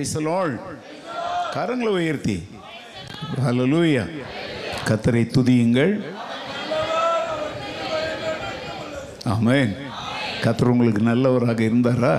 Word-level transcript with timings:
பிரைசலோள் 0.00 0.52
கரங்களை 1.54 1.90
உயர்த்தி. 2.00 2.36
ஹலலூயா 3.44 4.04
கத்தரை 4.88 5.22
துதியுங்கள். 5.32 5.92
ஆமேன் 9.34 9.72
கத்தர் 10.44 10.70
உங்களுக்கு 10.74 11.02
நல்லவராக 11.02 11.60
இருந்தாரா? 11.62 12.14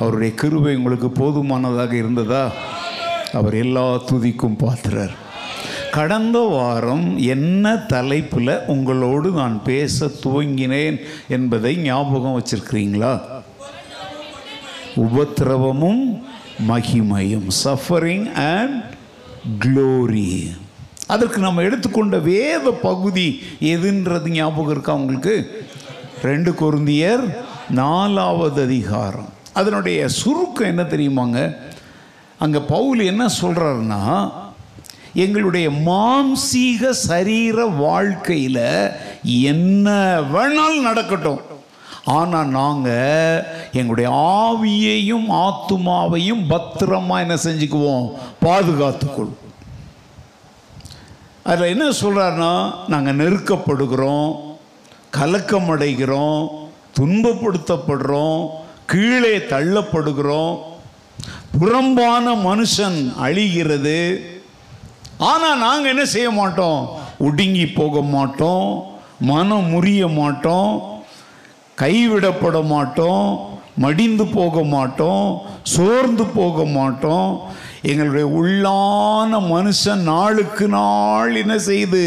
அவருடைய 0.00 0.34
கிருபை 0.34 0.74
உங்களுக்கு 0.80 1.10
போதுமானதாக 1.10 1.96
இருந்ததா? 1.96 2.42
அவர் 3.32 3.54
எல்லா 3.54 3.86
துதிக்கும் 4.10 4.58
பாத்திரர். 4.64 5.14
கடந்த 5.90 6.38
வாரம் 6.38 7.08
என்ன 7.18 7.76
தலைப்பில் 7.94 8.58
உங்களோடு 8.66 9.30
நான் 9.30 9.56
பேச 9.70 10.10
துவங்கினேன் 10.24 11.00
என்பதை 11.28 11.76
ஞாபகம் 11.88 12.36
வச்சிருக்கிறீங்களா? 12.38 13.14
உபத்திரவமும் 15.04 16.02
மகிமையும் 16.68 17.48
சஃபரிங் 17.64 18.32
அண்ட் 18.32 18.94
க்ளோரி 19.64 20.50
அதற்கு 21.06 21.38
நம்ம 21.40 21.62
எடுத்துக்கொண்ட 21.62 22.18
வேத 22.18 22.70
பகுதி 22.70 23.42
எதுன்றது 23.60 24.28
ஞாபகம் 24.28 24.70
இருக்கா 24.70 24.94
உங்களுக்கு? 24.94 25.64
ரெண்டு 26.22 26.50
குருந்தியர் 26.50 27.34
நாலாவது 27.70 28.62
அதிகாரம். 28.62 29.28
அதனுடைய 29.52 30.08
சுருக்கம் 30.08 30.66
என்ன 30.66 30.82
தெரியுமாங்க? 30.82 31.56
அங்கே 32.38 32.58
பவுல் 32.58 32.98
என்ன 32.98 33.28
சொல்கிறாருன்னா 33.40 34.32
எங்களுடைய 35.12 35.70
மாம்சீக 35.70 36.90
சரீர 36.90 37.64
வாழ்க்கையில் 37.64 38.90
என்ன 39.24 40.20
வேணாலும் 40.20 40.80
நடக்கட்டும். 40.80 41.40
ஆனால் 42.04 42.46
நாங்கள் 42.46 43.44
எங்களுடைய 43.72 44.10
ஆவியையும் 44.10 45.28
ஆத்துமாவையும் 45.30 46.44
பத்திரமா 46.48 47.20
என்ன 47.20 47.34
செஞ்சுக்குவோம்? 47.34 48.12
பாதுகாத்துக்கொள்வோம் 48.42 49.52
அதில் 51.42 51.78
என்ன 51.78 51.84
சொல்கிறாருன்னா 51.84 52.74
நாங்கள் 52.88 53.16
நெருக்கப்படுகிறோம் 53.16 54.56
கலக்கம் 55.10 55.68
அடைகிறோம் 55.68 56.48
துன்பப்படுத்தப்படுறோம் 56.98 58.50
கீழே 58.86 59.36
தள்ளப்படுகிறோம் 59.36 60.58
புறம்பான 61.58 62.34
மனுஷன் 62.34 63.12
அழிகிறது. 63.20 64.26
ஆனால் 65.18 65.58
நாங்கள் 65.58 65.90
என்ன 65.90 66.04
செய்ய 66.04 66.30
மாட்டோம்? 66.30 66.88
ஒடுங்கி 67.18 67.66
போக 67.66 68.00
மாட்டோம் 68.00 68.84
மனம் 69.18 69.72
முறிய 69.74 70.14
மாட்டோம் 70.14 70.93
கைவிடப்பட 71.78 72.62
மாட்டோம் 72.66 73.28
மடிந்து 73.78 74.26
போக 74.26 74.62
மாட்டோம் 74.64 75.28
சோர்ந்து 75.62 76.26
போக 76.26 76.64
மாட்டோம் 76.64 77.30
எங்களுடைய 77.82 78.26
உள்ளான 78.40 79.40
மனுஷன் 79.48 80.02
நாளுக்கு 80.02 80.68
நாள் 80.68 81.34
என்ன 81.34 81.58
செய்து? 81.58 82.04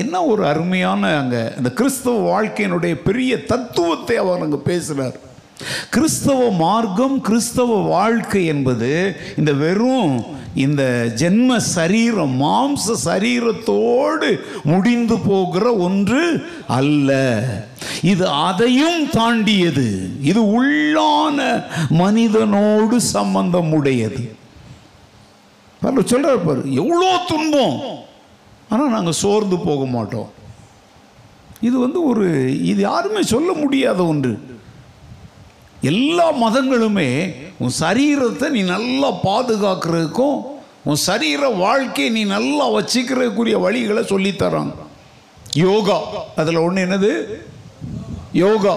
என்ன 0.00 0.24
ஒரு 0.24 0.46
அருமையான 0.46 1.16
அங்கே 1.16 1.52
இந்த 1.56 1.70
கிறிஸ்தவ 1.72 2.18
வாழ்க்கையினுடைய 2.30 2.94
பெரிய 3.02 3.44
தத்துவத்தை 3.44 4.16
அவர் 4.16 4.40
அங்கே 4.40 4.56
பேசுகிறார் 4.64 5.16
கிறிஸ்தவ 5.90 6.50
மார்க்கம் 6.50 7.20
கிறிஸ்தவ 7.20 7.80
வாழ்க்கை 7.88 8.44
என்பது 8.46 8.90
இந்த 9.36 9.52
வெறும் 9.52 10.14
இந்த 10.64 10.82
ஜென்ம 11.20 11.56
சரீரம் 11.74 12.34
மாம்ச 12.42 12.94
சரீரத்தோடு 13.04 14.28
முடிந்து 14.70 15.16
போகிற 15.28 15.64
ஒன்று 15.86 16.22
அல்ல. 16.78 17.10
இது 18.12 18.24
அதையும் 18.46 19.02
தாண்டியது. 19.18 19.86
இது 20.30 20.40
உள்ளான 20.60 21.38
மனிதனோடு 22.02 22.98
சம்பந்தம் 23.16 23.70
உடையது 23.78 24.24
பாரு 25.82 26.38
பாரு 26.46 26.62
எவ்வளோ 26.82 27.10
துன்பம். 27.30 27.78
ஆனால் 28.70 28.94
நாங்கள் 28.96 29.20
சோர்ந்து 29.22 29.56
போக 29.68 29.82
மாட்டோம். 29.96 30.30
இது 31.68 31.76
வந்து 31.78 31.98
ஒரு 32.10 32.26
இது 32.70 32.80
யாருமே 32.90 33.22
சொல்ல 33.34 33.50
முடியாத 33.62 34.00
ஒன்று. 34.12 34.32
எல்லா 35.80 36.32
மதங்களுமே 36.32 37.34
உன் 37.58 37.72
சரீரத்தை 37.80 38.48
நீ 38.48 38.62
நல்லா 38.62 39.12
பாதுகாக்கிறதுக்கும் 39.12 40.42
உன் 40.84 40.94
சரீர 40.94 41.48
வாழ்க்கையை 41.48 42.12
நீ 42.12 42.24
நல்லா 42.24 42.70
வச்சுக்கிறதுக்குரிய 42.70 43.58
வழிகளை 43.58 44.02
சொல்லித்தராங்க. 44.02 44.74
யோகா. 45.54 46.00
அதில் 46.36 46.56
ஒன்று 46.56 46.86
என்னது? 46.86 47.34
யோகா. 48.32 48.76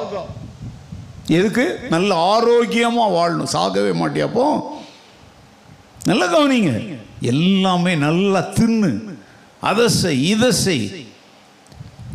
எதுக்கு? 1.28 1.80
நல்ல 1.90 2.16
ஆரோக்கியமாக 2.16 3.16
வாழணும். 3.16 3.56
சாகவே 3.56 3.92
மாட்டியாப்போ 3.94 4.60
நல்லா 6.06 6.38
கவனிங்க. 6.38 6.98
எல்லாமே 7.22 7.96
நல்லா 7.96 8.40
தின்னு. 8.40 9.00
அதை 9.62 9.90
செய் 9.90 10.30
இதை 10.30 10.52
செய். 10.52 11.09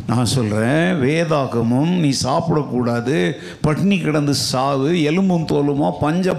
நான் 0.07 0.31
சொல்கிறேன் 0.35 0.89
வேதாகமும் 1.03 1.93
நீ 2.03 2.09
சாப்பிடக்கூடாது 2.23 3.17
பட்னி 3.65 3.97
கிடந்து 4.01 4.33
சாவு 4.49 4.89
எலும்பும் 5.11 5.49
தோலுமா 5.51 5.91
பஞ்ச 5.99 6.35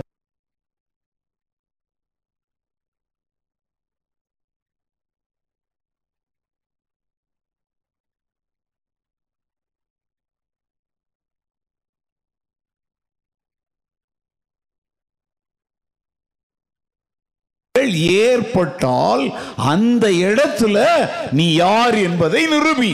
ஏற்பட்டால் 18.21 19.25
அந்த 19.71 20.07
இடத்துல 20.27 20.77
நீ 21.33 21.47
யார் 21.55 21.97
என்பதை 22.09 22.43
நிரூபி. 22.47 22.93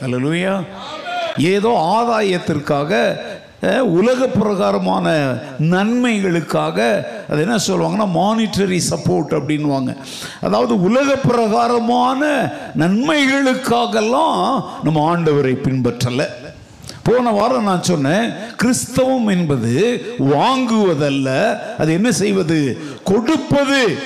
அல்லேலூயா 0.00 0.64
ஏதோ 1.38 1.68
ஆதாயத்திற்காக 1.68 3.16
உலக 3.82 4.26
பிரகாரமான 4.26 5.06
நன்மைகளுக்காக 5.60 7.06
அது 7.28 7.40
என்ன 7.40 7.56
சொல்லுவாங்கன்னா 7.56 8.08
மானிட்டரி 8.16 8.80
சப்போர்ட் 8.90 9.32
அப்படின்வாங்க 9.38 9.96
அதாவது 10.40 10.82
உலக 10.82 11.16
பிரகாரமான 11.16 12.50
நன்மைகளுக்காகலாம் 12.78 14.64
நம்ம 14.82 15.16
ஆண்டவரை 15.16 15.54
பின்பற்றலை. 15.56 16.26
போன 17.02 17.30
வாரம் 17.30 17.62
நான் 17.62 17.82
சொன்னேன் 17.82 18.32
கிறிஸ்தவம் 18.56 19.26
என்பது 19.26 19.72
வாங்குவதல்ல 20.18 21.58
அது 21.78 21.92
என்ன 21.92 22.12
செய்வது? 22.12 22.78
கொடுப்பது. 23.04 23.98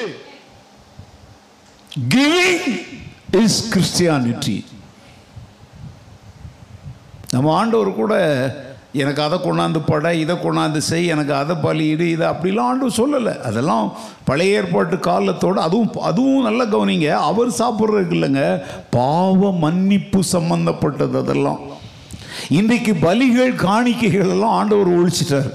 கிவிங் 2.08 2.86
இஸ் 3.42 3.70
கிறிஸ்டியானிட்டி 3.74 4.64
நம்ம 7.32 7.52
ஆண்டவர் 7.54 7.94
கூட 7.94 8.14
எனக்கு 8.92 9.22
அதை 9.22 9.38
கொண்டாந்து 9.38 9.80
பட 9.86 10.14
இதை 10.14 10.36
கொண்டாந்து 10.36 10.76
செய் 10.76 11.06
எனக்கு 11.06 11.32
அதை 11.34 11.56
பலியிடு 11.64 12.00
இதை 12.00 12.26
அப்படிலாம் 12.28 12.68
ஆண்டவர் 12.70 12.98
சொல்லலை. 13.00 13.40
அதெல்லாம் 13.40 13.92
பழைய 14.24 14.56
ஏற்பாட்டு 14.56 14.98
காலத்தோடு 14.98 15.60
அதுவும் 15.60 15.92
அதுவும் 16.00 16.42
நல்ல 16.42 16.64
கவனிங்க. 16.64 17.08
அவர் 17.08 17.48
சாப்பிட்றதுக்கு 17.48 18.16
இல்லைங்க. 18.18 18.62
பாவ 18.90 19.52
மன்னிப்பு 19.52 20.22
சம்மந்தப்பட்டது 20.32 21.18
அதெல்லாம். 21.18 21.60
இன்றைக்கு 22.48 22.92
பலிகள் 22.92 23.54
காணிக்கைகள் 23.66 24.28
எல்லாம் 24.28 24.50
ஆண்டவர் 24.50 24.90
ஒழிச்சிட்டார். 24.98 25.50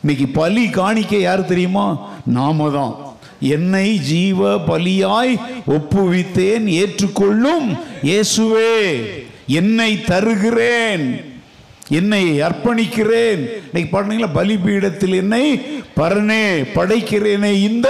இன்னைக்கு 0.00 0.28
பலி 0.40 0.70
காணிக்கை 0.70 1.20
யார் 1.20 1.44
தெரியுமா? 1.44 1.86
நாம 2.24 2.70
தான். 2.70 2.94
என்னை 3.40 3.98
ஜீவ 3.98 4.56
பலியாய் 4.56 5.32
ஒப்புவித்தேன் 5.66 6.66
ஏற்றுக்கொள்ளும் 6.66 7.70
இயேசுவே. 8.02 8.74
என்னை 9.46 10.04
தருகிறேன். 10.04 11.24
என்னை 11.88 12.40
அர்ப்பணிக்கிறேன். 12.40 13.42
இன்னைக்கு 13.66 13.88
பாருங்களா 13.92 14.28
பலிபீடத்தில் 14.34 15.14
என்னை 15.14 15.60
பரனே 15.96 16.62
படைக்கிறேனே 16.74 17.52
இந்த 17.52 17.88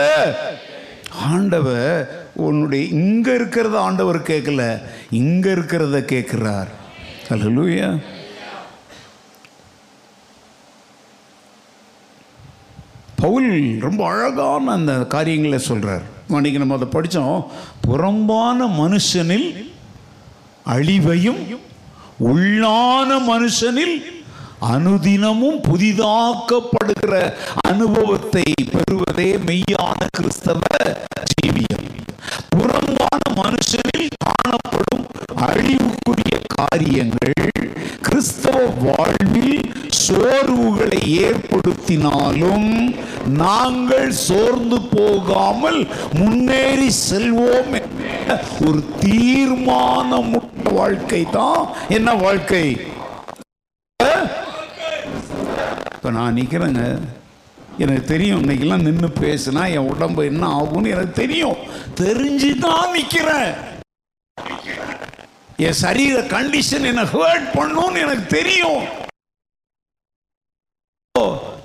ஆண்டவர் 1.23 2.29
உன்னுடைய 2.35 2.85
இங்க 2.85 3.33
இருக்கிறத 3.33 3.77
ஆண்டவர் 3.77 4.21
கேட்கல 4.21 4.81
இங்க 5.11 5.51
இருக்கிறத 5.51 6.01
கேட்கிறார். 6.01 6.69
அல்லூயா 7.29 8.01
பவுல் 13.17 13.79
ரொம்ப 13.81 14.09
அழகான 14.09 14.73
அந்த 14.73 14.95
காரியங்களை 14.95 15.59
சொல்றார். 15.69 16.03
அன்னைக்கு 16.29 16.59
நம்ம 16.59 16.75
அதை 16.75 16.89
படித்தோம் 16.89 17.47
புறம்பான 17.81 18.67
மனுஷனில் 18.67 19.75
அழிவையும் 20.67 21.41
உள்ளான 22.21 23.19
மனுஷனில் 23.27 23.97
அனுதினமும் 24.61 25.61
புதிதாக்கப்படுகிற 25.61 27.33
அனுபவத்தை 27.69 28.45
பெறுவதே 28.73 29.37
மெய்யான 29.47 30.07
கிறிஸ்தவ 30.19 30.61
ஜீவியம். 31.25 31.87
புறம்பான 32.49 33.21
மனுஷனில் 33.37 34.09
காணப்படும் 34.25 35.07
அழிவுக்குரிய 35.37 36.41
காரியங்கள் 36.55 37.35
கிறிஸ்தவ 38.01 38.59
வாழ்வில் 38.59 39.71
சோர்வுகளை 39.89 41.01
ஏற்படுத்தினாலும் 41.19 42.95
நாங்கள் 43.27 44.11
சோர்ந்து 44.11 44.81
போகாமல் 44.83 45.89
முன்னேறி 46.13 46.91
செல்வோம் 47.11 47.73
ஒரு 48.67 48.85
தீர்மானமுள்ள 49.01 50.73
வாழ்க்கை 50.73 51.27
தான் 51.31 51.67
என்ன 51.89 52.15
வாழ்க்கை? 52.15 52.96
இப்போ 56.07 56.19
நான் 56.19 56.37
நிற்கிறேங்க 56.39 56.83
எனக்கு 57.83 58.03
தெரியும் 58.11 58.41
இன்னைக்கெல்லாம் 58.43 58.85
நின்று 58.87 59.09
பேசினா 59.23 59.63
என் 59.77 59.89
உடம்பு 59.93 60.21
என்ன 60.29 60.43
ஆகும்னு 60.59 60.93
எனக்கு 60.97 61.15
தெரியும். 61.21 61.57
தெரிஞ்சு 62.01 62.51
தான் 62.65 62.93
நிற்கிறேன் 62.97 63.51
என் 65.65 65.79
சரீர 65.81 66.21
கண்டிஷன் 66.35 66.87
என்ன 66.91 67.07
ஹேர்ட் 67.15 67.49
பண்ணும்னு 67.57 68.05
எனக்கு 68.05 68.27
தெரியும். 68.37 68.85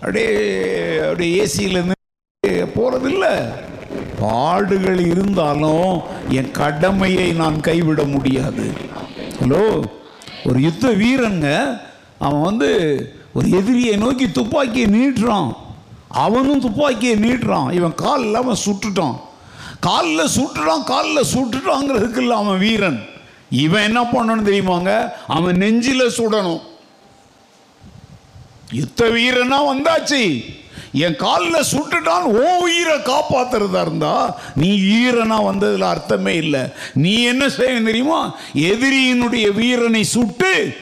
அப்படியே 0.02 0.34
அப்படியே 1.10 1.38
ஏசியிலேருந்து 1.44 2.00
போகிறதில்ல 2.80 3.30
பாடுகள் 4.24 5.00
இருந்தாலும் 5.14 5.94
என் 6.40 6.52
கடமையை 6.62 7.30
நான் 7.44 7.66
கைவிட 7.70 8.02
முடியாது. 8.18 8.68
ஹலோ 9.42 9.64
ஒரு 10.50 10.60
யுத்த 10.68 10.88
வீரங்க. 11.04 11.48
அவன் 12.26 12.48
வந்து 12.52 12.72
ஒரு 13.34 13.50
எதிரியை 13.50 13.96
நோக்கி 13.96 14.32
துப்பாக்கியை 14.32 14.88
நீட்டுறான். 14.88 15.56
அவனும் 16.08 16.60
துப்பாக்கியை 16.60 17.16
நீட்டுறான். 17.16 17.74
இவன் 17.74 17.96
கால் 17.96 18.22
இல்லாமல் 18.22 18.58
சுட்டுட்டான். 18.66 19.20
காலில் 19.80 20.32
சுட்டுட்டான் 20.36 20.84
காலில் 20.84 21.30
சுட்டுட்டாங்கிறதுக்கு 21.34 22.18
இல்லை 22.18 22.38
அவன் 22.38 22.58
வீரன். 22.58 23.06
இவன் 23.50 23.84
என்ன 23.84 24.02
பண்ணணும் 24.02 24.48
தெரியுமாங்க? 24.48 25.10
அவன் 25.28 25.56
நெஞ்சில் 25.56 26.12
சுடணும். 26.18 26.62
யுத்த 28.72 29.08
வீரனா 29.08 29.60
வந்தாச்சு. 29.72 30.44
என் 30.94 31.16
காலில் 31.16 31.70
சுட்டுட்டான் 31.72 32.22
ஓ 32.22 32.58
உயிரை 32.58 32.98
காப்பாத்துறதா 32.98 33.82
இருந்தா 33.82 34.40
நீ 34.56 34.70
வீரனா 34.80 35.38
வந்ததுல 35.50 35.80
அர்த்தமே 35.80 36.36
இல்லை. 36.36 36.62
நீ 36.94 37.24
என்ன 37.24 37.50
செய்ய 37.50 37.82
தெரியுமா? 37.82 38.36
எதிரியினுடைய 38.54 39.54
வீரனை 39.54 40.04
சுட்டு 40.04 40.78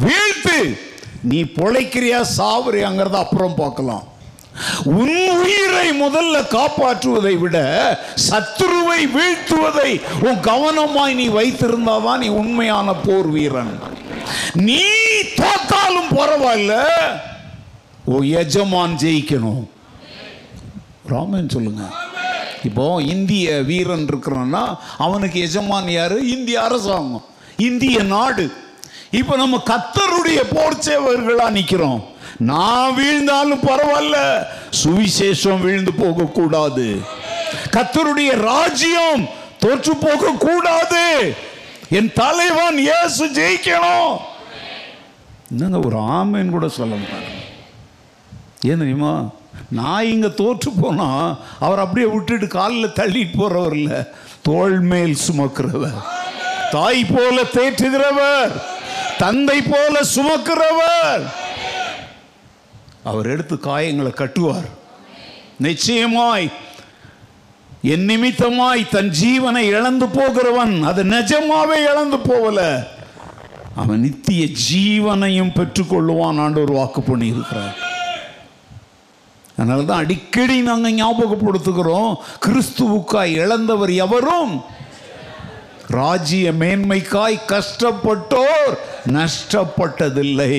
வீழ்த்து 0.00 0.78
நீ 1.22 1.42
பொழைக்கிறியா? 1.42 2.24
சாவுறியாங்கிறத 2.36 3.12
அப்புறம் 3.12 3.54
பார்க்கலாம். 3.54 4.08
உன் 4.84 5.28
உயிரை 5.28 6.02
முதல்ல 6.02 6.36
காப்பாற்றுவதை 6.50 7.38
விட 7.38 7.58
சத்துருவை 8.30 9.00
வீழ்த்துவதை 9.16 10.00
உன் 10.20 10.40
கவனமாய் 10.40 11.14
நீ 11.14 11.28
வைத்திருந்தாதான் 11.28 12.18
நீ 12.18 12.28
உண்மையான 12.28 12.92
போர் 12.92 13.26
வீரன். 13.26 13.78
நீ 14.54 14.82
தோத்தாலும் 15.36 16.10
பரவாயில்ல 16.10 16.86
ஓ 18.04 18.20
எஜமான் 18.20 18.96
ஜெயிக்கணும். 18.96 19.68
ராமன் 21.06 21.48
சொல்லுங்க. 21.48 21.82
இப்போ 22.64 23.02
இந்திய 23.02 23.62
வீரன் 23.62 24.06
இருக்கிறான்னா 24.06 24.76
அவனுக்கு 24.98 25.40
எஜமான் 25.40 25.88
யாரு? 25.88 26.28
இந்திய 26.28 26.62
அரசாங்கம். 26.62 27.24
இந்திய 27.56 28.02
நாடு. 28.02 28.52
இப்போ 29.18 29.34
நம்ம 29.40 29.56
கத்தருடைய 29.70 30.40
போர் 30.54 30.82
சேவர்களா 30.86 31.46
நிக்கிறோம். 31.56 32.00
நான் 32.50 32.94
வீழ்ந்தாலும் 32.98 33.64
பரவாயில்ல 33.68 34.18
சுவிசேஷம் 34.80 35.62
வீழ்ந்து 35.64 35.92
போக 36.02 36.26
கூடாது 36.38 36.86
கத்தருடைய 37.74 38.30
ராஜ்யம் 38.50 39.24
தோற்று 39.64 39.94
போக 40.06 40.32
கூடாது 40.46 41.04
என் 41.98 42.12
தலைவன் 42.20 42.78
இயேசு 42.86 43.24
ஜெயிக்கணும். 43.40 44.14
என்னங்க 45.52 45.78
ஒரு 45.88 45.98
ஆமைன்னு 46.18 46.56
கூட 46.56 46.68
சொல்ல 46.78 46.94
மாட்டாங்க 47.02 47.30
ஏன் 48.70 48.82
தெரியுமா? 48.82 49.14
நான் 49.78 50.08
இங்கே 50.14 50.30
தோற்று 50.40 50.70
போனா 50.80 51.08
அவர் 51.66 51.82
அப்படியே 51.84 52.08
விட்டுட்டு 52.14 52.46
காலில் 52.58 52.96
தள்ளிட்டு 53.00 53.38
போறவர் 53.40 53.76
இல்லை 53.82 54.00
தோல் 54.48 54.80
மேல் 54.92 55.14
சுமக்கிறவர். 55.26 56.00
தாய் 56.74 57.02
போல 57.14 57.36
தேற்றுகிறவர். 57.56 58.52
தந்தை 59.22 59.58
போல 59.62 59.94
சுமக்கிறவர். 60.14 61.24
அவர் 63.10 63.30
எடுத்து 63.34 63.56
காயங்களை 63.56 64.12
கட்டுவார். 64.12 64.68
நிச்சயமாய் 65.66 66.48
என் 67.92 68.06
நிமித்தமாய் 68.10 68.82
தன் 68.94 69.10
ஜீவனை 69.20 69.62
இழந்து 69.74 70.06
போகிறவன் 70.16 70.74
அது 70.82 71.02
நிஜமாவே 71.04 71.78
இழந்து 71.90 72.18
போகல. 72.30 72.60
அவன் 73.74 74.00
நித்திய 74.00 74.42
ஜீவனையும் 74.68 75.54
பெற்றுக்கொள்ளுவான் 75.58 76.58
ஒரு 76.64 76.72
வாக்கு 76.72 77.00
பண்ணி 77.02 77.26
இருக்கிறார் 77.34 77.76
அதனால 79.56 79.82
தான் 79.82 80.02
அடிக்கடி 80.04 80.56
நாங்கள் 80.68 80.96
ஞாபகப்படுத்துகிறோம் 81.00 82.12
கிறிஸ்துவுக்காய் 82.46 83.32
இழந்தவர் 83.42 83.92
எவரும் 84.04 84.52
ராஜ்ய 85.90 86.52
மேன்மைக்காய் 86.52 87.38
கஷ்டப்பட்டோர் 87.46 88.74
நஷ்டப்பட்டதில்லை. 89.06 90.54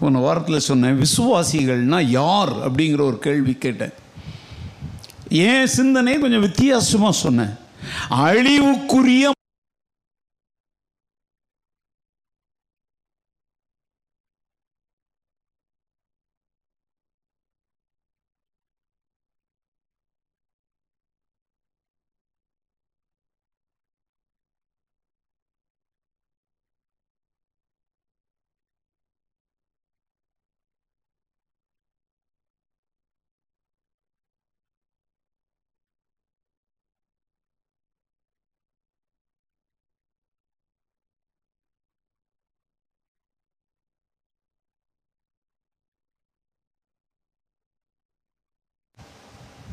போன 0.00 0.18
வாரத்தில் 0.18 0.66
சொன்னேன் 0.70 1.02
விசுவாசிகள்னா 1.02 2.00
யார் 2.08 2.72
அப்படிங்கிற 2.72 3.00
ஒரு 3.00 3.18
கேள்வி 3.18 3.52
கேட்டேன். 3.52 3.94
ஏன் 5.28 5.66
சிந்தனை 5.66 6.18
கொஞ்சம் 6.18 6.40
வித்தியாசமாக 6.40 7.12
சொன்னேன். 7.12 7.54
அழிவுக்குரிய 8.10 9.34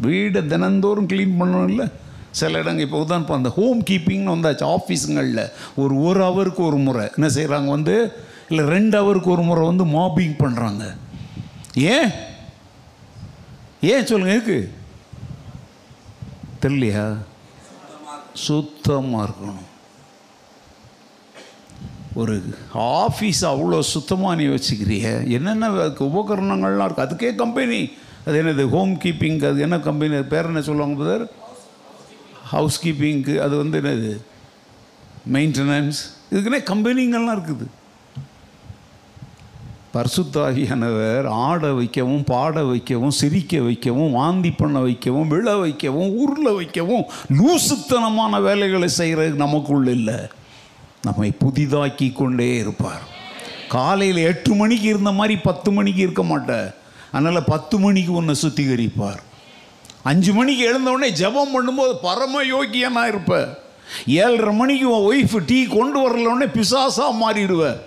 வீடை 0.05 0.41
தினந்தோறும் 0.53 1.09
க்ளீன் 1.11 1.37
பண்ணணும் 1.39 1.69
இல்லை 1.71 1.87
சில 2.39 2.59
இடங்கள் 2.61 2.85
இப்போ 2.85 2.99
தான் 3.09 3.21
இப்போ 3.23 3.35
அந்த 3.39 3.49
ஹோம் 3.57 3.81
கீப்பிங்னு 3.89 4.33
வந்தாச்சு 4.35 4.65
ஆஃபீஸுங்களில் 4.75 5.41
ஒரு 5.81 5.93
ஒரு 6.07 6.19
ஹவருக்கு 6.27 6.61
ஒரு 6.69 6.79
முறை. 6.85 7.03
என்ன 7.17 7.27
செய்கிறாங்க 7.37 7.69
வந்து 7.77 7.95
இல்லை 8.49 8.63
ரெண்டு 8.75 8.95
ஹவருக்கு 8.99 9.29
ஒரு 9.35 9.43
முறை 9.49 9.63
வந்து 9.71 9.85
மாப்பிங் 9.97 10.37
பண்ணுறாங்க 10.43 10.83
ஏன்? 11.95 12.09
ஏன் 13.91 14.07
சொல்லுங்கள் 14.11 14.35
இருக்கு 14.37 14.59
தெரியலையா? 16.63 17.05
சுத்தமாக 18.47 19.25
இருக்கணும். 19.27 19.63
ஒரு 22.21 22.33
ஆஃபீஸ் 23.03 23.41
அவ்வளோ 23.51 23.79
சுத்தமாக 23.93 24.37
நீ 24.39 24.45
வச்சுக்கிறிய? 24.53 25.05
என்னென்ன 25.37 25.69
உபகரணங்கள்லாம் 26.09 26.87
இருக்குது 26.87 27.05
அதுக்கே 27.07 27.31
கம்பெனி 27.43 27.79
அது 28.27 28.43
என்னது? 28.43 28.69
ஹோம் 28.69 28.93
கீப்பிங் 28.93 29.49
அது 29.49 29.59
என்ன 29.59 29.79
கம்பெனி 29.79 30.13
அது 30.13 30.25
பேர் 30.25 30.45
என்ன 30.45 30.61
சொல்லுவாங்க 30.61 31.03
பிரதர் 31.03 31.25
ஹவுஸ் 32.43 32.85
கீப்பிங்க்கு 32.85 33.39
அது 33.39 33.57
வந்து 33.57 33.81
என்னது? 33.81 34.11
மெயின்டெனன்ஸ் 35.33 36.01
இதுக்குன்னே 36.31 36.61
கம்பெனிங்கள்லாம் 36.65 37.37
இருக்குது. 37.37 37.65
பர்சுத்தாகியானவர் 39.93 41.25
ஆட 41.27 41.73
வைக்கவும் 41.73 42.23
பாட 42.23 42.63
வைக்கவும் 42.63 43.11
சிரிக்க 43.11 43.59
வைக்கவும் 43.61 44.11
வாந்தி 44.11 44.51
பண்ண 44.51 44.79
வைக்கவும் 44.79 45.27
விழ 45.27 45.55
வைக்கவும் 45.57 46.13
உருள 46.15 46.55
வைக்கவும் 46.55 47.03
லூசுத்தனமான 47.29 48.41
வேலைகளை 48.41 48.87
செய்கிறது 48.87 49.29
நமக்குள்ள 49.29 49.91
இல்லை. 49.91 50.15
நம்மை 51.01 51.33
புதிதாக்கி 51.39 52.13
கொண்டே 52.13 52.57
இருப்பார். 52.57 53.03
காலையில் 53.67 54.17
எட்டு 54.17 54.53
மணிக்கு 54.53 54.87
இருந்த 54.87 55.11
மாதிரி 55.11 55.39
பத்து 55.39 55.71
மணிக்கு 55.71 56.01
இருக்க 56.01 56.23
மாட்டார். 56.23 56.73
அதனால் 57.13 57.49
பத்து 57.53 57.75
மணிக்கு 57.79 58.11
உன்னை 58.19 58.35
சுத்திகரிப்பார். 58.43 59.21
அஞ்சு 60.09 60.31
மணிக்கு 60.33 60.63
எழுந்தவுடனே 60.69 61.09
ஜபம் 61.09 61.31
ஜெபம் 61.33 61.53
பண்ணும்போது 61.55 61.93
பரம 62.01 62.43
யோகிய 62.43 62.89
நான் 62.89 63.07
இருப்பேன் 63.07 63.49
ஏழரை 64.05 64.53
மணிக்கு 64.55 64.85
உன் 64.95 65.07
ஒய்ஃப் 65.09 65.35
டீ 65.45 65.57
கொண்டு 65.65 65.97
வரல 66.03 66.29
உடனே 66.33 66.47
பிசாசாக 66.55 67.19
மாறிடுவேன் 67.21 67.79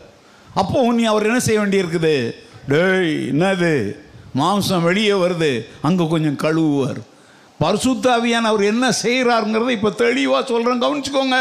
அப்போ 0.54 0.92
நீ 0.92 1.04
அவர் 1.04 1.28
என்ன 1.28 1.38
செய்ய 1.38 1.61
வேண்டியிருக்குது? 1.61 2.14
டேய் 2.68 3.12
என்னது? 3.33 3.97
மாம்சம் 4.38 4.87
வெளியே 4.88 5.12
வருது. 5.12 5.50
அங்கே 5.83 6.04
கொஞ்சம் 6.09 6.38
கழுவுவார். 6.45 7.00
பரிசுத்தாவியான 7.61 8.49
அவர் 8.52 8.62
என்ன 8.62 8.87
செய்கிறாருங்கிறத 9.02 9.68
இப்போ 9.68 9.90
தெளிவாக 9.90 10.42
சொல்கிறேன் 10.47 10.83
கவனிச்சுக்கோங்க. 10.83 11.38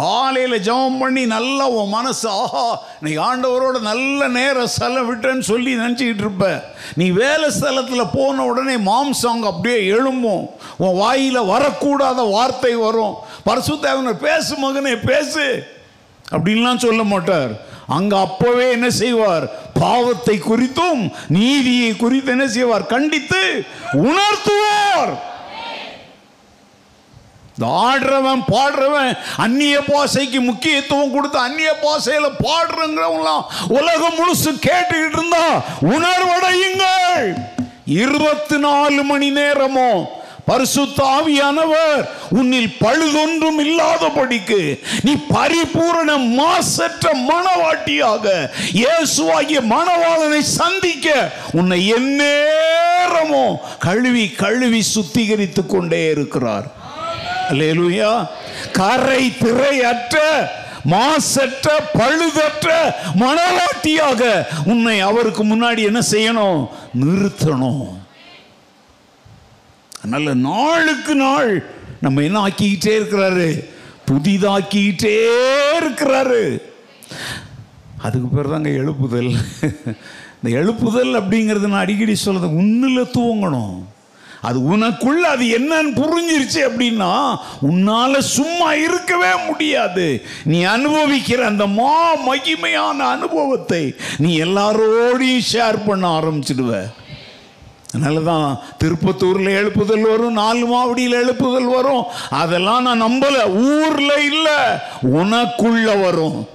காலையில் 0.00 0.62
ஜெபம் 0.66 0.98
பண்ணி 0.98 1.22
நல்லா 1.26 1.66
உன் 1.68 1.88
மனசு 1.88 2.28
ஆஹா 2.28 2.64
நீ 3.04 3.10
ஆண்டவரோட 3.16 3.76
நல்ல 3.80 4.28
நேரம் 4.28 4.74
செலவிட்டேன்னு 4.78 5.44
சொல்லி 5.50 5.76
நினச்சிக்கிட்டு 5.76 6.24
இருப்ப. 6.24 6.46
நீ 6.94 7.06
வேலை 7.10 7.48
ஸ்தலத்தில் 7.60 8.12
போன 8.12 8.44
உடனே 8.44 8.76
மாம்சம் 8.90 9.46
அப்படியே 9.50 9.78
எழும்பும். 9.96 10.44
உன் 10.76 10.98
வாயில் 11.02 11.48
வரக்கூடாத 11.52 12.30
வார்த்தை 12.30 12.74
வரும். 12.74 13.14
பரிசுத்தேவனர் 13.46 14.24
பேசு 14.26 14.54
மகனே 14.64 14.94
பேசு. 15.06 15.46
அப்படின்லாம் 16.30 16.84
சொல்ல 16.86 17.02
மாட்டார். 17.02 17.54
அங்கே 17.86 18.16
அப்போவே 18.16 18.70
என்ன 18.70 18.90
செய்வார்? 18.90 19.44
பாவத்தை 19.80 20.36
குறித்தும் 20.50 21.02
நீதியை 21.28 21.96
குறித்து 21.96 22.30
என்ன 22.30 22.46
செய்வார்? 22.48 22.86
கண்டித்து 22.86 23.42
உணர்த்துவார். 23.92 25.12
இந்த 27.58 27.68
ஆடுறவன் 27.88 28.42
பாடுறவன் 28.52 29.12
அந்நிய 29.36 29.76
பாசைக்கு 29.86 30.40
முக்கியத்துவம் 30.40 31.12
கொடுத்து 31.14 31.38
அந்நிய 31.38 31.70
பாசையில் 31.84 32.36
பாடுறங்கிறவங்களாம் 32.46 33.46
உலகம் 33.78 34.18
முழுசு 34.18 34.50
கேட்டுக்கிட்டு 34.66 35.16
இருந்தா 35.18 35.46
உணர்வடையுங்கள். 35.94 37.24
இருபத்தி 38.02 38.58
நாலு 38.58 39.02
மணி 39.02 39.30
நேரமும் 39.30 40.02
பரிசுத்த 40.44 40.98
ஆவியானவர் 41.16 42.02
உன்னில் 42.38 42.76
பழுதொன்றும் 42.80 43.60
இல்லாதபடிக்கு 43.64 44.60
நீ 45.02 45.12
பரிபூரண 45.34 46.10
மாசற்ற 46.38 47.14
மணவாட்டியாக 47.30 48.26
இயேசுவாகிய 48.82 49.60
மணவாளனை 49.74 50.42
சந்திக்க 50.60 51.08
உன்னை 51.52 51.78
எந்நேரமும் 51.88 53.56
கழுவி 53.78 54.26
கழுவி 54.42 54.82
சுத்திகரித்து 54.94 55.64
கொண்டே 55.66 56.10
இருக்கிறார். 56.10 56.68
அல்லேலூயா 57.50 58.28
கரை 58.72 59.32
திரையற்ற 59.40 60.46
மாசற்ற 60.84 61.90
பழுதற்ற 61.94 62.94
மணவாட்டியாக 63.18 64.46
உன்னை 64.64 65.00
அவருக்கு 65.00 65.44
முன்னாடி 65.44 65.78
என்ன 65.84 66.00
செய்யணும்? 66.10 66.68
நிறுத்தணும். 67.00 67.86
நல்ல 70.02 70.34
நாளுக்கு 70.34 71.14
நாள் 71.14 71.64
நம்ம 72.00 72.22
என்ன 72.22 72.46
ஆக்கிக்கிட்டே 72.46 72.94
இருக்கிறாரு? 72.98 73.68
புதிதாக்கிக்கிட்டே 74.06 75.16
இருக்கிறாரு. 75.80 76.58
அதுக்கு 78.02 78.28
பேர் 78.28 78.48
தாங்க 78.48 78.68
எழுப்புதல். 78.68 79.36
இந்த 80.42 80.58
எழுப்புதல் 80.58 81.12
அப்படிங்கிறது 81.22 81.66
நான் 81.66 81.80
அடிக்கடி 81.80 82.14
சொல்றது 82.14 82.54
உன்னில் 82.54 83.12
தூங்கணும். 83.18 83.84
அது 84.46 84.58
உனக்குள்ள 84.72 85.24
அது 85.34 85.44
என்னன்னு 85.58 85.92
புரிஞ்சிருச்சு 86.00 86.60
அப்படின்னா 86.68 87.12
உன்னால 87.70 88.18
சும்மா 88.18 88.68
இருக்கவே 88.74 89.30
முடியாது. 89.46 90.06
நீ 90.44 90.58
அனுபவிக்கிற 90.64 91.40
அந்த 91.40 91.66
மா 91.66 91.94
மகிமையான 92.28 92.98
அனுபவத்தை 93.14 93.94
நீ 94.18 94.30
எல்லாரோடையும் 94.42 95.48
ஷேர் 95.52 95.78
பண்ண 95.86 96.04
ஆரம்பிச்சிடுவ. 96.18 96.72
அதனால 97.94 98.20
தான் 98.20 98.48
திருப்பத்தூரில் 98.84 99.56
எழுப்புதல் 99.60 100.06
வரும் 100.10 100.32
நாலு 100.32 100.66
மாவடியில் 100.66 101.20
எழுப்புதல் 101.22 101.70
வரும். 101.74 102.04
அதெல்லாம் 102.30 102.82
நான் 102.82 103.02
நம்பல. 103.02 103.36
ஊர்ல 103.68 104.10
இல்லை 104.30 104.58
உனக்குள்ள 105.20 105.88
வரும். 106.02 106.48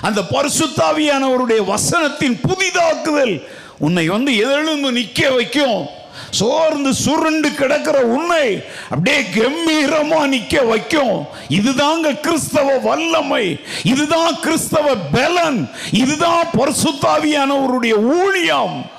அந்த 0.00 0.20
பரிசுத்தாவியானவருடைய 0.34 1.60
வசனத்தின் 1.72 2.40
புதிதாக்குதல் 2.48 3.34
உன்னை 3.78 4.08
வந்து 4.08 4.36
எழுந்து 4.36 4.92
நிற்க 4.92 5.30
வைக்கும். 5.30 5.98
சோர்ந்து 6.30 6.94
சுருண்டு 6.94 7.54
கிடக்கிற 7.54 8.00
உன்னை 8.00 8.64
அப்படியே 8.82 9.20
கம்பீரமா 9.20 10.26
நிக்க 10.34 10.66
வைக்கும். 10.66 11.26
இதுதாங்க 11.48 12.20
கிறிஸ்தவ 12.20 12.78
வல்லமை. 12.78 13.60
இதுதான் 13.82 14.40
கிறிஸ்தவ 14.40 14.96
பலன். 14.96 15.70
இதுதான் 15.90 16.46
பரிசுத்தாவியானவருடைய 16.46 17.92
ஊழியம். 17.92 18.90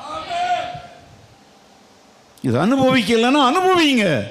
இது 2.42 2.66
அனுபவிக்கலன்னா 2.66 3.52
அனுபவிங்க. 3.52 4.24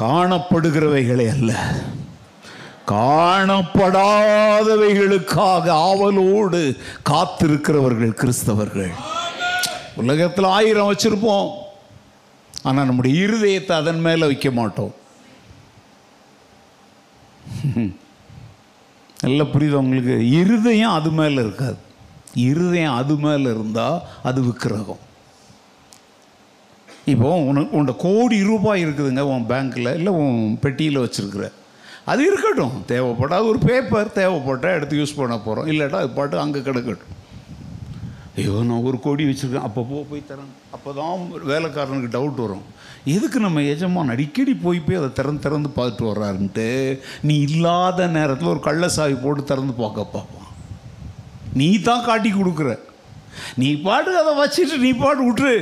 காணப்படுகிறவைகளே 0.00 1.30
அல்ல. 1.30 1.52
காணப்படாதவைகளுக்காக 2.92 5.68
ஆவலோடு 5.68 6.76
காத்திருக்கிறவர்கள் 7.10 8.18
கிறிஸ்தவர்கள். 8.22 8.92
உலகத்தில் 9.96 10.44
ஆயிரம் 10.44 10.92
வச்சிருப்போம். 10.92 11.50
ஆனால் 12.62 12.84
நம்முடைய 12.84 13.26
இருதயத்தை 13.26 13.72
அதன் 13.72 14.00
மேலே 14.00 14.26
வைக்க 14.26 14.50
மாட்டோம். 14.50 14.94
நல்ல 19.22 19.42
புரியுது 19.42 19.72
உங்களுக்கு? 19.72 20.30
இருதயம் 20.30 20.90
அது 20.90 21.10
மேலே 21.10 21.34
இருக்காது. 21.34 21.76
இருதயம் 22.34 22.94
அது 22.94 23.16
மேலே 23.16 23.42
இருந்தால் 23.42 24.02
அது 24.22 24.42
விக்கிரகம். 24.42 24.98
இப்போ 27.04 27.34
உனக்கு 27.34 27.76
உன்ட 27.76 27.94
கோடி 27.98 28.42
ரூபாய் 28.42 28.86
இருக்குதுங்க 28.86 29.20
உன் 29.20 29.48
பேங்க்கில் 29.48 29.94
இல்லை 29.94 30.12
உன் 30.12 30.58
பெட்டியில் 30.60 30.98
வச்சுருக்குற. 30.98 31.50
அது 32.10 32.20
இருக்கட்டும். 32.28 32.74
தேவைப்பட்டால் 32.92 33.48
ஒரு 33.50 33.58
பேப்பர் 33.68 34.16
தேவைப்பட்டால் 34.18 34.76
எடுத்து 34.78 34.98
யூஸ் 35.00 35.18
பண்ண 35.20 35.36
போகிறோம் 35.46 35.68
இல்லாட்டா 35.72 36.00
அது 36.02 36.10
பாட்டு 36.18 36.36
அங்கே 36.44 36.60
கிடக்கட்டும். 36.68 37.12
ஐயோ 38.38 38.54
நான் 38.68 38.86
ஒரு 38.88 38.98
கோடி 39.04 39.24
வச்சுருக்கேன். 39.28 39.66
அப்போ 39.68 39.82
போய் 40.10 40.28
தரேன் 40.30 40.50
அப்போ 40.76 40.90
தான் 40.98 41.22
வேலைக்காரனுக்கு 41.52 42.10
டவுட் 42.16 42.42
வரும். 42.44 42.64
எதுக்கு 43.14 43.38
நம்ம 43.44 43.62
எஜமான் 43.72 44.12
அடிக்கடி 44.14 44.52
போய் 44.64 44.78
போய் 44.86 44.98
அதை 45.00 45.10
திறந்து 45.18 45.44
திறந்து 45.44 45.68
பார்த்துட்டு 45.76 46.08
வர்றாருன்ட்டு 46.10 46.66
நீ 47.28 47.34
இல்லாத 47.48 48.08
நேரத்தில் 48.18 48.52
ஒரு 48.54 48.62
கள்ளசாவி 48.68 49.16
போட்டு 49.24 49.42
திறந்து 49.50 49.74
பார்க்க 49.82 50.04
பார்ப்பான். 50.14 50.50
நீ 51.60 51.68
தான் 51.88 52.06
காட்டி 52.08 52.30
கொடுக்குற. 52.32 52.70
நீ 53.62 53.68
பாட்டு 53.86 54.18
அதை 54.22 54.32
வச்சுட்டு 54.42 54.76
நீ 54.84 54.90
பாட்டு 55.02 55.22
விட்டுரு 55.26 55.56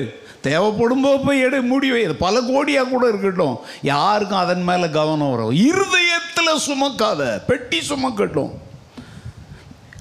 தேவைப்படும் 0.49 1.05
போது 1.05 1.19
போய் 1.25 1.45
எடு 1.47 1.59
மூடி 1.71 1.89
வை. 1.93 2.03
பல 2.25 2.41
கோடியாக 2.49 2.89
கூட 2.89 3.05
இருக்கட்டும். 3.09 3.57
யாருக்கும் 3.93 4.43
அதன் 4.45 4.65
மேலே 4.69 4.87
கவனம் 4.99 5.31
வரும் 5.31 5.59
இருதயத்தில் 5.71 6.63
சுமக்காத 6.67 7.23
பெட்டி 7.47 7.81
சுமக்கட்டும். 7.89 8.53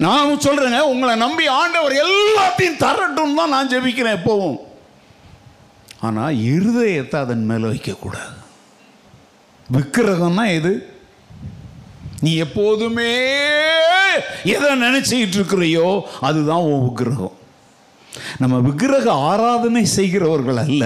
நான் 0.04 0.42
சொல்கிறேங்க 0.46 0.80
உங்களை 0.92 1.16
நம்பி 1.16 1.44
ஆண்டவர் 1.60 1.94
எல்லாத்தையும் 2.04 2.80
தரட்டும் 2.84 3.36
தான் 3.40 3.52
நான் 3.54 3.70
ஜெபிக்கிறேன் 3.72 4.16
எப்போவும். 4.18 4.58
ஆனால் 6.06 6.40
இருதயத்தை 6.54 7.16
அதன் 7.16 7.44
மேலே 7.50 7.66
வைக்கக்கூடாது. 7.66 8.34
விக்கிரகம்னா 9.72 10.44
எது? 10.58 10.72
நீ 12.20 12.32
எப்போதுமே 12.36 13.12
எதை 14.56 14.68
நினச்சிக்கிட்டு 14.82 15.36
இருக்கிறையோ 15.38 15.86
அதுதான் 16.20 16.66
உன் 16.68 16.84
விக்கிரகம். 16.84 17.34
நம்ம 18.38 18.58
விக்கிரக 18.58 19.12
ஆராதனை 19.12 19.84
செய்கிறவர்கள் 19.84 20.56
அல்ல. 20.56 20.84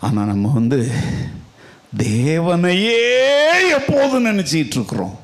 ஆனால் 0.00 0.26
நம்ம 0.26 0.50
வந்து 0.54 0.92
தேவனையே 1.96 3.02
எப்போதும் 3.78 4.26
நினைச்சிட்டு 4.26 4.74
இருக்கிறோம்? 4.74 5.20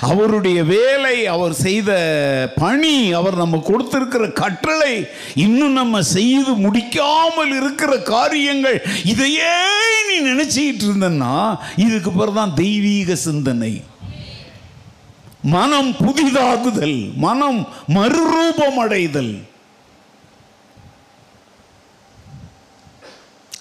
அவருடைய 0.00 0.64
வேலை 0.64 1.26
அவர் 1.26 1.52
செய்த 1.52 1.90
பணி 2.56 3.12
அவர் 3.12 3.36
நம்ம 3.36 3.56
கொடுத்திருக்கிற 3.58 4.32
கட்டளை 4.32 5.06
இன்னும் 5.34 5.72
நம்ம 5.72 6.02
செய்து 6.02 6.52
முடிக்காமல் 6.52 7.56
இருக்கிற 7.56 7.96
காரியங்கள் 7.96 8.84
இதையே 9.04 9.54
நீ 10.08 10.30
நினச்சிக்கிட்டு 10.30 10.84
இருந்தன்னா 10.90 11.58
இதுக்கு 11.76 12.10
பிறகு 12.10 12.34
தான் 12.34 12.54
தெய்வீக 12.54 13.14
சிந்தனை. 13.14 13.82
மனம் 15.42 15.90
புதிதாகுதல் 15.92 17.14
மனம் 17.16 17.68
மறுரூபம் 17.94 18.78
அடைதல் 18.78 19.34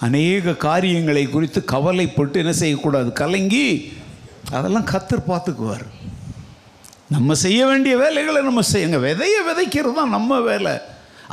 அநேக 0.05 0.53
காரியங்களை 0.67 1.25
குறித்து 1.33 1.59
கவலைப்பட்டு 1.73 2.39
என்ன 2.43 2.53
செய்யக்கூடாது? 2.61 3.09
கலங்கி 3.21 3.67
அதெல்லாம் 4.57 4.89
கத்தர் 4.93 5.29
பார்த்துக்குவார். 5.31 5.85
நம்ம 7.15 7.35
செய்ய 7.45 7.61
வேண்டிய 7.69 7.93
வேலைகளை 8.03 8.39
நம்ம 8.49 8.61
செய்யுங்க 8.73 8.99
விதையை 9.09 9.41
விதைக்கிறது 9.49 9.97
தான் 9.99 10.15
நம்ம 10.17 10.39
வேலை. 10.49 10.73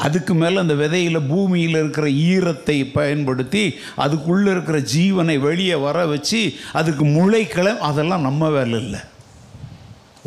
அதுக்கு 0.07 0.33
மேலே 0.41 0.57
அந்த 0.63 0.75
விதையில் 0.81 1.27
பூமியில் 1.31 1.79
இருக்கிற 1.81 2.07
ஈரத்தை 2.33 2.77
பயன்படுத்தி 2.99 3.63
அதுக்குள்ளே 4.05 4.51
இருக்கிற 4.55 4.79
ஜீவனை 4.95 5.37
வெளியே 5.47 5.77
வர 5.87 6.05
வச்சு 6.13 6.41
அதுக்கு 6.81 7.05
முளைக்கிளை 7.17 7.73
அதெல்லாம் 7.89 8.27
நம்ம 8.29 8.51
வேலை 8.59 8.79
இல்லை. 8.85 9.01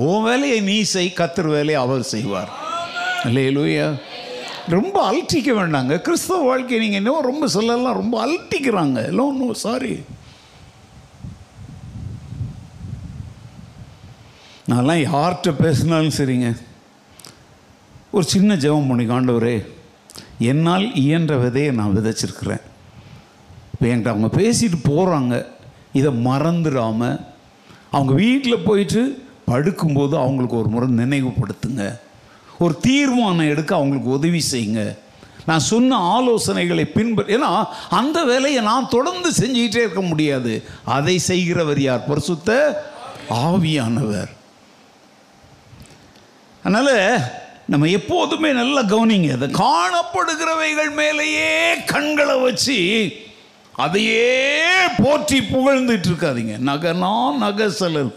உன் 0.08 0.26
வேலையை 0.30 0.60
நீ 0.70 0.78
செய் 0.96 1.18
கத்தர் 1.20 1.50
வேலையை 1.56 1.80
அவர் 1.86 2.12
செய்வார். 2.14 2.52
இல்லையா 3.30 3.88
ரொம்ப 4.68 4.98
அழட்டிக்க 5.10 5.52
வேண்டாங்க. 5.60 6.02
கிறிஸ்தவ 6.02 6.44
வாழ்க்கை 6.44 6.80
நீங்கள் 6.80 7.02
இன்னும் 7.02 7.30
ரொம்ப 7.30 7.48
சொல்லலாம். 7.48 8.00
ரொம்ப 8.02 8.16
அழட்டிக்கிறாங்க 8.26 9.00
எல்லாம் 9.12 9.32
ஒன்றும் 9.32 9.54
சாரி 9.54 9.94
நான்லாம் 14.72 15.02
யார்கிட்ட 15.12 15.52
பேசினாலும் 15.62 16.16
சரிங்க. 16.18 16.50
ஒரு 18.12 18.26
சின்ன 18.34 18.56
ஜெபம் 18.56 18.88
பண்ணி 18.88 19.06
காண்டவரே 19.06 19.56
என்னால் 20.52 20.86
இயன்ற 20.96 21.36
விதையை 21.44 21.72
நான் 21.80 21.96
விதைச்சிருக்கிறேன். 21.98 22.64
இப்போ 23.74 23.86
என்கிட்ட 23.88 24.14
அவங்க 24.14 24.30
பேசிட்டு 24.38 24.80
போகிறாங்க 24.90 25.46
இதை 26.00 26.12
மறந்துடாமல் 26.28 27.20
அவங்க 27.92 28.14
வீட்டில் 28.14 28.66
போயிட்டு 28.70 29.02
படுக்கும்போது 29.52 30.16
அவங்களுக்கு 30.24 30.60
ஒரு 30.62 30.70
முறை 30.76 30.88
நினைவுபடுத்துங்க. 31.02 32.00
ஒரு 32.64 32.76
தீர்மானம் 32.88 33.52
எடுக்க 33.54 33.72
அவங்களுக்கு 33.76 34.10
உதவி 34.20 34.42
செய்யுங்க. 34.52 34.84
நான் 35.50 35.68
சொன்ன 35.72 35.98
ஆலோசனைகளை 36.16 36.84
பின்பற்ற 36.96 37.38
ஏன்னா 37.38 37.50
அந்த 37.90 38.18
வேலையை 38.32 38.62
நான் 38.64 38.94
தொடர்ந்து 38.96 39.30
செஞ்சுக்கிட்டே 39.40 39.84
இருக்க 39.86 40.02
முடியாது. 40.02 40.54
அதை 40.98 41.16
செய்கிறவர் 41.30 41.82
யார்? 41.82 42.08
பரிசுத்த 42.12 42.52
ஆவியானவர். 43.30 44.32
அதனால் 46.64 46.96
நம்ம 47.66 47.90
எப்போதுமே 48.00 48.50
நல்லா 48.52 48.82
கவனிங்க. 48.94 49.30
அதை 49.38 49.48
காணப்படுகிறவைகள் 49.64 50.92
மேலேயே 50.96 51.52
கண்களை 51.94 52.36
வச்சு 52.40 52.78
அதையே 53.86 54.34
போற்றி 55.04 55.40
புகழ்ந்துட்டு 55.54 56.10
இருக்காதீங்க. 56.12 56.56
நகனா 56.70 57.14
நகை 57.44 57.68
செலவு 57.70 58.12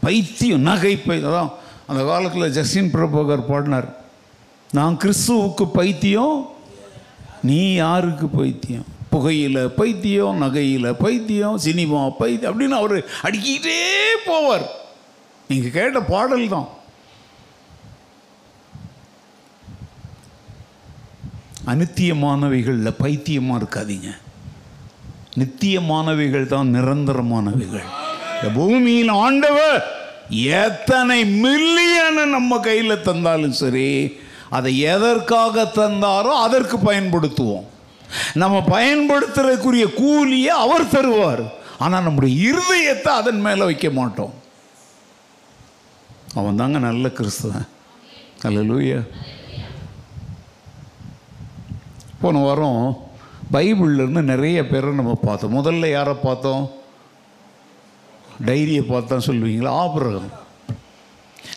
பைத்தியம் 0.00 0.66
நகை 0.70 0.96
பை 0.96 1.18
அதான் 1.24 1.52
அந்த 1.90 2.04
காலத்தில் 2.04 2.52
ஜஸ்டின் 2.52 2.90
பிரபாகர் 2.94 3.48
பாடினார் 3.50 3.88
நான் 4.72 4.98
கிறிஸ்துவுக்கு 5.02 5.64
பைத்தியம் 5.72 6.50
நீ 7.42 7.72
யாருக்கு 7.72 8.26
பைத்தியம்? 8.26 8.86
புகையில் 9.10 9.68
பைத்தியம் 9.68 10.40
நகையில் 10.42 10.88
பைத்தியம் 10.92 11.58
சினிமா 11.58 12.08
பைத்தியம் 12.08 12.50
அப்படின்னு 12.52 12.76
அவர் 12.80 12.96
அடிக்கிட்டே 13.22 13.78
போவார். 14.26 14.66
நீங்கள் 15.48 15.70
கேட்ட 15.70 16.00
பாடல் 16.00 16.48
தான். 16.48 16.68
அநித்தியமானவைகளில் 21.66 22.98
பைத்தியமாக 22.98 23.60
இருக்காதீங்க. 23.60 24.10
நித்தியமானவைகள் 25.40 26.46
தான் 26.46 26.74
நிரந்தரமானவைகள். 26.74 27.88
இந்த 28.36 28.50
பூமியில் 28.54 29.08
ஆண்டவர் 29.08 29.97
எத்தனை 30.28 31.42
மில்லியனை 31.42 32.24
நம்ம 32.24 32.58
கையில் 32.58 33.02
தந்தாலும் 33.02 33.52
சரி 33.52 34.18
அதை 34.50 34.78
எதற்காக 34.78 35.62
தந்தாரோ 35.62 36.32
அதற்கு 36.46 36.76
பயன்படுத்துவோம். 36.76 37.64
நம்ம 38.34 38.64
பயன்படுத்துறதுக்குரிய 38.68 39.94
கூலியை 39.94 40.48
அவர் 40.48 40.84
தருவார். 40.84 41.50
ஆனால் 41.78 42.02
நம்முடைய 42.02 42.50
இருதயத்தை 42.50 43.08
அதன் 43.08 43.40
மேலே 43.40 43.64
வைக்க 43.64 43.90
மாட்டோம். 43.90 44.34
அவன் 46.34 46.56
தாங்க 46.56 46.78
நல்ல 46.78 47.08
கிறிஸ்துவன். 47.08 47.68
அல்ல 48.42 49.02
போன 52.20 52.38
வாரம் 52.38 53.06
பைபிள்லேருந்து 53.52 54.22
நிறைய 54.22 54.66
பேரை 54.66 54.90
நம்ம 54.90 55.14
பார்த்தோம். 55.14 55.64
முதல்ல 55.64 55.90
யாரை 55.90 56.14
பார்த்தோம்? 56.14 56.70
டைரியை 58.46 58.82
பார்த்தா 58.92 59.16
சொல்லுவீங்களா? 59.26 59.70
ஆபிரகம். 59.84 60.30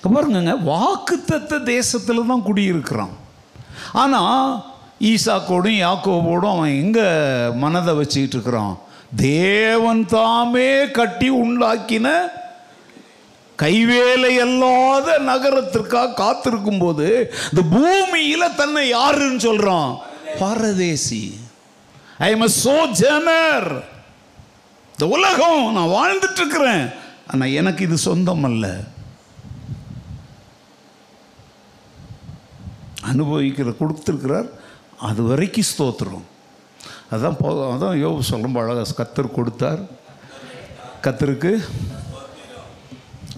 பாருங்க 0.03 0.11
பாருங்கங்க 0.15 0.53
வாக்குத்தத்த 0.71 1.63
தேசத்தில் 1.63 2.27
தான் 2.27 2.45
குடியிருக்கிறான். 2.47 3.15
ஆனால் 3.93 4.63
ஈசாக்கோடும் 4.99 5.81
யாக்கோவோடும் 5.85 6.53
அவன் 6.55 6.79
எங்கே 6.83 7.07
மனதை 7.63 7.93
வச்சுக்கிட்டு 7.93 8.37
இருக்கிறான்? 8.37 8.77
தேவன் 9.15 10.05
தாமே 10.05 10.91
கட்டி 10.91 11.29
உண்டாக்கின 11.29 12.07
கைவேலை 13.59 14.33
அல்லாத 14.45 15.17
நகரத்திற்காக 15.19 16.13
காத்திருக்கும் 16.13 16.79
போது 16.79 17.33
இந்த 17.49 17.61
பூமியில் 17.75 18.55
தன்னை 18.55 18.89
யாருன்னு 18.89 19.39
சொல்கிறான் 19.39 19.91
பரதேசி. 20.39 21.23
ஐ 22.17 22.29
எம் 22.31 22.47
சோஜனர் 22.65 23.69
இந்த 25.01 25.13
உலகம் 25.17 25.61
நான் 25.75 25.93
வாழ்ந்துட்டு 25.93 26.39
இருக்கிறேன் 26.39 26.83
எனக்கு 27.59 27.81
இது 27.85 27.95
சொந்தம் 27.97 28.43
அல்ல 28.47 28.65
அனுபவிக்கிற 33.11 33.71
கொடுத்துருக்கிறார் 33.79 34.49
அது 35.07 35.23
வரைக்கும் 35.29 35.67
ஸ்தோத்திரம். 35.69 36.27
அதான் 37.15 37.37
போ 37.39 37.53
அதான் 37.71 37.97
யோக 38.01 38.21
சொல்லும் 38.29 38.59
அழகாக 38.63 38.95
கத்தர் 38.99 39.35
கொடுத்தார். 39.37 39.81
கத்தருக்கு 41.07 41.53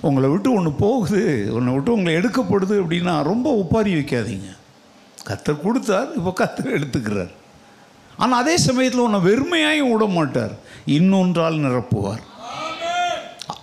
உங்களை 0.10 0.30
விட்டு 0.34 0.52
ஒன்று 0.58 0.73
போகுது 0.86 1.23
உன்னை 1.60 1.73
விட்டு 1.78 1.95
உங்களை 1.97 2.17
எடுக்கப்படுது 2.21 2.76
அப்படின்னா 2.82 3.15
ரொம்ப 3.32 3.54
ஒப்பாரி 3.62 3.93
வைக்காதீங்க. 3.99 4.52
கத்தர் 5.30 5.65
கொடுத்தார் 5.67 6.12
இப்போ 6.19 6.34
கத்தர் 6.43 6.76
எடுத்துக்கிறார். 6.80 7.34
ஆனால் 8.17 8.39
அதே 8.39 8.58
சமயத்தில் 8.58 9.06
உன்னை 9.08 9.19
வெறுமையாயும் 9.30 9.91
விட 9.91 10.06
மாட்டார். 10.06 10.54
இன்னொன்றால் 10.86 11.58
நிரப்புவார். 11.65 12.23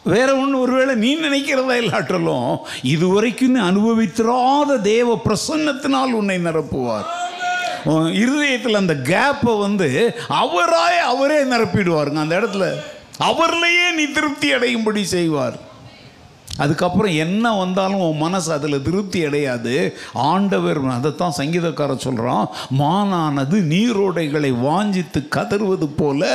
வேற 0.03 0.37
ஒன்று 0.37 0.61
ஒருவேளை 0.61 0.95
நீ 0.95 1.17
நினைக்கிறதா 1.17 1.75
இல்லாட்டலும் 1.83 2.57
இதுவரைக்கும் 2.83 3.57
அனுபவித்திராத 3.71 4.81
தேவ 4.81 5.19
பிரசன்னத்தினால் 5.25 6.13
உன்னை 6.21 6.39
நிரப்புவார். 6.39 7.09
இருதயத்தில் 8.13 8.81
அந்த 8.81 8.95
கேப்பை 8.95 9.59
வந்து 9.59 9.89
அவராய் 10.29 10.99
அவரே 11.13 11.41
நிரப்பிடுவாருங்க. 11.43 12.21
அந்த 12.25 12.41
இடத்துல 12.41 12.67
அவர்லேயே 13.31 13.87
நீ 13.97 14.05
திருப்தி 14.07 14.53
அடையும்படி 14.55 15.05
செய்வார். 15.05 15.57
அதுக்கப்புறம் 16.65 17.15
என்ன 17.25 17.53
வந்தாலும் 17.63 18.05
உன் 18.07 18.23
மனசு 18.25 18.51
அதில் 18.57 18.85
திருப்தி 18.87 19.21
அடையாது. 19.27 19.75
ஆண்டவர் 20.31 20.81
அதைத்தான் 20.97 21.39
சங்கீதக்காரர் 21.41 22.05
சொல்கிறான் 22.07 22.47
மானானது 22.79 23.59
நீரோடைகளை 23.75 24.53
வாஞ்சித்து 24.67 25.21
கதறுவது 25.37 25.89
போல 26.01 26.31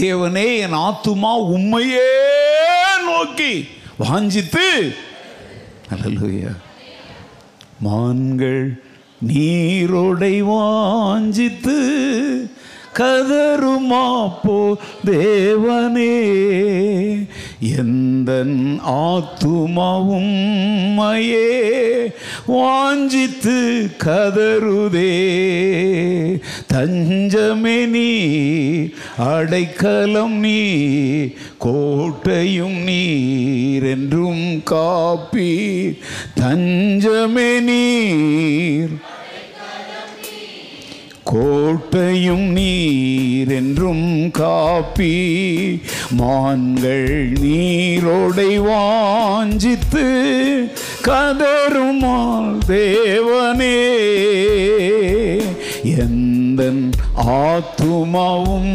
தேவனே 0.00 0.48
என் 0.64 0.78
ஆத்துமா 0.86 1.32
உண்மையே 1.54 2.10
நோக்கி 3.08 3.52
வாஞ்சித்து. 4.04 4.66
அல்லேலூயா 5.92 6.52
மான்கள் 7.86 8.62
நீரோடை 9.28 10.34
வாஞ்சித்து 10.52 11.76
கதருமா 12.98 14.38
போ 14.42 14.76
தேவனே. 15.04 16.16
எந்த 17.60 18.44
ஆத்துமாவும் 18.84 20.34
மையே 20.98 22.12
வாஞ்சித்து 22.46 23.90
கதருதே 24.04 25.12
தஞ்சமே 26.66 27.86
நீ 27.86 28.10
அடைக்கலம் 29.16 30.38
நீ 30.38 30.60
கோட்டையும் 31.58 32.82
நீர் 32.82 33.84
என்றும் 33.84 34.62
காப்பி 34.64 35.52
தஞ்சமே 36.40 37.60
நீர் 37.60 38.90
கோட்டையும் 41.32 42.46
நீர் 42.50 43.50
என்றும் 43.50 44.30
காப்பி 44.30 45.14
மான்கள் 46.10 47.32
நீரோடை 47.32 48.52
வாஞ்சித்து 48.68 50.04
கதருமால் 51.06 52.58
தேவனே. 52.68 53.78
எந்த 55.98 56.62
ஆத்துமாவும் 57.26 58.74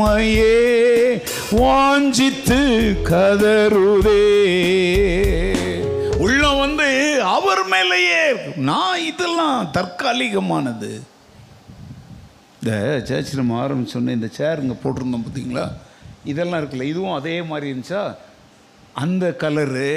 மையே 0.00 0.58
வாஞ்சித்து 1.50 2.60
கதருதே 3.10 4.22
உள்ள 6.18 6.48
வந்து 6.48 7.22
அவர் 7.22 7.64
மேலேயே 7.66 8.24
நான் 8.56 9.00
இதெல்லாம் 9.00 9.70
தற்காலிகமானது. 9.72 10.92
இந்த 12.66 12.76
சர்ச் 13.08 13.32
நம்ம 13.34 13.56
ஆரம்பிச்சோன்னே 13.64 14.12
இந்த 14.12 14.28
சேர் 14.36 14.60
இங்கே 14.62 14.76
போட்டிருந்தோம் 14.82 15.24
பார்த்தீங்களா? 15.24 15.64
இதெல்லாம் 16.24 16.60
இருக்குல்ல 16.60 16.82
இதுவும் 16.82 17.16
அதே 17.16 17.42
மாதிரி 17.42 17.66
இருந்துச்சா? 17.72 18.00
அந்த 18.94 19.24
கலரு 19.42 19.90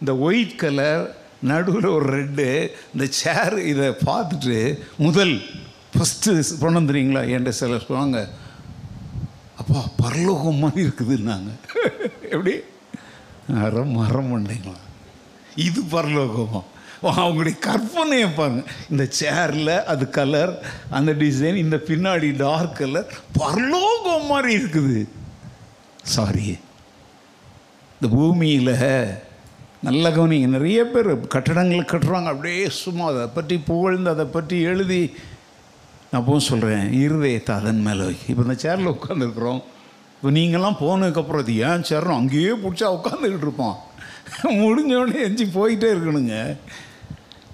இந்த 0.00 0.12
ஒயிட் 0.26 0.56
கலர் 0.56 1.02
நடுவில் 1.42 1.86
ஒரு 1.88 2.06
ரெட்டு 2.12 2.46
இந்த 2.94 3.06
சேர் 3.18 3.56
இதை 3.64 3.88
பார்த்துட்டு 4.06 4.56
முதல் 4.98 5.34
ஃபஸ்ட்டு 5.92 6.32
கொண்டு 6.62 6.80
வந்துறீங்களா 6.80 7.22
என்கிட்ட 7.28 7.54
சிலர் 7.60 7.86
சொல்லுவாங்க 7.86 8.18
அப்பா 9.58 9.80
பரலோகம் 10.02 10.60
மாதிரி 10.64 10.86
இருக்குதுன்னாங்க. 10.86 11.50
எப்படி? 12.32 12.54
மரம் 13.54 13.94
மரம் 13.94 14.32
பண்ணீங்களா? 14.34 14.78
இது 15.60 15.80
பரலோகமாக 15.92 16.66
அவங்களுடைய 17.02 17.56
கற்பனையை 17.66 18.28
பாருங்க. 18.38 18.62
இந்த 18.92 19.04
சேரில் 19.20 19.74
அது 19.92 20.04
கலர் 20.16 20.52
அந்த 20.98 21.10
டிசைன் 21.22 21.62
இந்த 21.64 21.76
பின்னாடி 21.90 22.28
டார்க் 22.44 22.78
கலர் 22.80 23.12
பரலோகம் 23.40 24.28
மாதிரி 24.32 24.50
இருக்குது. 24.60 24.98
சாரி 26.14 26.46
இந்த 27.94 28.08
பூமியில் 28.16 28.74
நல்ல 29.86 30.04
கவனிங்க. 30.16 30.48
நிறைய 30.54 30.80
பேர் 30.92 31.10
கட்டடங்கள் 31.34 31.90
கட்டுறாங்க. 31.92 32.30
அப்படியே 32.34 32.64
சும்மா 32.84 33.04
அதை 33.12 33.26
பற்றி 33.36 33.56
புகழ்ந்து 33.70 34.10
அதை 34.14 34.26
பற்றி 34.36 34.56
எழுதி. 34.70 35.02
நான் 36.10 36.26
போக 36.28 36.38
சொல்கிறேன் 36.50 36.86
இருதயத்தை 37.00 37.52
அதன் 37.60 37.82
மேலே 37.86 38.04
வைக்க 38.06 38.32
இப்போ 38.32 38.44
இந்த 38.46 38.56
சேரில் 38.64 38.94
உட்காந்துருக்குறோம் 38.96 39.60
இப்போ 40.14 40.30
நீங்கள்லாம் 40.38 40.80
போனதுக்கப்புறம் 40.82 41.42
அது 41.44 41.54
ஏன் 41.68 41.86
சேரணும் 41.90 42.18
அங்கேயே 42.20 42.52
பிடிச்சா 42.62 42.86
உட்காந்துக்கிட்டு 42.96 43.46
இருப்பான். 43.48 43.76
முடிஞ்சோடனே 44.62 45.20
எஞ்சி 45.26 45.46
போயிட்டே 45.58 45.88
இருக்கணுங்க. 45.94 46.36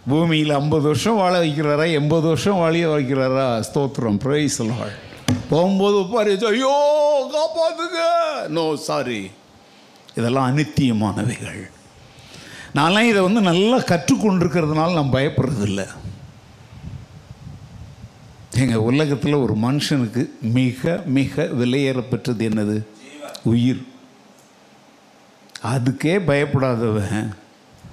பூமியில் 0.09 0.51
ஐம்பது 0.51 0.83
வருஷம் 0.83 1.14
வாழ 1.14 1.42
வைக்கிறாரா? 1.42 1.92
எண்பது 1.92 2.27
வருஷம் 2.27 2.57
வாழிய 2.57 2.88
வைக்கிறாரா? 2.88 3.64
ஸ்தோத்திரம். 3.73 4.19
பிரைஸ் 4.19 4.62
லார்ட் 4.62 5.05
போகும்போது 5.51 5.97
உப்பாரி 5.97 6.45
ஐயோ 6.45 6.75
காப்பாத்துங்க. 7.33 8.49
நோ 8.49 8.77
சாரி 8.77 9.31
இதெல்லாம் 10.14 10.57
அனித்தியமானவைகள். 10.57 11.71
நான்லாம் 12.75 13.09
இதை 13.09 13.23
வந்து 13.23 13.40
நல்லா 13.40 13.77
கற்றுக்கொண்டிருக்கிறதுனால 13.77 14.92
நான் 14.92 15.12
பயப்படுறதில்ல. 15.12 15.87
எங்கள் 18.57 18.77
உலகத்தில் 18.77 19.33
ஒரு 19.33 19.55
மனுஷனுக்கு 19.55 20.29
மிக 20.40 21.03
மிக 21.07 21.42
விலையேறப்பெற்றது 21.42 22.47
என்னது? 22.49 22.83
உயிர். 23.42 23.83
அதுக்கே 25.62 26.19
பயப்படாதவன். 26.31 27.37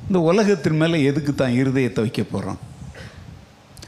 இந்த 0.08 0.20
உலகத்தின் 0.20 0.76
மேலே 0.76 1.04
எதுக்கு 1.04 1.36
தான் 1.36 1.52
இருதயத்தை 1.52 2.00
வைக்க 2.06 2.24
போகிறோம் 2.24 2.60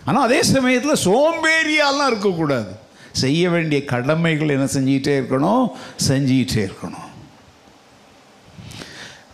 ஆனால் 0.06 0.23
அதே 0.23 0.43
சமயத்தில் 0.43 1.04
சோம்பேறியாலாம் 1.04 2.08
இருக்கக்கூடாது. 2.08 2.75
செய்ய 3.12 3.49
வேண்டிய 3.49 3.86
கடமைகள் 3.86 4.49
என்ன 4.49 4.63
செஞ்சிக்கிட்டே 4.63 5.13
இருக்கணும்? 5.21 5.67
செஞ்சிக்கிட்டே 6.08 6.69
இருக்கணும். 6.69 7.10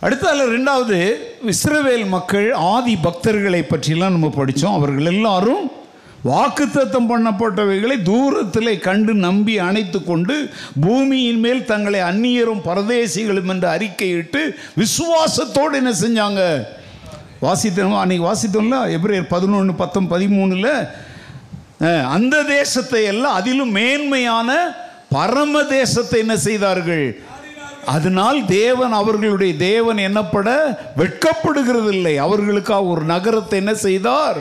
அடுத்தால 0.02 0.44
ரெண்டாவது 0.54 0.98
இஸ்ரவேல் 1.46 2.06
மக்கள் 2.06 2.52
ஆதி 2.52 2.98
பக்தர்களை 3.02 3.60
பற்றிலாம் 3.62 4.16
நம்ம 4.16 4.30
படித்தோம் 4.30 4.74
அவர்கள் 4.74 5.04
எல்லாரும் 5.04 5.70
வாக்குத்தத்தம் 6.30 7.08
பண்ணப்பட்டவைகளை 7.10 7.94
தூரத்தில் 8.08 8.72
கண்டு 8.84 9.12
நம்பி 9.24 9.54
அணைத்து 9.68 9.98
கொண்டு 10.10 10.34
பூமியின் 10.84 11.40
மேல் 11.44 11.64
தங்களை 11.70 12.00
அந்நியரும் 12.10 12.62
பரதேசிகளும் 12.68 13.50
என்று 13.54 13.68
அறிக்கையிட்டு 13.76 14.42
விசுவாசத்தோடு 14.82 15.74
என்ன 15.80 15.92
செஞ்சாங்க? 16.02 16.42
வாசித்தோம்? 17.46 17.96
அன்னைக்கு 18.02 18.28
வாசித்தோம்ல? 18.28 18.78
எப்ரேர் 18.96 19.32
பதினொன்று 19.34 19.74
பத்தம் 19.82 20.10
பதிமூணில் 20.14 20.70
அந்த 22.14 22.36
தேசத்தை 22.54 23.02
எல்லாம் 23.12 23.36
அதிலும் 23.40 23.74
மேன்மையான 23.80 24.50
பரம 25.16 25.62
தேசத்தை 25.76 26.18
என்ன 26.24 26.34
செய்தார்கள்? 26.48 27.06
அதனால் 27.94 28.38
தேவன் 28.58 28.92
அவர்களுடைய 29.02 29.52
தேவன் 29.68 30.00
என்னப்பட 30.08 30.48
வெட்கப்படுகிறதில்லை. 31.00 32.16
அவர்களுக்காக 32.26 32.90
ஒரு 32.94 33.04
நகரத்தை 33.14 33.56
என்ன 33.62 33.74
செய்தார்? 33.86 34.38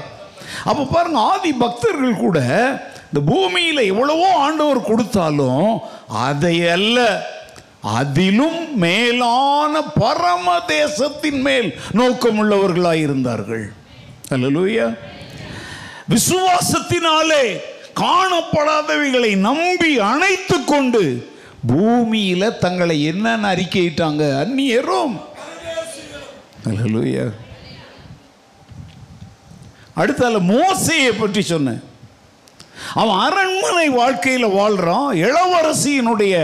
அப்போ 0.64 0.84
பாருங்க 0.86 1.20
ஆதி 1.20 1.54
பக்தர்கள் 1.54 2.16
கூட 2.16 2.40
இந்த 3.14 3.34
பூமியில் 3.34 3.78
எவ்வளவோ 3.78 4.34
ஆண்டவர் 4.34 4.82
கொடுத்தாலும் 4.82 5.80
அதை 6.08 6.70
அல்ல 6.70 7.30
அதிலும் 7.82 8.78
மேலான 8.78 9.82
பரம 9.82 10.60
தேசத்தின் 10.68 11.42
மேல் 11.42 11.76
நோக்கமுள்ளவர்களாய் 11.94 13.02
இருந்தார்கள். 13.02 13.74
அல்லேலூயா. 14.30 14.98
விசுவாசத்தினாலே 16.10 17.44
காணப்படாதவைகளை 18.00 19.36
நம்பி 19.38 20.00
அணைத்து 20.00 20.64
கொண்டு 20.64 21.30
பூமியில 21.68 22.58
தங்களை 22.58 23.04
என்னென்ன 23.04 23.54
அறிக்கையிட்டாங்க? 23.56 24.24
அந்நியரும். 24.44 25.16
அல்லேலூயா. 26.70 27.26
அடுத்தால 30.00 30.36
மோசையை 30.52 31.12
பற்றி 31.14 31.42
சொன்னேன். 31.42 31.82
அவன் 33.02 33.20
அரண்மனை 33.26 33.88
வாழ்க்கையில் 33.98 34.56
வாழ்கிறான் 34.60 35.10
இளவரசியினுடைய 35.26 36.36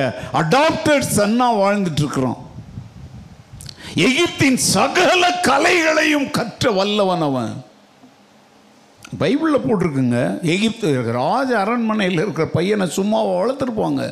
அடாப்டட் 0.42 1.08
சன்னா 1.18 1.48
வாழ்ந்துட்டு 1.62 2.04
இருக்கிறான் 2.04 2.42
எகிப்தின் 4.08 4.60
சகல 4.74 5.24
கலைகளையும் 5.48 6.28
கற்ற 6.38 6.72
வல்லவன் 6.80 7.26
அவன். 7.30 7.54
பைபிளில் 9.22 9.66
போட்டிருக்குங்க 9.66 10.20
எகிப்து 10.54 10.88
ராஜ 11.22 11.50
அரண்மனையில் 11.64 12.22
இருக்கிற 12.24 12.46
பையனை 12.58 12.86
சும்மா 12.98 13.20
வளர்த்துருப்பாங்க. 13.26 14.04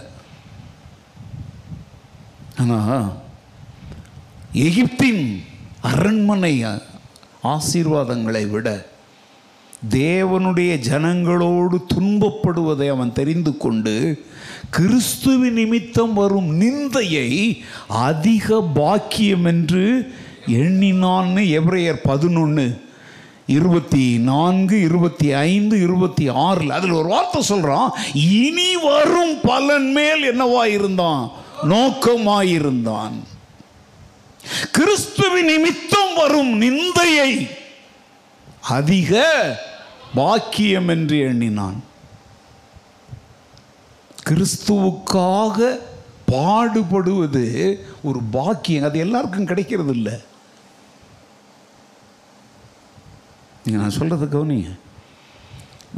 ஆனால் 2.61 3.07
எகிப்தின் 4.67 5.23
அரண்மனை 5.91 6.53
ஆசீர்வாதங்களை 7.53 8.43
விட 8.53 8.69
தேவனுடைய 9.89 10.79
ஜனங்களோடு 10.89 11.77
துன்பப்படுவதை 11.93 12.89
அவன் 12.89 13.13
தெரிந்து 13.13 13.57
கொண்டு 13.57 14.25
கிறிஸ்துவின் 14.69 15.53
நிமித்தம் 15.53 16.13
வரும் 16.13 16.61
நிந்தையை 16.61 17.61
அதிக 17.87 18.61
பாக்கியம் 18.61 19.45
என்று 19.45 20.13
எண்ணினான்னு 20.47 21.61
எவ்ரையர் 21.61 21.99
பதினொன்று 22.03 22.83
இருபத்தி 23.47 24.17
நான்கு 24.17 24.81
இருபத்தி 24.81 25.31
ஐந்து 25.31 25.81
இருபத்தி 25.81 26.27
ஆறில் 26.27 26.69
அதில் 26.69 26.91
ஒரு 26.91 27.07
வார்த்தை 27.07 27.41
சொல்கிறான் 27.41 27.91
இனி 28.13 28.75
வரும் 28.75 29.39
பலன் 29.43 29.91
மேல் 29.91 30.23
என்னவா 30.33 30.65
இருந்தான் 30.65 31.31
நோக்கமாயிருந்தான். 31.69 33.13
கிறிஸ்துவின் 34.71 35.45
நிமித்தம் 35.45 36.13
வரும் 36.15 36.61
நிந்தையை 36.61 37.49
அதிக 38.61 39.13
பாக்கியம் 40.19 40.89
என்று 40.93 41.17
எண்ணினான். 41.29 41.77
கிறிஸ்துவுக்காக 44.29 45.57
பாடுபடுவது 46.31 47.45
ஒரு 48.07 48.19
பாக்கியம். 48.35 48.87
அது 48.87 48.97
எல்லாருக்கும் 49.05 49.49
கிடைக்கிறது 49.51 49.93
இல்லை 49.97 50.15
நீங்கள் 53.63 53.81
நான் 53.83 53.97
சொல்கிறது 53.97 54.25
கவனிங்க. 54.33 54.71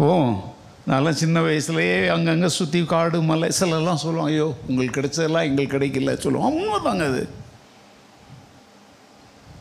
ஓ 0.04 0.08
நான்லாம் 0.90 1.22
சின்ன 1.22 1.38
வயசுலேயே 1.46 1.96
அங்கங்கே 2.16 2.50
சுற்றி 2.58 2.80
காடு 2.92 3.18
மலை 3.30 3.48
சிலெல்லாம் 3.58 4.04
சொல்லுவோம் 4.04 4.30
ஐயோ 4.32 4.48
உங்களுக்கு 4.68 4.98
கிடைச்சதெல்லாம் 5.00 5.48
எங்களுக்கு 5.50 5.76
கிடைக்கல. 5.78 6.14
சொல்லுவோம். 6.26 6.54
உண்மைதாங்க 6.60 7.06
அது. 7.12 7.24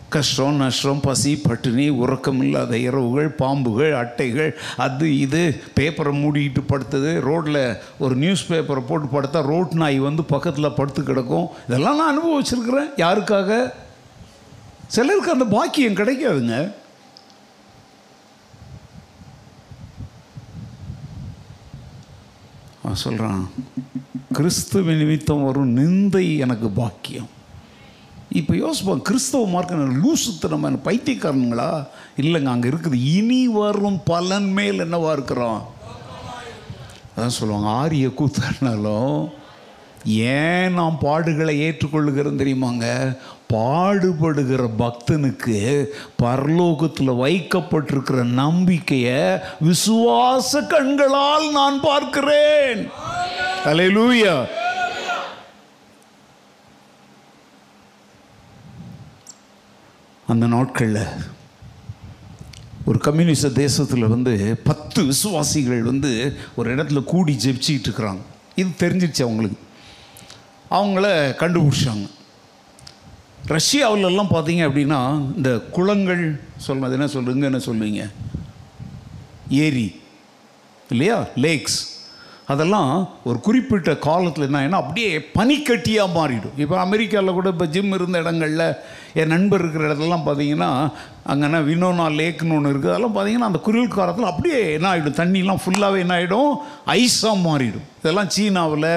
கஷ்டம் 0.08 0.54
நஷ்டம் 0.54 1.00
பசி 1.00 1.36
பட்டினி 1.36 1.88
உறக்கம் 1.88 2.40
இல்லாத 2.40 2.78
இரவுகள் 2.78 3.34
பாம்புகள் 3.38 3.92
அட்டைகள் 3.92 4.54
அது 4.76 5.18
இது. 5.18 5.62
பேப்பரை 5.74 6.14
மூடிட்டு 6.22 6.62
படுத்தது. 6.68 7.20
ரோட்டில் 7.20 7.76
ஒரு 7.98 8.16
நியூஸ் 8.16 8.52
பேப்பரை 8.52 8.80
போட்டு 8.80 9.20
படுத்தா 9.20 9.42
ரோட் 9.42 9.72
நாய் 9.72 9.98
வந்து 9.98 10.24
பக்கத்தில் 10.24 10.76
படுத்து 10.76 11.02
கிடக்கும். 11.02 11.46
இதெல்லாம் 11.66 11.96
நான் 11.96 12.18
அனுபவிச்சிருக்கிறேன். 12.18 12.90
யாருக்காக? 12.96 13.70
சிலருக்கு 14.86 15.32
அந்த 15.32 15.44
பாக்கியம் 15.44 15.94
கிடைக்காதுங்க. 15.94 16.72
சொல்கிறான் 22.92 23.50
கிறிஸ்துவ 24.32 24.90
நிமித்தம் 24.90 25.44
வரும் 25.44 25.76
நிந்தை 25.76 26.38
எனக்கு 26.38 26.68
பாக்கியம். 26.68 27.28
இப்போ 28.38 28.54
யோசிப்போம் 28.56 29.02
கிறிஸ்தவ 29.08 29.46
மார்க்க 29.52 29.86
லூசுத்தனம் 30.02 30.64
பைத்தியக்காரனுங்களா? 30.88 31.70
இல்லைங்க 32.22 32.50
அங்கே 32.54 32.68
இருக்குது. 32.72 32.98
இனி 33.16 33.40
வரும் 33.60 33.98
பலன் 34.10 34.48
மேல் 34.58 34.82
என்னவா 34.84 35.10
இருக்கிறோம் 35.16 35.60
அதான் 37.14 37.36
சொல்லுவாங்க 37.38 37.68
ஆரிய 37.82 38.06
கூத்தாடினாலும் 38.18 39.20
ஏன் 40.38 40.76
நாம் 40.78 40.98
பாடுகளை 41.04 41.54
ஏற்றுக்கொள்ளுகிறோம் 41.66 42.40
தெரியுமாங்க? 42.42 42.86
பாடுபடுகிற 43.54 44.62
பக்தனுக்கு 44.82 45.56
பரலோகத்தில் 46.22 47.18
வைக்கப்பட்டிருக்கிற 47.22 48.20
நம்பிக்கையை 48.42 49.22
விசுவாச 49.68 50.62
கண்களால் 50.74 51.48
நான் 51.58 51.78
பார்க்கிறேன். 51.88 52.82
அல்லேலூயா 53.70 54.36
அந்த 60.26 60.46
நாட்களில் 60.46 61.06
ஒரு 62.84 62.98
கம்யூனிஸ்ட 63.04 63.52
தேசத்தில் 63.52 64.06
வந்து 64.06 64.60
பத்து 64.64 65.04
விசுவாசிகள் 65.04 65.82
வந்து 65.82 66.36
ஒரு 66.56 66.74
இடத்துல 66.74 67.04
கூடி 67.04 67.36
ஜெபிச்சிக்கிட்டு 67.44 67.88
இருக்கிறாங்க. 67.88 68.18
இது 68.54 68.68
தெரிஞ்சிருச்சு 68.78 69.22
அவங்களுக்கு. 69.22 69.58
அவங்கள 70.70 71.34
கண்டுபிடிச்சாங்க. 71.42 72.08
ரஷ்யாவிலெல்லாம் 73.46 74.30
பார்த்தீங்க 74.30 74.68
அப்படின்னா 74.68 75.34
இந்த 75.36 75.58
குளங்கள் 75.58 76.40
சொல்றது 76.56 76.92
என்ன 76.92 77.06
சொல்லுங்க 77.06 77.44
என்ன 77.44 77.58
சொல்லுவீங்க 77.58 78.10
ஏரி. 79.48 80.00
இல்லையா? 80.90 81.26
லேக்ஸ் 81.36 81.95
அதெல்லாம் 82.52 82.90
ஒரு 83.28 83.38
குறிப்பிட்ட 83.46 83.92
காலத்தில் 84.06 84.46
என்ன 84.46 84.58
ஆயிடும் 84.58 84.80
அப்படியே 84.80 85.10
பனிக்கட்டியாக 85.38 86.14
மாறிடும். 86.16 86.56
இப்போ 86.62 86.76
அமெரிக்காவில் 86.84 87.36
கூட 87.38 87.48
இப்போ 87.54 87.66
ஜிம் 87.74 87.94
இருந்த 87.96 88.16
இடங்களில் 88.24 88.66
என் 89.20 89.32
நண்பர் 89.34 89.62
இருக்கிற 89.62 89.86
இடத்துலலாம் 89.88 90.26
பார்த்தீங்கன்னா 90.26 90.70
அங்கேனா 91.32 91.60
வினோனா 91.68 92.06
லேக்னு 92.20 92.56
ஒன்று 92.56 92.72
இருக்குது 92.72 92.92
அதெல்லாம் 92.92 93.14
பார்த்தீங்கன்னா 93.16 93.48
அந்த 93.50 93.60
குரில் 93.66 93.94
காலத்தில் 93.94 94.30
அப்படியே 94.32 94.60
என்ன 94.76 94.88
ஆகிடும் 94.90 95.18
தண்ணிலாம் 95.20 95.62
ஃபுல்லாகவே 95.64 96.02
என்ன 96.04 96.14
ஆகிடும் 96.18 96.52
ஐஸாக 96.98 97.36
மாறிடும். 97.46 97.86
இதெல்லாம் 98.02 98.30
சீனாவில் 98.36 98.90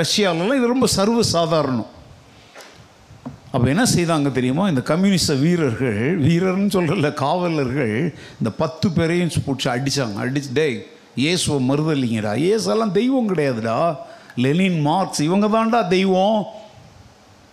ரஷ்யாவிலலாம் 0.00 0.58
இது 0.60 0.72
ரொம்ப 0.74 0.88
சர்வ 0.96 1.22
சாதாரணம் 1.36 1.90
அப்போ 3.54 3.66
என்ன 3.72 3.84
செய்தாங்க 3.94 4.30
தெரியுமா? 4.38 4.64
இந்த 4.72 4.82
கம்யூனிஸ்ட 4.90 5.34
வீரர்கள் 5.42 6.00
வீரர்னு 6.26 6.70
சொல்கிறல 6.76 7.10
காவலர்கள் 7.22 7.94
இந்த 8.40 8.50
பத்து 8.62 8.86
பேரையும் 8.96 9.32
பிடிச்சி 9.46 9.68
அடித்தாங்க 9.74 10.18
அடிச்சு 10.24 10.52
டேய் 10.58 10.78
இயேசுவை 11.16 11.58
மறுதலிங்கடா. 11.68 12.32
இயேசெல்லாம் 12.34 12.92
தெய்வம் 12.92 13.28
கிடையாதுடா. 13.28 13.96
லெனின் 14.36 14.80
மார்க்ஸ் 14.80 15.20
இவங்க 15.20 15.46
தான்டா 15.46 15.88
தெய்வம். 15.88 16.44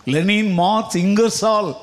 Lenin 0.04 0.52
Marx 0.52 0.96
Ingersoll. 0.96 1.74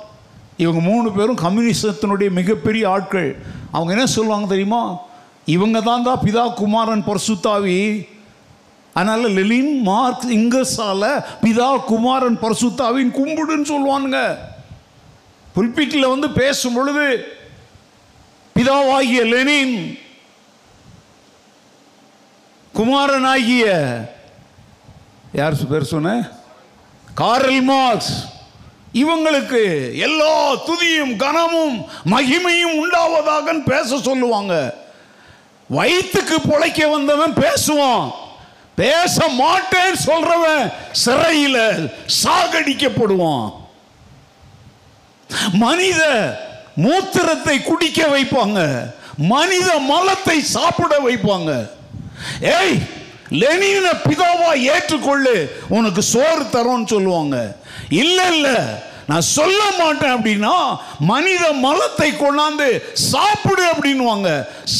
இவங்க 0.58 0.80
மூணு 0.80 1.12
பேரும் 1.12 1.38
கம்யூனிசத்தினுடைய 1.38 2.32
மிகப்பெரிய 2.32 2.90
ஆட்கள். 2.90 3.42
அவங்க 3.72 3.92
என்ன 3.92 4.06
சொல்லுவாங்க 4.06 4.48
தெரியுமா? 4.48 4.96
இவங்க 5.46 5.82
தான் 5.82 6.04
தான் 6.04 6.20
பிதா 6.26 6.54
குமாரன் 6.54 7.04
பர்சுத்தாவி. 7.04 8.08
அதனால் 8.94 9.34
லெலின் 9.34 9.82
மார்க்ஸ் 9.82 10.28
இங்கர்ஸால 10.28 11.24
பிதா 11.42 11.78
குமாரன் 11.86 12.38
பர்சுத்தாவின் 12.38 13.12
கும்பிடுன்னு 13.20 13.72
சொல்லுவானுங்க. 13.74 14.38
புல்பிட்டில் 15.56 16.10
வந்து 16.10 16.30
பேசும் 16.30 16.74
பொழுது 16.74 17.28
பிதாவாகிய 18.56 19.22
லெனின் 19.26 19.98
குமாரனாகிய 22.80 23.66
யார் 25.34 25.68
பேர் 25.70 25.84
சொன்ன? 25.84 26.30
Karl 27.16 27.62
Marx. 27.62 28.26
இவங்களுக்கு 28.94 29.94
எல்லா 29.98 30.52
துதியும் 30.52 31.16
கனமும் 31.16 31.86
மகிமையும் 32.06 32.80
உண்டாவதாக 32.82 33.64
பேச 33.66 33.98
சொல்லுவாங்க. 33.98 34.76
வயிற்றுக்கு 35.70 36.36
பொழைக்க 36.36 36.90
வந்தவன் 36.90 37.34
பேசுவான். 37.34 38.12
பேச 38.76 39.28
மாட்டேன்னு 39.28 40.10
சொல்றவன் 40.10 40.74
சிறையில் 40.92 41.92
சாகடிக்கப்படுவான். 42.24 43.54
மனித 45.52 46.04
மூத்திரத்தை 46.78 47.64
குடிக்க 47.64 48.06
வைப்பாங்க. 48.06 48.92
மனித 49.18 49.80
மலத்தை 49.80 50.42
சாப்பிட 50.42 51.00
வைப்பாங்க. 51.00 51.78
ஏய் 52.42 52.78
லெனின 53.42 53.88
பிதாவா 54.08 54.52
ஏற்றுக்கொள்ளு. 54.74 55.50
உனக்கு 55.68 56.02
சோறு 56.04 56.46
தரோன்னு 56.54 56.86
சொல்லுவாங்க. 56.86 57.58
இல்ல 57.90 58.20
இல்ல 58.36 58.48
நான் 59.08 59.22
சொல்ல 59.22 59.62
மாட்டேன் 59.78 60.16
அப்படின்னா 60.16 60.56
மனித 61.00 61.46
மலத்தை 61.66 62.10
கொண்டாந்து 62.16 62.68
சாப்பிடு 62.94 63.64
அப்படின்னுவாங்க. 63.66 64.30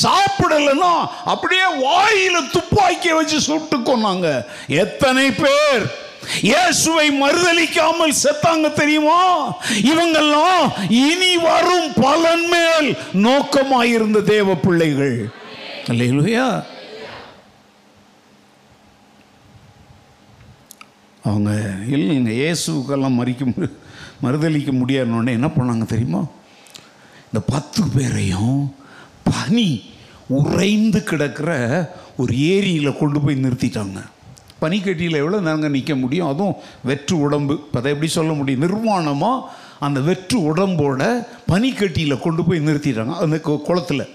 சாப்பிடலைன்னா 0.04 0.92
அப்படியே 1.26 1.68
வாயில 1.86 2.50
துப்பாக்கியை 2.52 3.16
வச்சு 3.16 3.40
சுட்டு 3.42 3.78
கொண்டாங்க 3.78 4.46
எத்தனை 4.68 5.32
பேர் 5.32 5.86
இயேசுவை 6.42 7.06
மறுதலிக்காமல் 7.22 8.20
செத்தாங்க 8.24 8.74
தெரியுமா? 8.74 9.22
இவங்கெல்லாம் 9.92 10.66
இனி 10.90 11.38
வரும் 11.38 11.94
பலன் 11.94 12.48
மேல் 12.48 12.90
நோக்கமாயிருந்த 13.26 14.22
தேவ 14.34 14.56
பிள்ளைகள். 14.56 15.18
இல்லையா 15.88 16.50
அவங்க 21.30 21.76
இல்லைங்க 21.90 22.32
இயேசுக்கெல்லாம் 22.32 23.14
மறிக்க 23.14 23.46
மறுதளிக்க 23.46 23.72
மறுதலிக்க 24.24 24.72
முடியாதுன்னு 24.72 25.32
என்ன 25.32 25.48
பண்ணாங்க 25.48 25.86
தெரியுமா? 25.86 26.26
இந்த 27.26 27.46
பத்து 27.46 27.84
பேரையும் 27.96 28.76
பனி 29.24 29.84
உறைந்து 30.28 31.04
கிடக்கிற 31.04 31.50
ஒரு 32.18 32.40
ஏரியில் 32.40 32.98
கொண்டு 32.98 33.20
போய் 33.20 33.36
நிறுத்திட்டாங்க. 33.36 34.04
பனிக்கட்டியில் 34.62 35.16
எவ்வளோ 35.16 35.40
நாங்கள் 35.40 35.70
நிற்க 35.70 35.96
முடியும்? 35.96 36.28
அதுவும் 36.28 36.54
வெற்று 36.84 37.20
உடம்பு. 37.20 37.54
இப்போ 37.54 37.80
அதை 37.80 37.92
எப்படி 37.92 38.12
சொல்ல 38.12 38.34
முடியும்? 38.34 38.62
நிர்வாணமாக 38.62 39.42
அந்த 39.80 40.00
வெற்று 40.00 40.56
உடம்போட 40.56 41.26
பனிக்கட்டியில் 41.48 42.20
கொண்டு 42.20 42.44
போய் 42.44 42.60
நிறுத்திட்டாங்க. 42.60 43.16
அந்த 43.16 43.40
கு- 43.44 43.60
குளத்துல. 43.68 44.10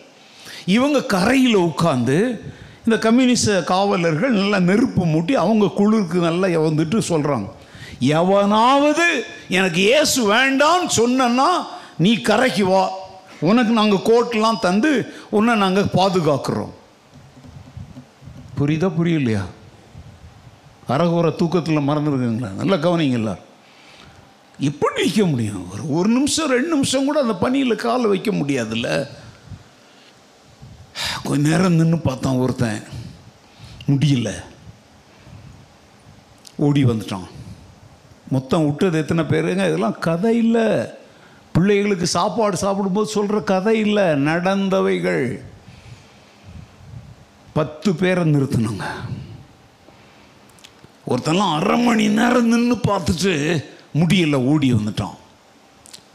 இவங்க 0.67 1.05
கரையில் 1.05 1.57
உட்காந்து 1.57 2.41
இந்த 2.87 3.11
கம்யூனிஸ்ட 3.11 3.65
காவலர்கள் 3.65 4.31
நல்லா 4.31 4.59
நெருப்பு 4.59 5.07
மூட்டி 5.07 5.33
அவங்க 5.33 5.67
குளிருக்கு 5.67 6.19
நல்லா 6.19 6.47
வந்துட்டு 6.47 7.03
சொல்கிறாங்க 7.09 7.49
எவனாவது 7.99 9.25
எனக்கு 9.49 9.81
ஏசு 9.83 10.33
வேண்டான்னு 10.33 10.87
சொன்னா 10.87 11.67
நீ 11.99 12.17
கரைக்கு 12.17 12.65
வா. 12.67 12.91
உனக்கு 13.41 13.73
நாங்கள் 13.73 14.05
கோட்லாம் 14.05 14.61
தந்து 14.61 15.15
உன்னை 15.31 15.55
நாங்கள் 15.55 15.85
பாதுகாக்கிறோம். 15.85 16.73
புரியுதா 18.59 18.91
புரியலையா? 18.99 19.45
அரகுற 20.89 21.37
தூக்கத்தில் 21.37 21.89
மறந்துருக்குங்களா? 21.89 22.51
நல்லா 22.51 22.75
கவனிங்க 22.75 23.19
இப்படி 23.19 23.39
எப்படி 24.59 25.05
நிற்க 25.05 25.27
முடியும். 25.27 25.71
ஒரு 25.73 25.93
ஒரு 25.93 26.09
நிமிஷம் 26.09 26.51
ரெண்டு 26.51 26.69
நிமிஷம் 26.69 27.05
கூட 27.05 27.21
அந்த 27.21 27.35
பனியில் 27.35 27.77
காலை 27.77 28.05
வைக்க 28.05 28.31
முடியாதுல்ல. 28.31 29.07
கொஞ்ச 31.25 31.49
நேரம் 31.49 31.73
நின்று 31.73 31.99
பார்த்தான் 31.99 32.35
ஒருத்தன். 32.35 32.83
முடியல. 33.87 34.33
ஓடி 36.57 36.85
வந்துட்டான். 36.85 37.27
மொத்தம் 38.31 38.65
விட்டது 38.65 38.99
எத்தனை 38.99 39.25
பேருங்க? 39.25 39.67
இதெல்லாம் 39.67 39.99
கதை 39.99 40.37
இல்லை. 40.37 40.87
பிள்ளைகளுக்கு 41.53 42.07
சாப்பாடு 42.07 42.57
சாப்பிடும்போது 42.57 43.11
சொல்கிற 43.11 43.41
கதை 43.41 43.79
இல்லை. 43.79 44.03
நடந்தவைகள். 44.03 45.45
பத்து 47.53 47.95
பேரை 47.95 48.25
நிறுத்தினாங்க 48.25 48.85
ஒருத்தெல்லாம் 51.09 51.55
அரை 51.55 51.81
மணி 51.81 52.09
நேரம் 52.09 52.47
நின்று 52.47 52.77
பார்த்துட்டு 52.77 53.65
முடியல 53.95 54.35
ஓடி 54.35 54.73
வந்துட்டான். 54.73 55.15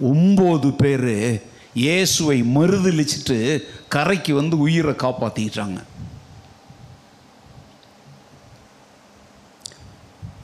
ஒம்பது 0.04 0.72
பேர் 0.72 1.44
இயேசுவை 1.74 2.44
மறுதளிச்சுட்டு 2.44 3.62
கரைக்கு 3.96 4.32
வந்து 4.40 4.56
உயிரை 4.66 4.94
காப்பாற்றிக்கிட்டாங்க 5.04 5.80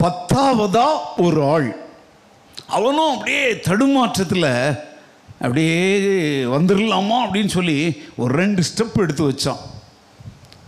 பத்தாவதா 0.02 0.88
ஒரு 1.24 1.40
ஆள். 1.54 1.68
அவனும் 2.76 3.12
அப்படியே 3.14 3.44
தடுமாற்றத்தில் 3.68 4.50
அப்படியே 5.40 5.78
வந்துடலாமா 6.54 7.16
அப்படின்னு 7.24 7.52
சொல்லி 7.56 7.78
ஒரு 8.16 8.32
ரெண்டு 8.40 8.62
ஸ்டெப் 8.68 9.00
எடுத்து 9.04 9.24
வச்சான். 9.30 9.62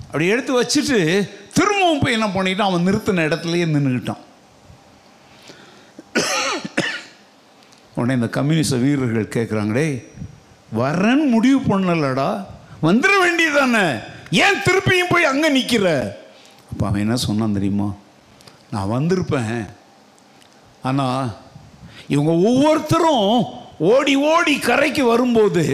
அப்படி 0.06 0.26
எடுத்து 0.34 0.52
வச்சுட்டு 0.62 0.98
திரும்பவும் 1.56 2.02
போய் 2.02 2.16
என்ன 2.16 2.28
பண்ணிட்டான்? 2.34 2.70
அவன் 2.70 2.86
நிறுத்தின 2.88 3.26
இடத்துலயே 3.28 3.66
நின்றுக்கிட்டான் 3.74 4.22
உடனே 7.94 8.16
இந்த 8.20 8.28
கம்யூனிஸ்ட 8.38 8.76
வீரர்கள் 8.84 9.34
கேட்குறாங்களே 9.36 9.88
வரேன்னு 10.80 11.26
முடிவு 11.34 11.60
பண்ணலடா. 11.70 12.30
வந்துட 12.86 13.12
வேண்டியதானே 13.24 13.86
ஏன் 14.44 14.62
திருப்பியும் 14.66 15.10
போய் 15.10 15.30
அங்கே 15.32 15.48
நிற்கிற 15.48 15.86
அப்போ 16.70 16.86
அவன் 16.86 17.00
என்ன 17.00 17.16
சொன்னான் 17.16 17.56
தெரியுமா? 17.56 17.88
நான் 18.70 18.92
வந்திருப்பேன். 18.96 19.64
ஆனால் 20.82 21.28
இவங்க 22.06 22.32
ஒவ்வொருத்தரும் 22.48 23.46
ஓடி 23.78 24.14
ஓடி 24.16 24.58
கரைக்கு 24.58 25.04
வரும்போது 25.04 25.64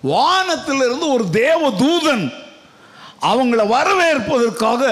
வானத்திலிருந்து 0.00 1.06
ஒரு 1.12 1.30
தேவ 1.30 1.70
தூதன் 1.82 2.24
அவங்கள 3.30 3.62
வரவேற்பதற்காக 3.76 4.82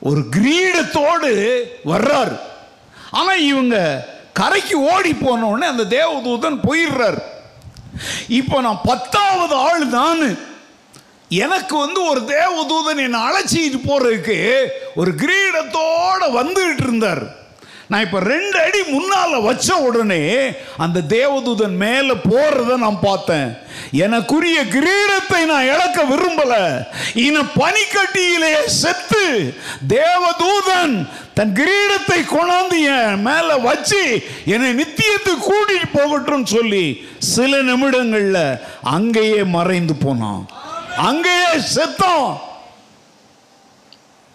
ஒரு 0.00 0.20
கிரீடத்தோடு 0.36 1.30
வர்றார். 1.84 2.34
ஆனால் 3.10 3.44
இவங்க 3.50 3.76
கரைக்கு 4.32 4.76
ஓடி 4.92 5.12
போனோடனே 5.12 5.66
அந்த 5.72 5.84
தேவதூதன் 5.96 6.58
போயிடுறார். 6.68 7.20
இப்போ 8.28 8.60
நான் 8.60 8.80
பத்தாவது 8.84 9.54
ஆள் 9.54 9.88
தான் 9.88 10.36
எனக்கு 11.28 11.76
வந்து 11.76 12.04
ஒரு 12.04 12.20
தேவதூதன் 12.20 12.98
என்னை 12.98 13.20
அழைச்சிட்டு 13.20 13.78
போறதுக்கு 13.86 14.38
ஒரு 14.94 15.14
கிரீடத்தோட 15.14 16.22
வந்துகிட்டு 16.32 16.82
இருந்தார். 16.82 17.41
நான் 17.88 18.02
இப்போ 18.02 18.20
ரெண்டு 18.20 18.58
அடி 18.60 18.80
முன்னால் 18.88 19.34
வச்ச 19.40 19.76
உடனே 19.76 20.22
அந்த 20.76 21.00
தேவதூதன் 21.00 21.76
மேலே 21.76 22.14
போறத 22.30 22.76
நான் 22.76 22.98
பார்த்தேன். 23.00 23.48
எனக்குரிய 24.04 24.58
கிரீடத்தை 24.76 25.40
நான் 25.44 25.68
இழக்க 25.72 26.04
விரும்பல. 26.04 26.52
இன 27.14 27.42
பனிக்கட்டியிலே 27.60 28.52
செத்து 28.66 29.24
தேவதூதன் 29.88 30.94
தன் 31.34 31.52
கிரீடத்தை 31.52 32.20
கொண்டாந்து 32.34 32.78
என் 32.94 33.22
மேல 33.22 33.56
வச்சு 33.56 34.02
என்னை 34.44 34.70
நித்தியத்தை 34.80 35.34
கூட்டிட்டு 35.48 35.88
போகட்டும் 35.92 36.46
சொல்லி 36.46 37.06
சில 37.18 37.62
நிமிடங்கள்ல 37.62 38.60
அங்கேயே 38.82 39.42
மறைந்து 39.56 39.94
போனான். 39.94 40.42
அங்கேயே 40.96 41.52
செத்தான். 41.74 42.30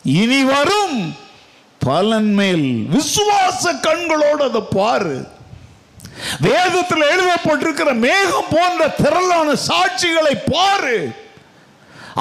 இனி 0.04 0.44
வரும் 0.44 1.00
பலன் 1.88 2.32
மேல் 2.40 2.68
விசுவாச 2.96 3.74
கண்களோடு 3.88 4.44
அதை 4.50 4.62
பாரு. 4.78 5.18
வேதத்தில் 6.46 7.10
எழுதப்பட்டிருக்கிற 7.14 7.90
மேகம் 8.06 8.52
போன்ற 8.54 8.88
திரளான 9.02 9.50
சாட்சிகளை 9.68 10.36
பாரு. 10.52 11.00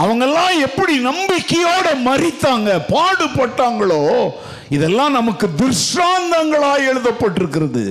அவங்கெல்லாம் 0.03 0.55
எப்படி 0.67 0.95
நம்பிக்கையோட 1.07 1.87
மறித்தாங்க 2.09 2.71
பாடுபட்டாங்களோ 2.95 4.03
இதெல்லாம் 4.77 5.17
நமக்கு 5.19 5.47
திருஷ்டாந்தங்களாக 5.61 6.89
எழுதப்பட்டிருக்கிறது. 6.91 7.85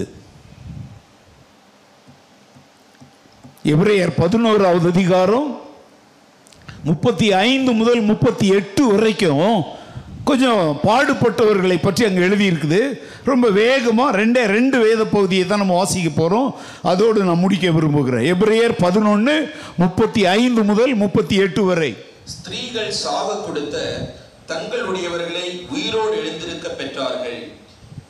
எப்ரேயர் 3.73 4.11
பதினோராவது 4.21 4.87
அதிகாரம் 4.93 5.47
முப்பத்தி 6.89 7.27
ஐந்து 7.47 7.71
முதல் 7.79 8.01
முப்பத்தி 8.09 8.47
எட்டு 8.57 8.83
வரைக்கும் 8.91 9.49
கொஞ்சம் 10.29 10.61
பாடுபட்டவர்களை 10.85 11.77
பற்றி 11.81 12.01
அங்கே 12.07 12.21
எழுதியிருக்குது. 12.27 12.79
ரொம்ப 13.29 13.45
வேகமாக 13.59 14.15
ரெண்டே 14.19 14.43
ரெண்டு 14.55 14.77
வேத 14.83 15.01
பகுதியை 15.15 15.43
தான் 15.45 15.61
நம்ம 15.63 15.75
வாசிக்க 15.79 16.09
போகிறோம் 16.11 16.49
அதோடு 16.91 17.27
நான் 17.29 17.43
முடிக்க 17.43 17.71
விரும்புகிறேன். 17.77 18.25
எபிரேயர் 18.33 18.75
பதினொன்று 18.85 19.35
முப்பத்தி 19.83 20.21
ஐந்து 20.39 20.61
முதல் 20.69 20.93
முப்பத்தி 21.03 21.37
எட்டு 21.45 21.63
வரை. 21.69 21.91
ஸ்திரீகள் 22.35 22.91
சாக 23.03 23.35
கொடுத்த 23.47 23.75
தங்களுடையவர்களை 24.51 25.45
உயிரோடு 25.75 26.15
எழுந்திருக்க 26.21 26.67
பெற்றார்கள். 26.79 27.39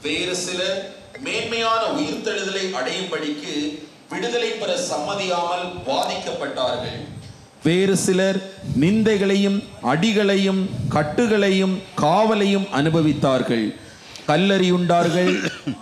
வேறு 0.05 0.35
சிலர் 0.45 0.79
மேன்மையான 1.25 1.81
உயிர்த்தெழுதலை 1.97 2.63
அடையும்படிக்கு 2.79 3.53
விடுதலை 4.13 4.49
பெற 4.61 4.71
சம்மதியாமல் 4.91 5.67
வாதிக்கப்பட்டார்கள். 5.89 6.99
வேறு 7.65 7.95
சிலர் 8.03 8.37
நிந்தைகளையும் 8.81 9.57
அடிகளையும் 9.91 10.61
கட்டுகளையும் 10.95 11.75
காவலையும் 12.01 12.67
அனுபவித்தார்கள். 12.79 13.65
கல்லறியுண்டார்கள் 14.29 15.33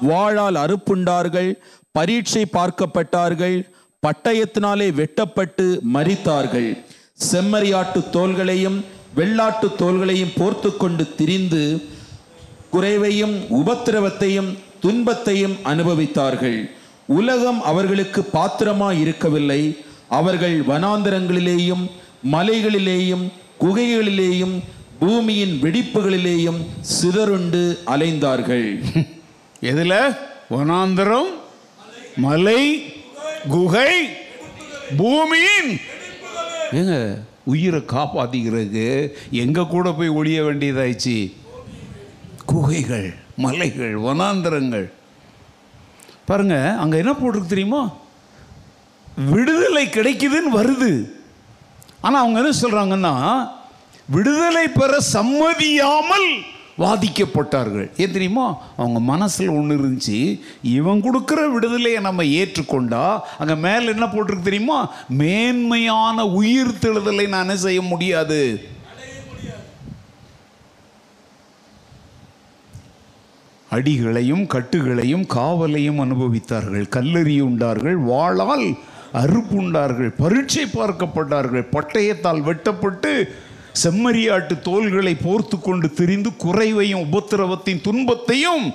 வாழால் 0.10 0.58
அறுப்புண்டார்கள் 0.64 1.52
பரீட்சை 1.98 2.44
பார்க்கப்பட்டார்கள் 2.58 3.58
பட்டயத்தினாலே 4.04 4.88
வெட்டப்பட்டு 5.00 5.66
மறித்தார்கள் 5.96 6.70
செம்மறியாட்டு 7.30 8.00
தோள்களையும் 8.16 8.78
வெள்ளாட்டு 9.18 9.68
தோள்களையும் 9.82 10.36
போர்த்து 10.40 10.70
கொண்டு 10.78 11.04
திரிந்து 11.20 11.64
குறைவையும் 12.74 13.36
உபத்திரவத்தையும் 13.60 14.52
துன்பத்தையும் 14.84 15.56
அனுபவித்தார்கள். 15.72 16.60
உலகம் 17.20 17.60
அவர்களுக்கு 17.72 18.22
பாத்திரமாய் 18.36 19.00
இருக்கவில்லை 19.04 19.62
அவர்கள் 20.18 20.58
வனாந்தரங்களிலேயும் 20.62 21.84
மலைகளிலேயும் 22.32 23.26
குகைகளிலேயும் 23.60 24.56
பூமியின் 25.00 25.56
வெடிப்புகளிலேயும் 25.62 26.60
சிதறுண்டு 26.92 27.62
அலைந்தார்கள். 27.86 28.68
எதுல? 29.72 29.94
வனாந்தரம் 30.52 31.30
மலை 32.18 32.62
குகை 33.48 33.92
பூமியின். 34.98 35.72
ஏங்க 36.72 36.96
உயிரை 37.46 37.80
காப்பாத்திக்கிறதுக்கு 37.88 38.86
எங்க 39.44 39.66
கூட 39.66 39.92
போய் 39.92 40.10
ஒளிய 40.10 40.40
வேண்டியதாயிடுச்சு 40.44 41.18
குகைகள் 42.46 43.08
மலைகள் 43.38 43.96
வனாந்தரங்கள். 43.98 44.88
பாருங்க 46.26 46.56
அங்க 46.80 46.98
என்ன 46.98 47.14
போட்டிருக்கு 47.14 47.54
தெரியுமா? 47.54 47.82
விடுதலை 49.16 49.86
கிடைக்குதுன்னு 49.88 50.52
வருது. 50.60 50.92
ஆனால் 52.02 52.22
அவங்க 52.22 52.40
என்ன 52.42 52.56
சொல்கிறாங்கன்னா 52.62 53.16
விடுதலை 54.06 54.68
பெற 54.68 54.98
சம்மதியாமல் 55.14 56.28
வாதிக்கப்பட்டார்கள். 56.78 57.88
ஏன் 57.98 58.12
தெரியுமா? 58.12 58.46
அவங்க 58.78 59.00
மனசில் 59.00 59.50
ஒன்று 59.50 59.76
இருந்துச்சு 59.78 60.40
இவன் 60.62 61.04
கொடுக்குற 61.04 61.52
விடுதலையை 61.52 62.00
நம்ம 62.02 62.24
ஏற்றுக்கொண்டா 62.24 63.20
அங்கே 63.38 63.56
மேலே 63.56 63.86
என்ன 63.86 64.06
போட்டிருக்கு 64.06 64.42
தெரியுமா? 64.42 64.92
மேன்மையான 65.08 66.26
உயிர் 66.28 66.80
தெழுதலை 66.82 67.28
நான் 67.28 67.46
என்ன 67.48 67.56
செய்ய 67.56 67.82
முடியாது. 67.82 68.72
அடிகளையும் 73.72 74.46
கட்டுகளையும் 74.54 75.26
காவலையும் 75.36 76.02
அனுபவித்தார்கள். 76.06 76.86
கல்லெறியுண்டார்கள் 76.96 77.96
வாழால் 77.96 78.68
அறுப்புண்டார்கள் 79.14 80.12
பரீட்சை 80.18 80.66
பார்க்கப்பட்டார்கள் 80.74 81.66
பட்டயத்தால் 81.72 82.42
வெட்டப்பட்டு 82.42 83.12
செம்மறியாட்டு 83.84 84.56
தோள்களை 84.62 85.14
போர்த்து 85.16 85.58
கொண்டு 85.60 85.88
திரிந்து 85.94 86.32
குறைவையும் 86.38 87.06
உபத்திரவத்தின் 87.06 87.82
துன்பத்தையும் 87.82 88.66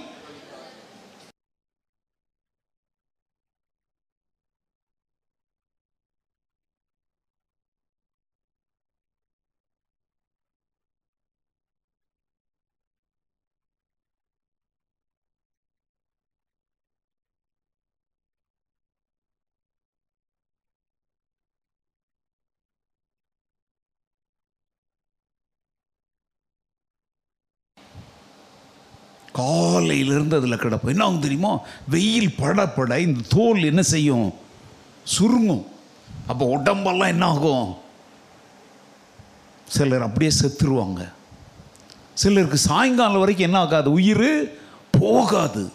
காலையிலிருந்து 29.88 30.36
அதில் 30.36 30.56
கிடப்போம் 30.56 30.88
என்ன 30.88 31.04
ஆகும் 31.04 31.20
தெரியுமா? 31.20 31.58
வெயில் 31.88 32.34
பட 32.36 32.68
பட 32.68 33.00
இந்த 33.00 33.20
தோல் 33.28 33.62
என்ன 33.62 33.82
செய்யும்? 33.82 34.34
சுருங்கும். 35.02 35.66
அப்போ 36.26 36.44
உடம்பெல்லாம் 36.44 37.08
என்ன 37.08 37.26
ஆகும்? 37.26 37.76
சிலர் 39.68 40.02
அப்படியே 40.02 40.30
செத்துருவாங்க. 40.40 41.12
சிலருக்கு 42.14 42.56
சாயங்காலம் 42.56 43.18
வரைக்கும் 43.18 43.46
என்ன 43.46 43.58
ஆகாது? 43.58 43.92
உயிர் 43.92 44.58
போகாது. 44.90 45.70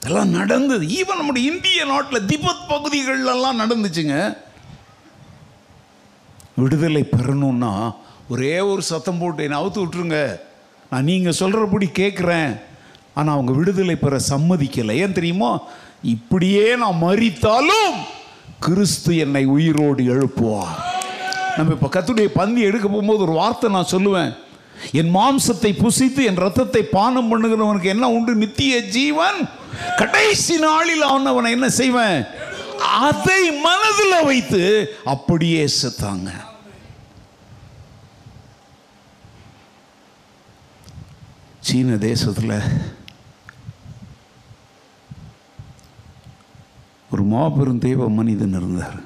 இதெல்லாம் 0.00 0.28
நடந்தது. 0.28 0.86
ஈவன் 0.86 1.16
நம்முடைய 1.16 1.52
இந்திய 1.52 1.84
நாட்டில் 1.84 2.26
திபத் 2.26 2.66
பகுதிகளெல்லாம் 2.68 3.60
நடந்துச்சுங்க. 3.60 4.36
விடுதலை 6.56 7.06
பெறணும்னா 7.10 7.94
ஒரே 8.28 8.60
ஒரு 8.60 8.82
சத்தம் 8.82 9.18
போட்டு 9.18 9.42
என்னை 9.42 9.60
அவுத்து 9.60 9.84
விட்டுருங்க. 9.84 10.36
நான் 10.90 11.04
நீங்கள் 11.04 11.32
சொல்கிறபடி 11.32 11.86
கேட்குறேன் 11.86 12.60
ஆனால் 13.18 13.36
அவங்க 13.36 13.52
விடுதலை 13.58 13.96
பெற 13.96 14.14
சம்மதிக்கலை. 14.32 14.94
ஏன் 15.04 15.16
தெரியுமா? 15.18 15.50
இப்படியே 16.14 16.66
நான் 16.82 17.02
மறித்தாலும் 17.02 17.94
கிறிஸ்து 18.66 19.12
என்னை 19.24 19.44
உயிரோடு 19.56 20.02
எழுப்புவார். 20.14 20.74
நம்ம 21.56 21.74
இப்போ 21.76 21.88
கத்துடைய 21.94 22.28
பந்தி 22.40 22.60
எடுக்க 22.68 22.86
போகும்போது 22.88 23.24
ஒரு 23.26 23.34
வார்த்தை 23.40 23.68
நான் 23.76 23.92
சொல்லுவேன். 23.94 24.32
என் 25.00 25.12
மாம்சத்தை 25.14 25.70
புசித்து 25.82 26.22
என் 26.30 26.42
ரத்தத்தை 26.44 26.82
பானம் 26.96 27.30
பண்ணுகிறவனுக்கு 27.30 27.92
என்ன 27.94 28.10
உண்டு? 28.16 28.32
நித்திய 28.42 28.74
ஜீவன். 28.96 29.38
கடைசி 30.00 30.56
நாளில் 30.66 31.06
அவன் 31.10 31.30
அவனை 31.32 31.52
என்ன 31.56 31.68
செய்வேன்? 31.80 32.18
அதை 33.06 33.40
மனதில் 33.68 34.26
வைத்து 34.28 34.62
அப்படியே 35.14 35.62
செத்தாங்க. 35.80 36.30
சீன 41.68 41.96
தேசத்தில் 42.08 42.58
ஒரு 47.16 47.24
மாபெரும் 47.32 47.84
தெய்வ 47.84 48.06
மனிதன் 48.16 48.56
இருந்தார். 48.58 48.96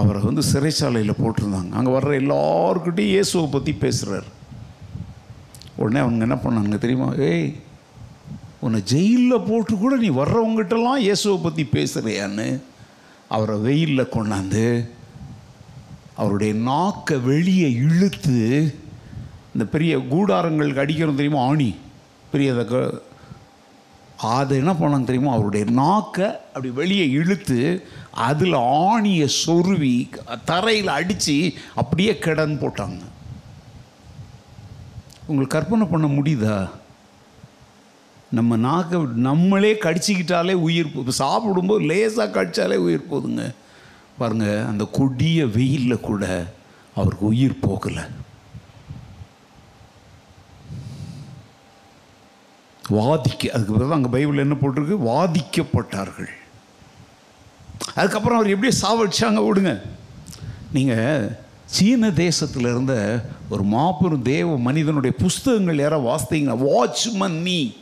அவரை 0.00 0.20
வந்து 0.26 0.42
சிறைச்சாலையில் 0.50 1.20
போட்டிருந்தாங்க. 1.20 1.70
அங்கே 1.78 1.90
வர்ற 1.94 2.10
எல்லாருக்கிட்டையும் 2.22 3.14
இயேசுவை 3.14 3.46
பற்றி 3.50 3.72
பேசுகிறார் 3.84 4.28
உடனே 5.80 6.00
அவங்க 6.02 6.26
என்ன 6.26 6.36
பண்ணாங்க 6.42 6.78
தெரியுமா? 6.84 7.08
ஏய் 7.28 7.48
உன்னை 8.66 8.78
ஜெயிலில் 8.92 9.46
போட்டு 9.48 9.74
கூட 9.76 9.94
நீ 10.04 10.08
வர்றவங்ககிட்டலாம் 10.18 11.00
இயேசுவை 11.06 11.38
பற்றி 11.42 11.64
பேசுகிறியான்னு 11.76 12.48
அவரை 13.36 13.56
வெயிலில் 13.66 14.12
கொண்டாந்து 14.16 14.66
அவருடைய 16.20 16.52
நாக்கை 16.70 17.16
வெளியே 17.30 17.70
இழுத்து 17.86 18.38
இந்த 19.54 19.64
பெரிய 19.74 19.94
கூடாரங்களுக்கு 20.12 20.84
அடிக்கிறோம் 20.84 21.20
தெரியுமா? 21.20 21.42
ஆணி. 21.50 21.70
பெரிய 22.34 22.52
அதை 24.16 24.56
என்ன 24.56 24.72
பண்ணாங்க 24.72 25.04
தெரியுமா? 25.04 25.32
அவருடைய 25.32 25.70
நாக்கை 25.70 26.26
அப்படி 26.26 26.70
வெளியே 26.70 27.10
இழுத்து 27.10 27.86
அதில் 28.10 28.54
ஆணியை 28.54 29.28
சொருவி 29.46 30.08
தரையில் 30.44 30.88
அடித்து 30.88 31.52
அப்படியே 31.74 32.12
கிடன்னு 32.12 32.58
போட்டாங்க. 32.58 33.00
உங்களுக்கு 35.26 35.58
கற்பனை 35.58 35.86
பண்ண 35.86 36.06
முடியுதா? 36.06 36.68
நம்ம 38.30 38.56
நாக்கை 38.56 39.00
நம்மளே 39.14 39.72
கடிச்சிக்கிட்டாலே 39.72 40.52
உயிர் 40.52 40.86
போ- 40.86 41.08
சாப்பிடும்போது 41.08 41.84
லேசாக 41.84 42.44
கடிச்சாலே 42.44 42.74
உயிர் 42.74 43.06
போகுதுங்க 43.10 43.54
பாருங்கள் 44.18 44.64
அந்த 44.64 44.88
கொடிய 44.92 45.46
வெயிலில் 45.46 46.00
கூட 46.00 46.52
அவருக்கு 46.94 47.26
உயிர் 47.26 47.58
போகலை. 47.62 48.08
வாதிக்க 52.90 53.48
அதுக்கு 53.48 53.72
பிறகு 53.72 53.92
அங்கே 53.92 54.08
பைபிள் 54.08 54.38
என்ன 54.38 54.54
போட்டிருக்கு? 54.54 54.96
வாதிக்கப்பட்டார்கள். 55.12 56.32
அதுக்கப்புறம் 57.94 58.38
அவர் 58.38 58.58
எப்படியே 58.58 58.72
சாவடிச்சாங்க 58.82 59.40
விடுங்க. 59.46 59.80
நீங்கள் 60.72 61.36
சீன 61.64 62.10
தேசத்தில் 62.10 62.66
இருந்த 62.66 63.24
ஒரு 63.50 63.62
மாபெரும் 63.62 64.22
தேவ 64.22 64.58
மனிதனுடைய 64.58 65.16
புஸ்தகங்கள் 65.16 65.78
யாராவது 65.78 66.08
வாசித்தீங்கன்னா 66.10 66.68
வாட்ச்மன் 66.68 67.40
நீ. 67.40 67.76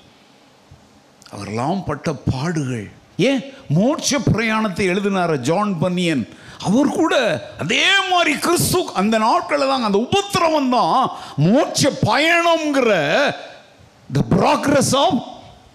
அவரெல்லாம் 1.30 1.84
பட்ட 1.84 2.12
பாடுகள். 2.12 2.90
ஏன்? 3.16 3.40
மோட்ச 3.74 4.18
பிரயாணத்தை 4.32 4.88
எழுதினார 4.88 5.36
ஜான் 5.36 5.78
பன்னியன். 5.78 6.28
அவர் 6.58 6.88
கூட 6.88 7.14
அதே 7.58 7.84
மாதிரி 8.10 8.38
கிறிஸ்து 8.38 8.84
அந்த 8.94 9.18
நாட்களில் 9.18 9.68
தாங்க 9.68 9.86
அந்த 9.86 9.98
உபத்திரவம் 9.98 10.70
தான் 10.70 11.10
மோட்ச 11.36 11.92
பயணம்ங்கிற 12.06 12.92
த 14.12 14.20
ப்ராக்ரஸ் 14.30 14.96
ஆஃப் 14.96 15.22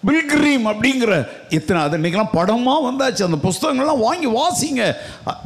பில்கிரீம் 0.06 0.66
அப்படிங்கிற 0.72 1.28
இத்தனை 1.48 1.82
அது 1.82 1.98
இன்றைக்கெலாம் 1.98 2.32
படமாக 2.32 2.90
வந்தாச்சு. 2.90 3.22
அந்த 3.22 3.38
புஸ்தகங்கள்லாம் 3.42 3.98
வாங்கி 3.98 4.26
வாசிங்க. 4.26 4.96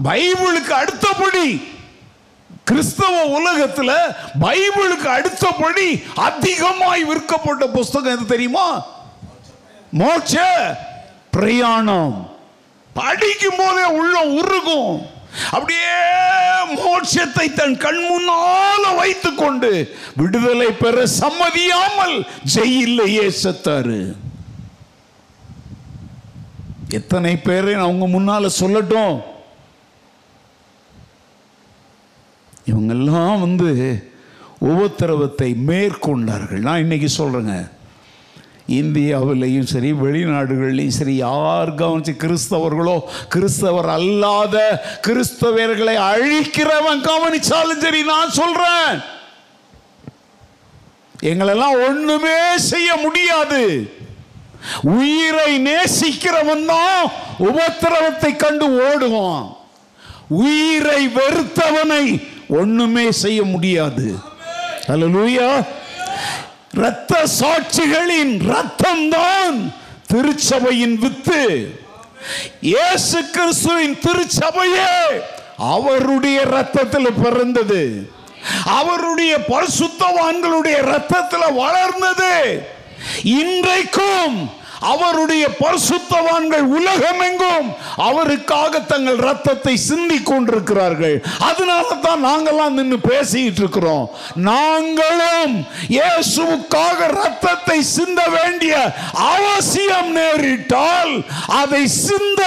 பைபிளுக்கு 0.05 0.71
அடுத்தபடி 0.71 1.63
கிறிஸ்தவ 2.65 3.25
உலகத்தில் 3.25 3.95
பைபிளுக்கு 4.41 5.07
அடுத்தபடி 5.07 6.03
அதிகமாய் 6.15 7.05
விற்கப்பட்ட 7.05 7.67
புஸ்தகம் 7.67 8.17
எது 8.17 8.27
தெரியுமா? 8.27 8.87
மோட்ச 9.99 10.37
பிரயாணம். 11.31 12.31
படிக்கும் 12.95 13.59
போதே 13.59 13.85
உள்ளம் 13.85 14.35
உருகும். 14.35 15.12
அப்படியே 15.51 15.95
மோட்சத்தை 16.75 17.53
தன் 17.53 17.77
கண் 17.77 18.03
முன்னால 18.11 18.97
வைத்துக் 18.97 19.39
கொண்டு 19.39 19.71
விடுதலை 20.17 20.67
பெற 20.67 21.07
சம்மதியாமல் 21.21 22.17
ஜெயிலேயே 22.55 23.27
செத்தாரு 23.43 24.15
எத்தனை 26.89 27.37
பேரை 27.37 27.75
அவங்க 27.75 28.07
முன்னால 28.07 28.49
சொல்லட்டும். 28.61 29.23
இவங்கெல்லாம் 32.67 33.41
வந்து 33.41 33.71
உபத்திரவத்தை 34.61 35.55
மேற்கொண்டார்கள். 35.55 36.61
நான் 36.61 36.79
இன்னைக்கு 36.79 37.09
சொல்றேங்க. 37.19 37.71
இந்தியாவிலையும் 38.67 39.71
சரி 39.73 39.93
வெளிநாடுகள்லையும் 39.93 40.99
சரி 40.99 41.15
யார் 41.17 41.71
கவனிச்சு 41.75 42.15
கிறிஸ்தவர்களோ 42.25 43.01
கிறிஸ்தவர் 43.29 43.89
அல்லாத 43.89 44.57
கிறிஸ்தவர்களை 45.07 45.97
அழிக்கிறவன் 46.11 47.03
கவனிச்சாலும் 47.11 47.83
சரி 47.87 48.03
நான் 48.03 48.31
சொல்றேன். 48.31 49.03
எங்களெல்லாம் 51.31 51.77
ஒண்ணுமே 51.89 52.59
செய்ய 52.59 52.97
முடியாது. 52.97 53.91
உயிரை 54.83 55.53
நேசிக்கிறவன் 55.67 56.65
தான் 56.65 57.11
உபத்திரவத்தை 57.39 58.37
கண்டு 58.37 58.67
ஓடுவான். 58.89 59.57
உயிரை 60.29 61.09
வெறுத்தவனை 61.09 62.05
ஒண்ணுமே 62.49 63.11
செய்ய 63.11 63.43
முடியாது. 63.43 64.15
அல்லேலூயா 64.89 65.65
இரத்த 66.77 67.15
சாட்சிகளின் 67.41 68.35
ரத்தம்தான் 68.53 69.59
திருச்சபையின் 70.13 70.95
வித்து. 71.03 71.43
இயேசு 72.61 73.19
கிறிஸ்துவின் 73.31 73.97
திருச்சபையே 74.05 74.95
அவருடைய 75.57 76.39
ரத்தத்தில் 76.57 77.19
பிறந்தது. 77.23 77.83
அவருடைய 78.65 79.33
பரிசுத்தவான்களுடைய 79.49 80.79
ரத்தத்தில் 80.95 81.57
வளர்ந்தது. 81.63 82.35
இன்றைக்கும் 83.23 84.37
அவருடைய 84.91 85.45
பரிசுத்தவான்கள் 85.63 86.67
உலகமெங்கும் 86.79 87.69
அவருக்காக 88.09 88.81
தங்கள் 88.93 89.19
ரத்தத்தை 89.29 89.75
சிந்தி 89.89 90.19
கொண்டிருக்கிறார்கள். 90.31 91.17
அதனால 91.49 91.89
தான் 92.07 92.25
நாங்கெல்லாம் 92.29 92.77
நின்று 92.79 92.99
பேசிக்கிட்டு 93.11 93.63
இருக்கிறோம். 93.65 94.07
நாங்களும் 94.51 95.55
இயேசுக்காக 95.97 96.99
ரத்தத்தை 97.21 97.79
சிந்த 97.97 98.23
வேண்டிய 98.37 98.75
அவசியம் 99.35 100.11
நேரிட்டால் 100.19 101.15
அதை 101.61 101.85
சிந்த 102.07 102.43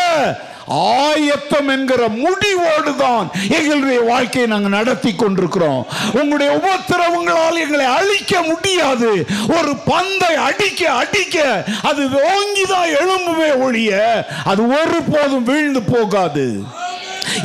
ஆயத்தம் 0.68 1.68
என்கிற 1.68 2.08
முடிவோடு 2.08 2.96
தான் 2.96 3.28
எங்களுடைய 3.58 4.02
வாழ்க்கையை 4.02 4.50
நாங்கள் 4.50 4.76
நடத்தி 4.76 5.12
கொண்டிருக்கிறோம். 5.16 5.86
உங்களுடைய 6.12 6.52
உபத்திரவங்களால் 6.60 7.62
எங்களை 7.64 7.86
அழிக்க 7.86 8.42
முடியாது. 8.42 9.12
ஒரு 9.58 9.76
பந்தை 9.92 10.36
அடிக்க 10.36 10.92
அடிக்க 10.92 11.66
அது 11.82 12.04
ஓங்கி 12.32 12.66
தான் 12.74 12.90
எழும்புவே 13.02 13.50
ஒழிய 13.66 14.26
அது 14.44 14.68
ஒருபோதும் 14.68 15.44
வீழ்ந்து 15.44 15.82
போகாது. 15.82 16.48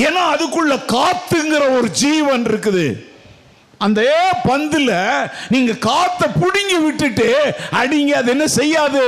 ஏன்னா 0.06 0.22
அதுக்குள்ள 0.34 0.74
காத்துங்கிற 0.96 1.62
ஒரு 1.78 1.90
ஜீவன் 1.90 2.44
இருக்குது. 2.44 3.08
அந்த 3.78 4.00
பந்துல 4.48 4.92
நீங்க 5.48 5.72
காத்த 5.72 6.26
புடுங்கி 6.40 6.78
விட்டுட்டு 6.82 7.28
அடிங்க 7.80 8.10
அது 8.10 8.30
என்ன 8.30 8.46
செய்யாது? 8.46 9.04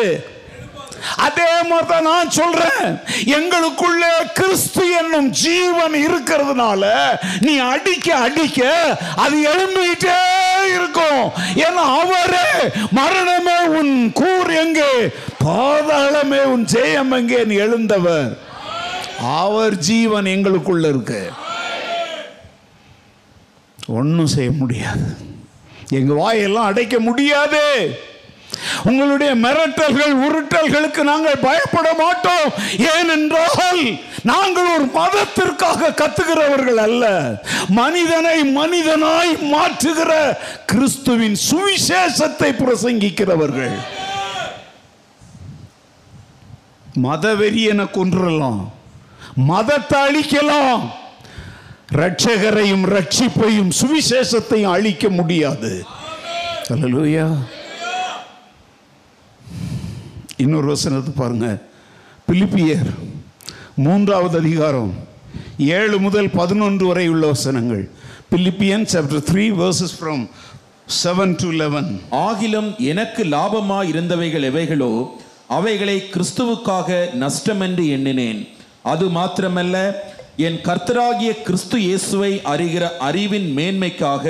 அதே 1.16 1.62
மாதிரி 1.68 1.86
தான் 1.88 2.02
நான் 2.02 2.30
சொல்றேன். 2.30 3.00
எங்களுக்குள்ள 3.24 4.04
கிறிஸ்து 4.34 4.90
என்னும் 4.90 5.30
ஜீவன் 5.30 5.92
இருக்கிறதுனால 5.92 6.90
நீ 7.40 7.58
அடிக்க 7.58 8.16
அடிக்க 8.16 8.70
அது 9.16 9.36
எழும்பிக்கிட்டே 9.42 10.18
இருக்கும். 10.74 11.30
ஏன்னா 11.54 11.84
அவரே 12.00 12.70
மரணமே 12.90 13.58
உன் 13.66 14.12
கூர் 14.12 14.50
எங்கே? 14.50 14.92
பாதாளமே 15.44 16.42
உன் 16.42 16.64
ஜெயம் 16.64 17.10
எங்கே? 17.10 17.44
நீ 17.44 17.54
எழுந்தவர். 17.54 18.38
அவர் 19.18 19.78
ஜீவன் 19.78 20.24
எங்களுக்குள்ள 20.24 20.88
இருக்கு. 20.88 21.30
ஒன்றும் 23.86 24.26
செய்ய 24.26 24.50
முடியாது. 24.50 25.16
எங்க 25.88 26.14
வாயெல்லாம் 26.14 26.64
அடைக்க 26.64 26.98
முடியாது. 26.98 27.64
உங்களுடைய 28.84 29.34
மிரட்டல்கள் 29.34 30.14
உருட்டல்களுக்கு 30.26 31.02
நாங்கள் 31.02 31.42
பயப்பட 31.42 31.94
மாட்டோம். 31.98 32.52
ஏனென்றால் 32.78 33.82
நாங்கள் 34.22 34.68
ஒரு 34.74 34.84
மதத்திற்காக 34.84 35.90
கத்துகிறவர்கள் 35.90 36.74
அல்ல. 36.74 37.04
மனிதனை 37.68 38.56
மனிதனாய் 38.56 39.32
மாற்றுகிற 39.52 40.36
கிறிஸ்துவின் 40.66 41.36
சுவிசேஷத்தை 41.50 42.50
பிரசங்கிக்கிறவர்கள். 42.52 43.76
மதவெறியனை 47.02 47.86
கொன்றலாம். 47.90 48.68
மதத்தை 49.34 50.00
அழிக்கலாம். 50.00 50.90
ரட்சகரையும் 51.92 52.84
ரட்சிப்பையும் 52.94 53.70
சுவிசேஷத்தையும் 53.80 54.70
அழிக்க 54.70 55.08
முடியாது. 55.08 55.84
இன்னொரு 60.44 60.66
வசனத்தை 60.74 61.12
பாருங்க. 61.16 61.48
பிலிப்பியர் 62.28 62.90
மூன்றாவது 63.86 64.36
அதிகாரம் 64.42 64.92
ஏழு 65.78 65.96
முதல் 66.06 66.30
பதினொன்று 66.38 66.84
வரை 66.90 67.04
உள்ள 67.12 67.24
வசனங்கள். 67.34 67.84
Philippian 68.32 68.86
chapter 68.92 69.26
three 69.30 69.44
verses 69.60 69.96
from 69.98 70.24
seven 71.02 71.34
to 71.42 71.48
eleven 71.62 71.90
ஆகிலும் 72.26 72.70
எனக்கு 72.92 73.22
லாபமாக 73.34 73.90
இருந்தவைகள் 73.92 74.46
எவைகளோ 74.50 74.92
அவைகளை 75.58 75.96
கிறிஸ்துவுக்காக 76.14 76.88
நஷ்டமென்று 77.22 77.84
எண்ணினேன். 77.96 78.40
அது 78.92 79.06
மாத்திரமல்ல 79.16 79.76
என் 80.46 80.58
கர்த்தராகிய 80.66 81.30
கிறிஸ்து 81.46 81.78
இயேசுவை 81.86 82.30
அறிகிற 82.52 82.84
அறிவின் 83.08 83.48
மேன்மைக்காக 83.56 84.24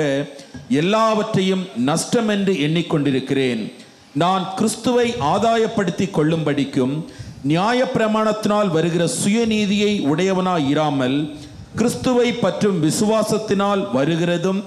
எல்லாவற்றையும் 0.81 1.63
நஷ்டமென்று 1.89 2.53
எண்ணிக்கொண்டிருக்கிறேன். 2.65 3.61
நான் 4.13 4.43
கிறிஸ்துவை 4.55 5.05
ஆதாயப்படுத்தி 5.25 6.05
கொள்ளும்படிக்கும் 6.09 6.93
நியாயப்பிரமாணத்தினால் 7.43 8.69
வருகிற 8.71 9.03
சுயநீதியை 9.13 9.93
உடையவனாய் 10.07 10.67
இராமல் 10.69 11.17
கிறிஸ்துவை 11.75 12.29
பற்றும் 12.35 12.79
விசுவாசத்தினால் 12.81 13.81
வருகிறதும் 13.93 14.61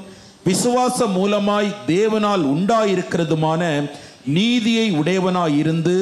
விசுவாச 0.46 1.06
மூலமாய் 1.14 1.70
தேவனால் 1.86 2.44
உண்டாயிருக்கிறதுமான 2.46 3.62
நீதியை 4.30 4.86
உடையவனாய் 4.96 5.56
இருந்து 5.58 5.94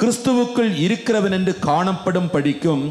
கிறிஸ்துவுக்குள் 0.00 0.70
இருக்கிறவன் 0.78 1.34
என்று 1.34 1.54
காணப்படும் 1.60 2.30
படிக்கும் 2.30 2.84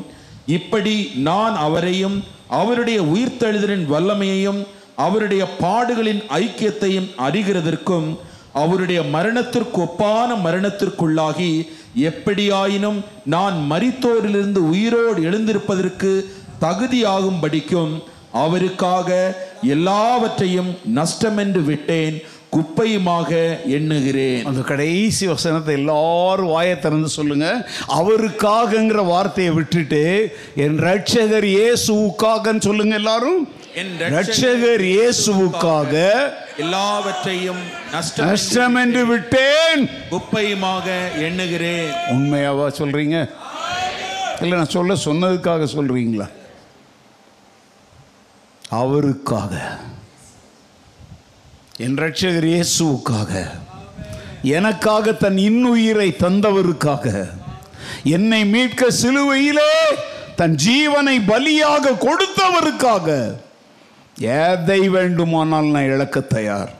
இப்படி 0.47 0.95
நான் 1.21 1.55
அவரையும் 1.59 2.17
அவருடைய 2.53 2.99
உயிர்த்தெழுதலின் 3.11 3.85
வல்லமையையும் 3.85 4.61
அவருடைய 4.97 5.43
பாடுகளின் 5.59 6.21
ஐக்கியத்தையும் 6.37 7.09
அறிகிறதற்கும் 7.19 8.07
அவருடைய 8.53 9.01
மரணத்திற்கு 9.03 9.79
ஒப்பான 9.81 10.29
மரணத்திற்குள்ளாகி 10.45 11.51
எப்படியாயினும் 12.09 12.99
நான் 13.25 13.57
மரித்தோரிலிருந்து 13.71 14.61
உயிரோடு 14.73 15.21
எழுந்திருப்பதற்கு 15.29 16.11
தகுதியாகும்படிக்கும் 16.61 17.93
அவருக்காக 18.31 19.09
எல்லாவற்றையும் 19.61 20.69
நஷ்டமென்று 20.95 21.63
விட்டேன் 21.63 22.21
குப்பையுமாக 22.55 23.31
எண்ணுகிறேன். 23.77 24.45
அந்த 24.45 24.61
கடைசி 24.61 25.27
வசனத்தை 25.27 25.75
எல்லாரும் 25.75 26.51
வாயை 26.55 26.79
திறந்து 26.79 27.09
சொல்லுங்க. 27.09 27.69
அவருக்காகங்கிற 27.99 29.05
வார்த்தையை 29.05 29.53
விட்டுட்டு 29.53 30.03
என் 30.55 30.77
ரட்சகர் 30.79 31.47
இயேசுவுக்காகன்னு 31.55 32.67
சொல்லுங்க 32.69 32.95
எல்லாரும். 32.95 33.47
ரட்சகர் 33.75 34.83
இயேசுவுக்காக 34.83 35.93
எல்லாவற்றையும் 36.57 37.61
நஷ்டம் 38.19 38.75
என்று 38.75 39.05
விட்டேன். 39.05 39.89
குப்பையுமாக 40.11 40.87
எண்ணுகிறேன். 41.21 41.91
உண்மையாவா 42.09 42.67
சொல்றீங்க? 42.79 43.29
இல்லை 44.41 44.57
நான் 44.57 44.69
சொல்ல 44.69 44.93
சொன்னதுக்காக 44.93 45.63
சொல்றீங்களா? 45.63 46.29
அவருக்காக. 48.69 49.77
என் 51.77 51.97
ரட்சகர் 51.97 52.47
இயேசுவுக்காக. 52.53 53.49
எனக்காக 54.41 55.11
தன் 55.11 55.35
இன்னுயிரை 55.35 56.09
தந்தவருக்காக. 56.23 57.29
என்னை 58.03 58.45
மீட்க 58.45 58.87
சிலுவையிலே 59.01 59.73
தன் 60.35 60.55
ஜீவனை 60.55 61.21
பலியாக 61.27 61.97
கொடுத்தவருக்காக. 62.07 63.35
எதை 64.21 64.89
வேண்டுமானால் 64.89 65.65
நான் 65.65 65.83
இழக்க 65.83 66.19
தயார். 66.19 66.71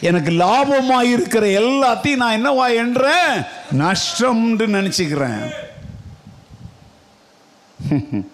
எனக்கு 0.00 0.30
லாபமாக 0.30 1.00
இருக்கிற 1.00 1.46
எல்லாத்தையும் 1.46 2.16
நான் 2.16 2.46
என்னவா 2.46 2.74
என்றேன்? 2.74 3.42
நஷ்டம்னு 3.78 4.66
நினச்சிக்கிறேன். 4.66 5.50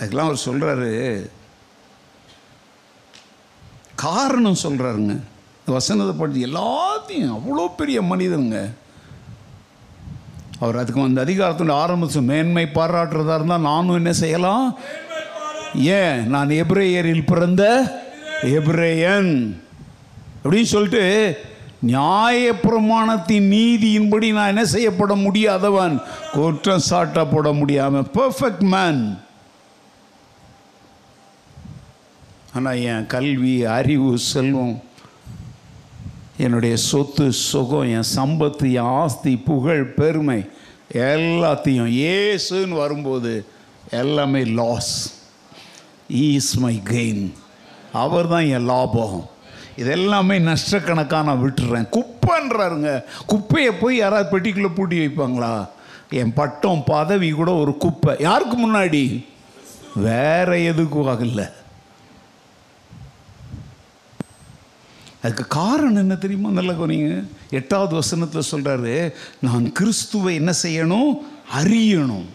அதுக்கெல்லாம் 0.00 0.30
அவர் 0.30 0.44
சொல்கிறாரு 0.44 1.30
காரணம் 3.94 4.62
சொல்கிறாருங்க 4.62 5.20
இந்த 5.58 5.72
வசனத்தை 5.72 6.14
படித்து 6.16 6.46
எல்லாத்தையும் 6.46 7.36
அவ்வளோ 7.36 7.74
பெரிய 7.76 8.02
மனிதனுங்க. 8.02 8.70
அவர் 10.60 10.76
அதுக்கு 10.76 11.00
அந்த 11.00 11.24
அதிகாரத்தோட 11.24 11.72
ஆரம்பித்து 11.72 12.20
மேன்மை 12.22 12.64
பாராட்டுறதா 12.64 13.34
இருந்தால் 13.34 13.60
நானும் 13.60 13.96
என்ன 13.96 14.12
செய்யலாம்? 14.12 14.78
ஏன்? 15.74 16.26
நான் 16.26 16.48
எப்ரேயரில் 16.48 17.26
பிறந்த 17.26 17.62
எப்ரேயன். 18.42 19.60
அப்படின்னு 20.44 20.62
சொல்லிட்டு 20.62 21.38
நியாய 21.80 22.52
பிரமாணத்தின் 22.52 23.50
நீதியின்படி 23.50 24.32
நான் 24.32 24.48
என்ன 24.48 24.64
செய்யப்பட 24.64 25.14
முடியாதவன்? 25.14 26.00
குற்றம் 26.32 26.82
சாட்டப்பட 26.90 27.52
முடியாம 27.52 28.06
பர்ஃபெக்ட் 28.14 28.60
மேன் 28.60 29.18
ஆனால் 32.54 32.80
என் 32.80 33.06
கல்வி 33.06 33.64
அறிவு 33.64 34.18
செல்வம் 34.18 34.82
என்னுடைய 36.36 36.76
சொத்து 36.76 37.32
சுகம் 37.32 37.90
என் 37.92 38.08
சம்பத்து 38.16 38.72
என் 38.72 38.90
ஆஸ்தி 38.92 39.36
புகழ் 39.36 39.84
பெருமை 39.84 40.44
எல்லாத்தையும் 40.92 41.90
ஏசுன்னு 41.96 42.68
வரும்போது 42.68 43.46
எல்லாமே 43.90 44.44
லாஸ் 44.44 45.15
ஈஸ் 46.12 46.58
மை 46.58 46.82
கெயின் 46.84 47.32
அவர் 47.92 48.28
தான் 48.28 48.44
என் 48.44 48.64
லாபம். 48.64 49.30
இதெல்லாமே 49.76 50.38
நஷ்டக்கணக்காக 50.38 51.24
நான் 51.24 51.42
விட்டுறேன். 51.42 51.88
குப்பைன்றாருங்க. 51.90 53.02
குப்பையை 53.26 53.72
போய் 53.72 53.96
யாராவது 53.96 54.38
பெட்டிக்குள்ளே 54.38 54.74
பூட்டி 54.74 55.06
வைப்பாங்களா? 55.06 55.68
என் 56.10 56.32
பட்டம் 56.32 56.82
பதவி 56.86 57.30
கூட 57.30 57.52
ஒரு 57.52 57.76
குப்பை. 57.76 58.16
யாருக்கு 58.18 58.72
முன்னாடி? 58.72 59.26
வேற 59.94 60.56
எதுக்கும் 60.56 61.08
ஆகல. 61.08 61.50
அதுக்கு 65.22 65.46
காரணம் 65.46 65.96
என்ன 65.96 66.14
தெரியுமா 66.14 66.50
நல்ல 66.50 66.72
கவனிங்க. 66.72 67.26
எட்டாவது 67.50 67.94
வசனத்தில் 67.94 68.50
சொல்கிறாரு 68.50 69.12
நான் 69.40 69.72
கிறிஸ்துவை 69.72 70.34
என்ன 70.34 70.52
செய்யணும்? 70.62 71.10
அறியணும். 71.60 72.26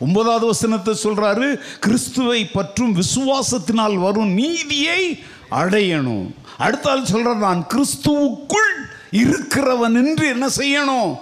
ஒன்பதாவது 0.00 0.46
வசனத்தை 0.46 0.98
சொல்றாரு 1.02 1.60
கிறிஸ்துவை 1.80 2.46
பற்றும் 2.46 2.96
விசுவாசத்தினால் 2.96 3.94
வரும் 3.94 4.30
நீதியை 4.30 5.22
அடையணும். 5.50 6.34
அடுத்தால் 6.58 7.04
சொல்றார் 7.12 7.36
நான் 7.36 7.66
கிறிஸ்துவுக்குள் 7.68 8.72
இருக்கிறவன் 9.10 9.94
என்று 9.94 10.28
என்ன 10.28 10.46
செய்யணும்? 10.46 11.16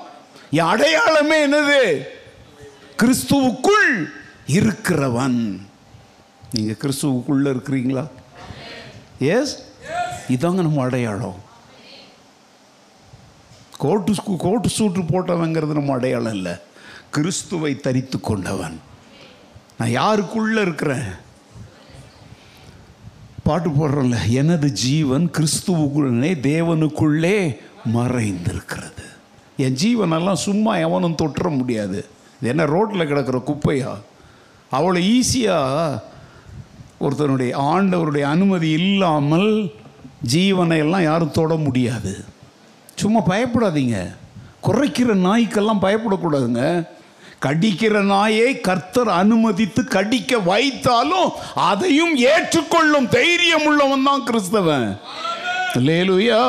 என் 0.50 0.64
அடையாளமே 0.64 1.46
என்னது? 1.46 1.98
கிறிஸ்துவுக்குள் 3.02 4.04
இருக்கிறவன். 4.46 5.60
நீங்க 6.52 6.74
கிறிஸ்துவுக்குள்ள 6.82 7.52
இருக்கிறீங்களா? 7.54 8.08
எஸ் 9.18 9.62
இதாங்க 10.28 10.60
நம்ம 10.66 10.82
அடையாளம். 10.82 11.42
கோட்டு 13.78 14.12
கோட்டு 14.38 14.68
சூட்டு 14.78 15.02
போட்டவங்கிறது 15.12 15.76
நம்ம 15.80 15.92
அடையாளம் 15.92 16.34
இல்லை. 16.34 16.52
கிறிஸ்துவை 17.10 17.76
தரித்து 17.76 18.20
கொண்டவன். 18.20 18.80
நான் 19.78 19.88
யாருக்குள்ள 19.88 20.60
இருக்கிறேன்? 20.60 21.26
பாட்டு 23.42 23.68
போடுறோம்ல 23.68 24.28
எனது 24.28 24.72
ஜீவன் 24.72 25.30
கிறிஸ்துவுக்குள்ளே 25.30 26.34
தேவனுக்குள்ளே 26.42 27.56
மறைந்திருக்கிறது. 27.94 29.04
என் 29.56 29.74
ஜீவனெல்லாம் 29.74 30.32
சும்மா 30.32 30.76
எவனும் 30.76 31.16
தொட்டுற 31.22 31.56
முடியாது. 31.56 32.06
இது 32.40 32.50
என்ன 32.50 32.64
ரோட்டில் 32.64 33.06
கிடக்கிற 33.06 33.42
குப்பையா? 33.46 33.98
அவ்வளோ 34.72 35.00
ஈஸியாக 35.00 36.00
ஒருத்தனுடைய 37.00 37.52
ஆண்டவருடைய 37.56 38.20
அனுமதி 38.20 38.70
இல்லாமல் 38.70 39.72
ஜீவனை 40.32 40.76
எல்லாம் 40.76 41.02
யாரும் 41.02 41.30
தொட 41.30 41.54
முடியாது. 41.54 42.24
சும்மா 42.94 43.26
பயப்படாதீங்க. 43.26 44.14
குறைக்கிற 44.62 45.14
நாய்க்கெல்லாம் 45.16 45.82
பயப்படக்கூடாதுங்க. 45.82 46.88
கடிக்கிற 47.44 48.00
நாயை 48.12 48.60
கர்த்தர் 48.68 49.10
அனுமதித்து 49.20 49.82
கடிக்க 49.84 50.38
வைத்தாலும் 50.50 51.28
அதையும் 51.54 52.14
ஏற்றுக்கொள்ளும் 52.32 53.08
தைரியம் 53.08 53.66
உள்ளவன் 53.66 54.06
தான் 54.08 54.26
கிறிஸ்தவன். 54.28 54.88
லேலுயா 55.86 56.42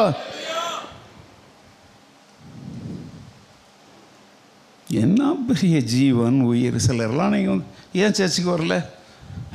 என்ன 5.03 5.31
பெரிய 5.47 5.77
ஜீவன் 5.93 6.37
உயிர். 6.51 6.79
சிலர்லாம் 6.87 7.33
நீங்கள் 7.35 7.61
ஏன் 7.93 8.17
சர்ச்சுக்கு 8.19 8.51
வரல? 8.57 8.75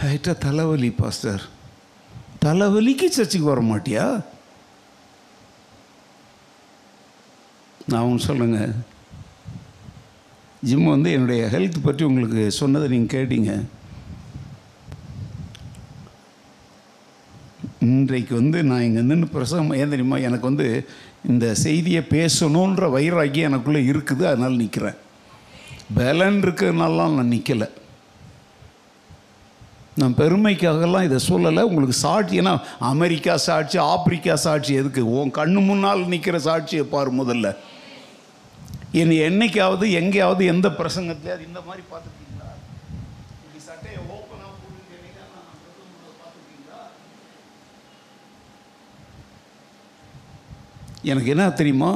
ஹைட்டாக 0.03 0.43
தலைவலி 0.47 0.91
பாஸ்டர். 0.91 1.43
தலைவலிக்கு 2.45 3.07
சர்ச்சுக்கு 3.17 3.53
வர 3.53 3.61
மாட்டியா? 3.71 4.07
நான் 7.93 8.27
சொல்லுங்கள் 8.29 8.75
ஜிம் 10.67 10.93
வந்து 10.95 11.11
என்னுடைய 11.17 11.43
ஹெல்த் 11.55 11.79
பற்றி 11.87 12.03
உங்களுக்கு 12.09 12.43
சொன்னதை 12.59 12.87
நீங்கள் 12.93 13.15
கேட்டீங்க. 13.15 13.53
இன்றைக்கு 17.87 18.33
வந்து 18.41 18.59
நான் 18.69 18.85
இங்கே 18.87 19.03
நின்று 19.09 19.27
பிரசவம் 19.35 19.75
ஏன் 19.81 19.93
தெரியுமா? 19.95 20.19
எனக்கு 20.29 20.47
வந்து 20.51 20.69
இந்த 21.33 21.47
செய்தியை 21.65 22.03
பேசணுன்ற 22.15 22.85
வைராக்கியம் 22.95 23.49
எனக்குள்ளே 23.51 23.83
இருக்குது 23.93 24.25
அதனால் 24.31 24.61
நிற்கிறேன் 24.63 24.99
பலன் 25.99 26.39
இருக்கிறதுனாலாம் 26.45 27.17
நான் 27.19 27.33
நிற்கலை 27.35 27.69
நான் 30.01 30.17
பெருமைக்காகலாம் 30.21 31.07
இதை 31.09 31.19
சொல்லலை. 31.29 31.63
உங்களுக்கு 31.71 31.97
சாட்சி 32.05 32.41
ஏன்னா 32.41 32.55
அமெரிக்கா 32.93 33.35
சாட்சி 33.49 33.79
ஆப்பிரிக்கா 33.93 34.35
சாட்சி 34.47 34.73
எதுக்கு? 34.81 35.03
உன் 35.19 35.37
கண்ணு 35.39 35.61
முன்னால் 35.69 36.09
நிற்கிற 36.13 36.39
சாட்சியை 36.49 36.85
பாரு 36.95 37.13
முதல்ல. 37.21 37.49
என்னை 39.01 39.17
என்னைக்காவது 39.29 39.87
எங்கேயாவது 40.01 40.43
எந்த 40.53 40.69
பிரசங்கத்திலேயாவது 40.79 41.47
இந்த 41.51 41.61
மாதிரி 41.69 41.83
பார்த்துருக்கீங்களா? 41.93 42.51
இப்படி 43.45 43.61
சட்டையை 43.69 44.01
ஓப்பனாக 44.15 44.53
பார்த்துருக்கீங்களா? 46.21 46.83
எனக்கு 51.13 51.33
என்ன 51.37 51.49
தெரியுமா? 51.61 51.91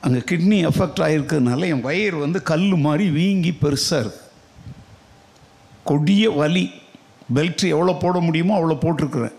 அங்கே 0.00 0.20
கிட்னி 0.30 0.58
எஃபெக்ட் 0.70 1.04
ஆகிருக்கிறதுனால 1.06 1.68
என் 1.74 1.86
வயிறு 1.88 2.16
வந்து 2.24 2.42
கல் 2.52 2.70
மாதிரி 2.86 3.06
வீங்கி 3.18 3.52
பெருசாக 3.62 4.02
இருக்கு. 4.04 4.22
கொடிய 5.90 6.30
வலி. 6.40 6.66
பெல்ட் 7.34 7.62
எவ்வளோ 7.74 7.92
போட 8.00 8.16
முடியுமோ 8.26 8.54
அவ்வளோ 8.58 8.76
போட்டிருக்கிறேன். 8.82 9.36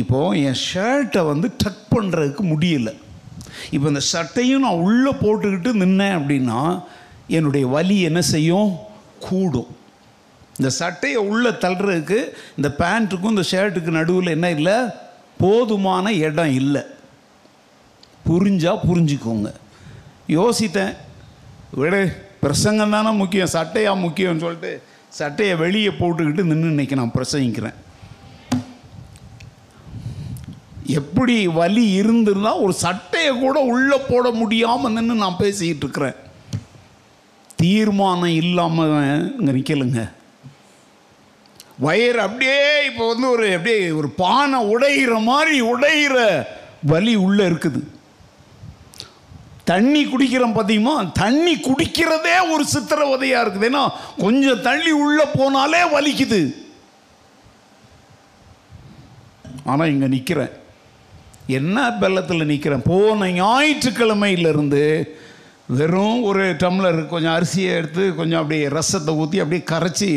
இப்போது 0.00 0.40
என் 0.48 0.62
ஷர்ட்டை 0.68 1.22
வந்து 1.32 1.48
டக் 1.62 1.84
பண்ணுறதுக்கு 1.94 2.42
முடியலை. 2.54 2.94
இப்போ 3.70 3.88
இந்த 3.88 4.00
சட்டையும் 4.00 4.60
நான் 4.60 4.82
உள்ளே 4.86 5.10
போட்டுக்கிட்டு 5.10 5.70
நின்னேன் 5.72 6.16
அப்படின்னா 6.16 6.84
என்னுடைய 7.26 7.66
வலி 7.66 8.00
என்ன 8.00 8.22
செய்யும்? 8.22 8.76
கூடும். 9.20 9.76
இந்த 10.56 10.70
சட்டையை 10.70 11.18
உள்ளே 11.18 11.48
தள்ளுறதுக்கு 11.48 12.18
இந்த 12.56 12.74
பேண்ட்டுக்கும் 12.78 13.28
இந்த 13.28 13.44
ஷர்ட்டுக்கு 13.50 13.90
நடுவில் 13.90 14.26
என்ன 14.26 14.50
இல்லை? 14.50 14.74
போதுமான 15.38 16.12
இடம் 16.12 16.54
இல்லை. 16.54 16.82
புரிஞ்சா 18.28 18.78
புரிஞ்சுக்கோங்க. 18.88 19.52
யோசித்தேன். 20.28 20.96
விடு 21.70 22.26
பிரசங்கம் 22.40 22.90
தானே 22.90 23.10
முக்கியம் 23.10 23.52
சட்டையாக 23.52 24.00
முக்கியம்னு 24.00 24.38
சொல்லிட்டு 24.38 24.82
சட்டையை 25.08 25.56
வெளியே 25.56 25.88
போட்டுக்கிட்டு 25.88 26.42
நின்று 26.42 26.68
இன்னைக்கு 26.68 26.96
நான் 26.96 27.12
பிரசங்கிக்கிறேன். 27.14 27.74
எப்படி 30.96 31.34
வலி 31.58 31.84
இருந்திருந்தா 32.00 32.52
ஒரு 32.64 32.74
சட்டையை 32.84 33.32
கூட 33.44 33.58
உள்ளே 33.72 33.98
போட 34.10 34.26
முடியாமல் 34.40 34.94
நின்று 34.96 35.22
நான் 35.22 35.40
பேசிக்கிட்டு 35.42 35.84
இருக்கிறேன். 35.84 36.16
தீர்மானம் 37.60 38.38
இல்லாமல் 38.42 38.94
இங்கே 39.38 39.52
நிற்கலுங்க 39.56 40.02
வயிறு 41.84 42.20
அப்படியே 42.26 42.60
இப்போ 42.88 43.04
வந்து 43.10 43.26
ஒரு 43.34 43.46
அப்படியே 43.56 43.80
ஒரு 43.98 44.08
பானை 44.20 44.58
உடையிற 44.74 45.14
மாதிரி 45.30 45.56
உடையிற 45.72 46.16
வலி 46.92 47.14
உள்ளே 47.26 47.44
இருக்குது. 47.50 47.80
தண்ணி 49.70 50.02
குடிக்கிறோம் 50.04 50.54
பார்த்தீங்கன்னா 50.56 50.96
தண்ணி 51.22 51.54
குடிக்கிறதே 51.66 52.36
ஒரு 52.54 52.64
சித்திரவதையாக 52.74 53.42
இருக்குது. 53.44 53.68
ஏன்னா 53.70 53.82
கொஞ்சம் 54.24 54.64
தண்ணி 54.68 54.92
உள்ளே 55.04 55.26
போனாலே 55.38 55.82
வலிக்குது. 55.96 56.40
ஆனால் 59.72 59.92
இங்கே 59.94 60.08
நிற்கிறேன் 60.14 60.54
என்ன 61.56 61.90
பெல்லத்தில் 62.00 62.50
நிற்கிறேன் 62.50 62.88
போன 62.90 63.28
ஞாயிற்றுக்கிழமையிலிருந்து 63.40 64.82
வெறும் 65.78 66.22
ஒரு 66.22 66.44
டம்ளர் 66.62 66.98
கொஞ்சம் 67.06 67.34
அரிசியை 67.36 67.70
எடுத்து 67.78 68.14
கொஞ்சம் 68.14 68.40
அப்படியே 68.40 68.68
ரசத்தை 68.68 69.12
ஊற்றி 69.20 69.40
அப்படியே 69.40 69.62
கரைச்சி 69.72 70.10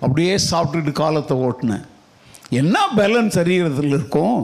அப்படியே 0.00 0.34
சாப்பிட்டுட்டு 0.50 0.92
காலத்தை 0.92 1.36
ஓட்டினேன். 1.36 1.84
என்ன 2.50 2.76
பேலன்ஸ் 2.96 3.36
சரீரத்தில் 3.38 3.92
இருக்கும்? 3.96 4.38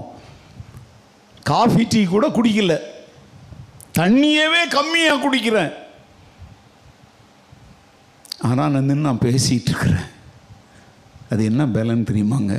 காஃபி 1.42 1.86
டீ 1.88 2.04
கூட 2.04 2.28
குடிக்கல. 2.28 2.74
தண்ணியவே 3.98 4.62
கம்மியாக 4.76 5.22
குடிக்கிறேன். 5.24 5.72
ஆனால் 8.48 8.70
நான் 8.70 8.88
நின்று 8.90 9.08
நான் 9.08 9.24
பேசிகிட்டு 9.24 9.70
இருக்கிறேன். 9.72 10.08
அது 11.30 11.42
என்ன 11.44 11.66
பேலன் 11.66 12.08
தெரியுமாங்க? 12.10 12.54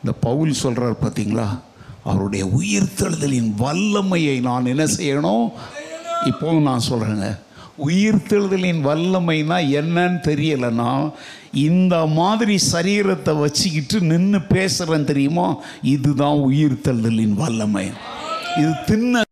இந்த 0.00 0.12
பவுல் 0.26 0.60
சொல்கிறார் 0.62 1.02
பார்த்தீங்களா 1.02 1.48
அவருடைய 2.04 2.44
உயிர்த்தெழுதலின் 2.58 3.50
வல்லமையை 3.62 4.40
நான் 4.40 4.70
என்ன 4.72 4.84
செய்யணும்? 4.98 5.46
இப்போ 6.30 6.52
நான் 6.68 6.88
சொல்கிறேங்க 6.90 7.28
உயிர்த்தெழுதலின் 7.88 8.80
வல்லமைனா 8.88 9.58
என்னன்னு 9.80 10.18
தெரியலைன்னா 10.28 10.90
இந்த 11.68 11.94
மாதிரி 12.06 12.56
சரீரத்தை 12.72 13.32
வச்சுக்கிட்டு 13.40 14.00
நின்று 14.00 14.40
பேசுகிறேன் 14.54 15.08
தெரியுமா? 15.10 15.46
இதுதான் 15.82 16.38
உயிர்த்தெழுதலின் 16.48 17.34
வல்லமை. 17.42 17.86
இது 18.60 18.72
தின்ன 18.86 19.22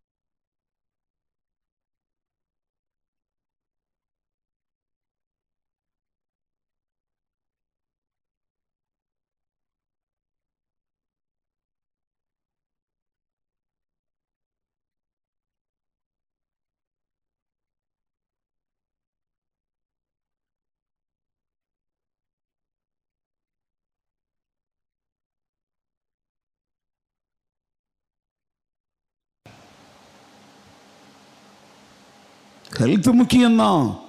ஹெல்த் 32.79 33.19
முக்கியம்தான் 33.21 33.99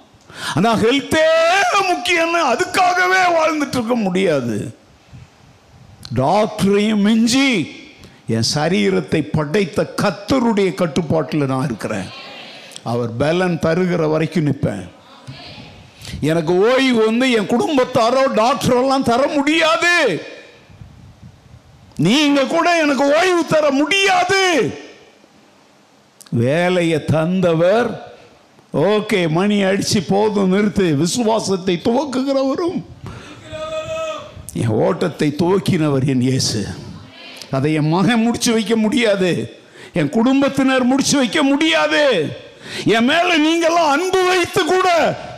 ஆனால் 0.55 0.79
ஹெல்த்தே 0.79 1.27
முக்கியம்னு 1.89 2.41
அதுக்காகவே 2.51 3.21
வாழ்ந்துட்டு 3.37 3.77
இருக்க 3.77 3.95
முடியாது 3.95 4.75
டாக்டரையும் 6.15 7.01
மிஞ்சி 7.01 7.81
என் 8.27 8.49
சரீரத்தை 8.55 9.21
படைத்த 9.31 9.93
கத்தருடைய 10.01 10.73
கட்டுப்பாட்டில் 10.73 11.45
நான் 11.45 11.65
இருக்கிறேன். 11.65 12.09
அவர் 12.83 13.15
பலன் 13.17 13.59
தருகிற 13.61 14.09
வரைக்கும் 14.09 14.45
நிற்பேன். 14.45 14.87
எனக்கு 16.21 16.73
ஓய்வு 16.73 17.05
வந்து 17.05 17.31
என் 17.31 17.47
குடும்பத்தாரோ 17.47 18.33
டாக்டரெல்லாம் 18.35 19.03
தர 19.03 19.27
முடியாது. 19.27 20.25
நீங்க 21.95 22.45
கூட 22.45 22.81
எனக்கு 22.81 23.03
ஓய்வு 23.15 23.45
தர 23.45 23.71
முடியாது. 23.71 24.73
வேலையை 26.29 27.05
தந்தவர் 27.05 28.12
ஓகே 28.73 29.29
மணி 29.29 29.63
அடிச்சு 29.63 29.99
போதும் 30.07 30.53
நிறுத்து. 30.53 30.85
விசுவாசத்தை 30.93 31.81
துவக்குகிறவரும் 31.83 32.79
என் 34.53 34.67
ஓட்டத்தை 34.67 35.35
துவக்கினவர் 35.37 36.07
என் 36.07 36.21
இயேசு. 36.21 36.65
அதை 37.51 37.73
என் 37.73 37.89
மகன் 37.89 38.21
முடிச்சு 38.21 38.51
வைக்க 38.51 38.75
முடியாது. 38.75 39.53
என் 39.93 40.09
குடும்பத்தினர் 40.09 40.83
முடிச்சு 40.83 41.17
வைக்க 41.17 41.43
முடியாது. 41.43 42.35
என் 42.85 43.05
மேல 43.05 43.29
நீங்களாம் 43.45 43.91
அன்பு 43.95 44.27
வைத்து 44.27 44.65
கூட 44.65 44.89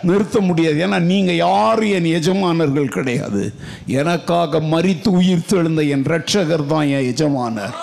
நிறுத்த 0.04 0.40
முடியாது. 0.40 0.88
ஏன்னா 0.88 1.00
நீங்க 1.00 1.32
யாரும் 1.32 1.92
என் 1.92 2.06
எஜமானர்கள் 2.06 2.88
கிடையாது. 2.88 3.54
எனக்காக 3.86 4.60
மறித்து 4.60 5.08
உயிர் 5.08 5.50
தெழுந்த 5.54 5.84
என் 5.88 6.04
ரட்சகர் 6.04 6.66
தான் 6.66 6.88
என் 6.88 7.08
எஜமானர். 7.14 7.76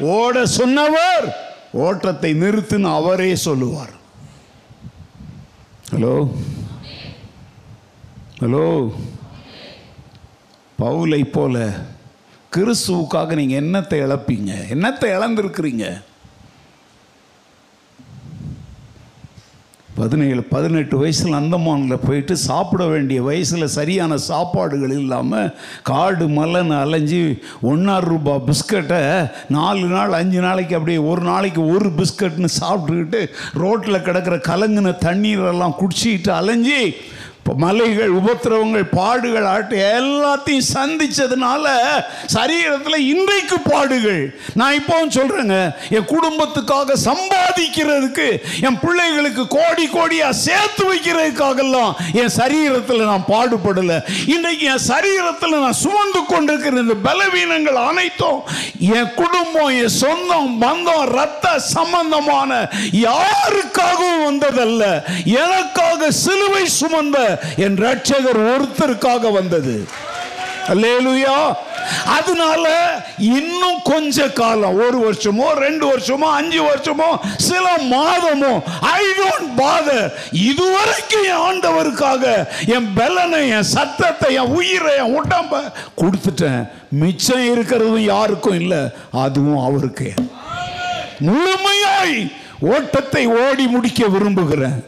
ஓட 0.00 0.46
சொன்னவர் 0.46 1.26
ஓட்டத்தை 1.72 2.32
நிறுத்துன்னு 2.34 2.94
அவரே 2.94 3.36
சொல்லுவார். 3.36 4.02
ஹலோ 5.94 6.28
ஹலோ 8.40 8.92
பவுலை 10.78 11.30
போல 11.30 11.76
கிறிஸ்துவுக்காக 12.56 13.34
நீங்கள் 13.34 13.62
என்னத்தை 13.62 13.98
இழப்பீங்க? 13.98 14.52
என்னத்தை 14.70 15.08
இழந்திருக்கிறீங்க? 15.16 16.02
பதினேழு 19.96 20.42
பதினெட்டு 20.50 20.94
வயசில் 20.98 21.36
அந்தமானில் 21.38 22.02
போயிட்டு 22.04 22.34
சாப்பிட 22.40 22.82
வேண்டிய 22.86 23.18
வயசில் 23.22 23.66
சரியான 23.68 24.16
சாப்பாடுகள் 24.24 24.94
இல்லாமல் 24.96 25.52
காடு 25.82 26.26
மலைன்னு 26.28 26.74
அலைஞ்சு 26.76 27.20
ஒன்றாறு 27.62 28.06
ரூபாய் 28.06 28.42
பிஸ்கட்டை 28.46 29.00
நாலு 29.48 29.84
நாள் 29.88 30.12
அஞ்சு 30.12 30.40
நாளைக்கு 30.40 30.76
அப்படியே 30.76 31.00
ஒரு 31.04 31.22
நாளைக்கு 31.22 31.62
ஒரு 31.66 31.90
பிஸ்கட்னு 31.96 32.50
சாப்பிட்டுக்கிட்டு 32.58 33.20
ரோட்டில் 33.56 34.04
கிடக்கிற 34.04 34.38
கலங்கின 34.44 34.94
தண்ணீரெல்லாம் 35.04 35.78
குடிச்சிக்கிட்டு 35.78 36.32
அலைஞ்சி 36.36 36.80
மலைகள் 37.52 38.12
உபத்திரவங்கள் 38.18 38.86
பாடுகள் 38.98 39.44
ஆட்டு 39.44 39.76
எல்லாத்தையும் 39.76 40.68
சந்தித்ததுனால 40.74 41.66
சரீரத்தில் 42.34 43.06
இன்றைக்கு 43.12 43.56
பாடுகள். 43.60 44.22
நான் 44.54 44.76
இப்போவும் 44.78 45.12
சொல்கிறேங்க 45.16 45.58
என் 45.96 46.08
குடும்பத்துக்காக 46.14 46.96
சம்பாதிக்கிறதுக்கு 47.04 48.28
என் 48.60 48.78
பிள்ளைகளுக்கு 48.84 49.46
கோடி 49.46 49.86
கோடியாக 49.86 50.30
சேர்த்து 50.30 50.84
வைக்கிறதுக்காகலாம் 50.90 51.92
என் 52.12 52.34
சரீரத்தில் 52.38 53.08
நான் 53.12 53.28
பாடுபடலை. 53.28 53.98
இன்றைக்கு 54.34 54.66
என் 54.66 54.86
சரீரத்தில் 54.88 55.58
நான் 55.58 55.80
சுமந்து 55.84 56.22
கொண்டிருக்கிற 56.32 56.80
இந்த 56.80 56.96
பலவீனங்கள் 57.08 57.80
அனைத்தும் 57.90 58.42
என் 58.78 59.14
குடும்பம் 59.14 59.72
என் 59.82 59.96
சொந்தம் 60.02 60.62
பந்தம் 60.64 61.06
ரத்த 61.18 61.58
சம்பந்தமான 61.58 62.50
யாருக்காகவும் 62.92 64.24
வந்ததல்ல. 64.28 64.82
எனக்காக 65.44 66.10
சிலுவை 66.10 66.66
சுமந்த 66.80 67.18
என் 67.56 67.76
ரட்சகர் 67.76 68.42
ஒருத்தருக்காக 68.52 69.32
வந்தது. 69.32 69.88
அல்லேலுயா. 70.68 71.54
அதனால 72.06 72.66
இன்னும் 73.18 73.80
கொஞ்ச 73.82 74.28
காலம் 74.28 74.76
ஒரு 74.76 74.98
வருஷமோ 75.04 75.48
ரெண்டு 75.52 75.96
வருஷமோ 75.96 76.28
அஞ்சு 76.38 76.62
வருஷமோ 76.62 77.08
சில 77.36 77.76
மாதமோ 77.78 78.62
ஐ 78.80 79.02
டோன்ட் 79.18 79.50
பாதர் 79.56 80.12
இதுவரைக்கும் 80.32 81.22
என் 81.22 81.42
ஆண்டவருக்காக 81.48 82.46
என் 82.66 82.92
பலனை 82.94 83.48
என் 83.48 83.62
சத்தத்தை 83.62 84.34
என் 84.34 84.54
உயிரை 84.54 84.96
என் 84.96 85.20
உடம்ப 85.20 85.72
கொடுத்துட்டேன். 85.96 86.68
மிச்சம் 86.88 87.56
இருக்கிறதும் 87.56 87.98
யாருக்கும் 87.98 88.60
இல்லை 88.60 88.78
அதுவும் 89.10 89.64
அவருக்கு. 89.64 90.14
முழுமையாய் 91.20 92.32
ஓட்டத்தை 92.60 93.26
ஓடி 93.26 93.66
முடிக்க 93.66 94.06
விரும்புகிறேன். 94.06 94.84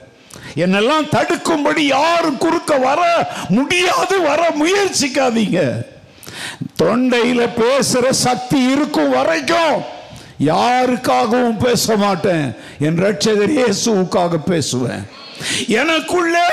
என்னெல்லாம் 0.57 1.09
தடுக்கும்படி 1.11 1.79
யாரும் 1.79 2.39
குறுக்க 2.39 2.77
வர 2.77 3.01
முடியாது 3.49 4.21
வர 4.21 4.43
முயற்சிக்காதீங்க. 4.61 5.61
தொண்டையில 6.83 7.43
பேசுற 7.63 8.11
சக்தி 8.11 8.63
இருக்கும் 8.71 9.11
வரைக்கும் 9.11 9.77
யாருக்காகவும் 10.41 11.59
பேச 11.59 11.97
மாட்டேன். 11.97 12.55
என் 12.81 12.99
ரட்சகர் 13.03 13.55
இயேசுவுக்காக 13.59 14.39
பேசுவேன். 14.47 15.07
எனக்குள்ளே 15.69 16.49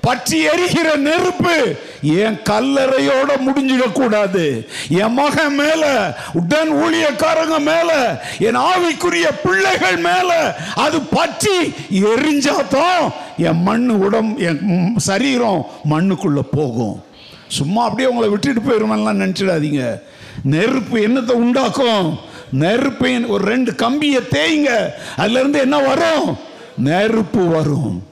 பற்றி 0.00 0.42
எரிகிற 0.42 0.96
நெருப்பு 0.96 1.76
என் 2.02 2.38
கல்லறையோட 2.50 3.30
முடிஞ்சிடக்கூடாது 3.46 4.66
என் 4.88 5.12
மகன் 5.12 5.54
மேல 5.54 6.16
உடன் 6.32 6.72
ஊழியக்காரங்க 6.72 7.58
மேல 7.60 8.22
என் 8.38 8.56
ஆவிக்குரிய 8.56 9.28
பிள்ளைகள் 9.42 9.96
மேல 9.96 10.56
அது 10.74 11.00
பற்றி 11.00 11.74
எரிஞ்சாதான் 11.90 13.12
என் 13.36 13.62
மண்ணு 13.62 13.98
உடம் 13.98 14.38
என் 14.38 14.94
சரீரம் 14.96 15.66
மண்ணுக்குள்ள 15.90 16.40
போகும். 16.40 17.02
சும்மா 17.48 17.84
அப்படியே 17.84 18.08
உங்களை 18.08 18.30
விட்டுட்டு 18.30 18.60
போயிருமெல்லாம் 18.60 19.20
நினச்சிடாதீங்க. 19.22 20.00
நெருப்பு 20.42 20.98
என்னத்தை 20.98 21.30
உண்டாக்கும்? 21.30 22.18
நெருப்பு 22.52 23.24
ஒரு 23.28 23.44
ரெண்டு 23.44 23.74
கம்பியை 23.74 24.20
தேய்ங்க 24.30 24.90
அதுலேருந்து 25.16 25.58
என்ன 25.58 25.78
வரும்? 25.78 26.38
நெருப்பு 26.76 27.46
வரும். 27.48 28.07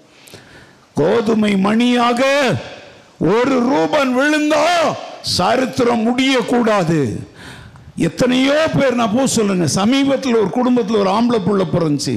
கோதுமை 1.01 1.51
மணியாக 1.66 2.20
ஒரு 3.32 3.57
ரூபன் 3.70 4.12
விழுந்தா 4.18 4.62
சரித்திரம் 5.36 6.05
முடியக்கூடாது. 6.07 7.01
எத்தனையோ 8.09 8.57
பேர் 8.78 8.99
நான் 9.01 9.14
போ 9.16 9.26
சொல்லுங்க 9.34 9.66
சமீபத்தில் 9.80 10.40
ஒரு 10.40 10.51
குடும்பத்தில் 10.57 11.01
ஒரு 11.03 11.11
ஆம்பளை 11.18 11.40
புள்ள 11.47 11.64
பிறந்துச்சு. 11.74 12.14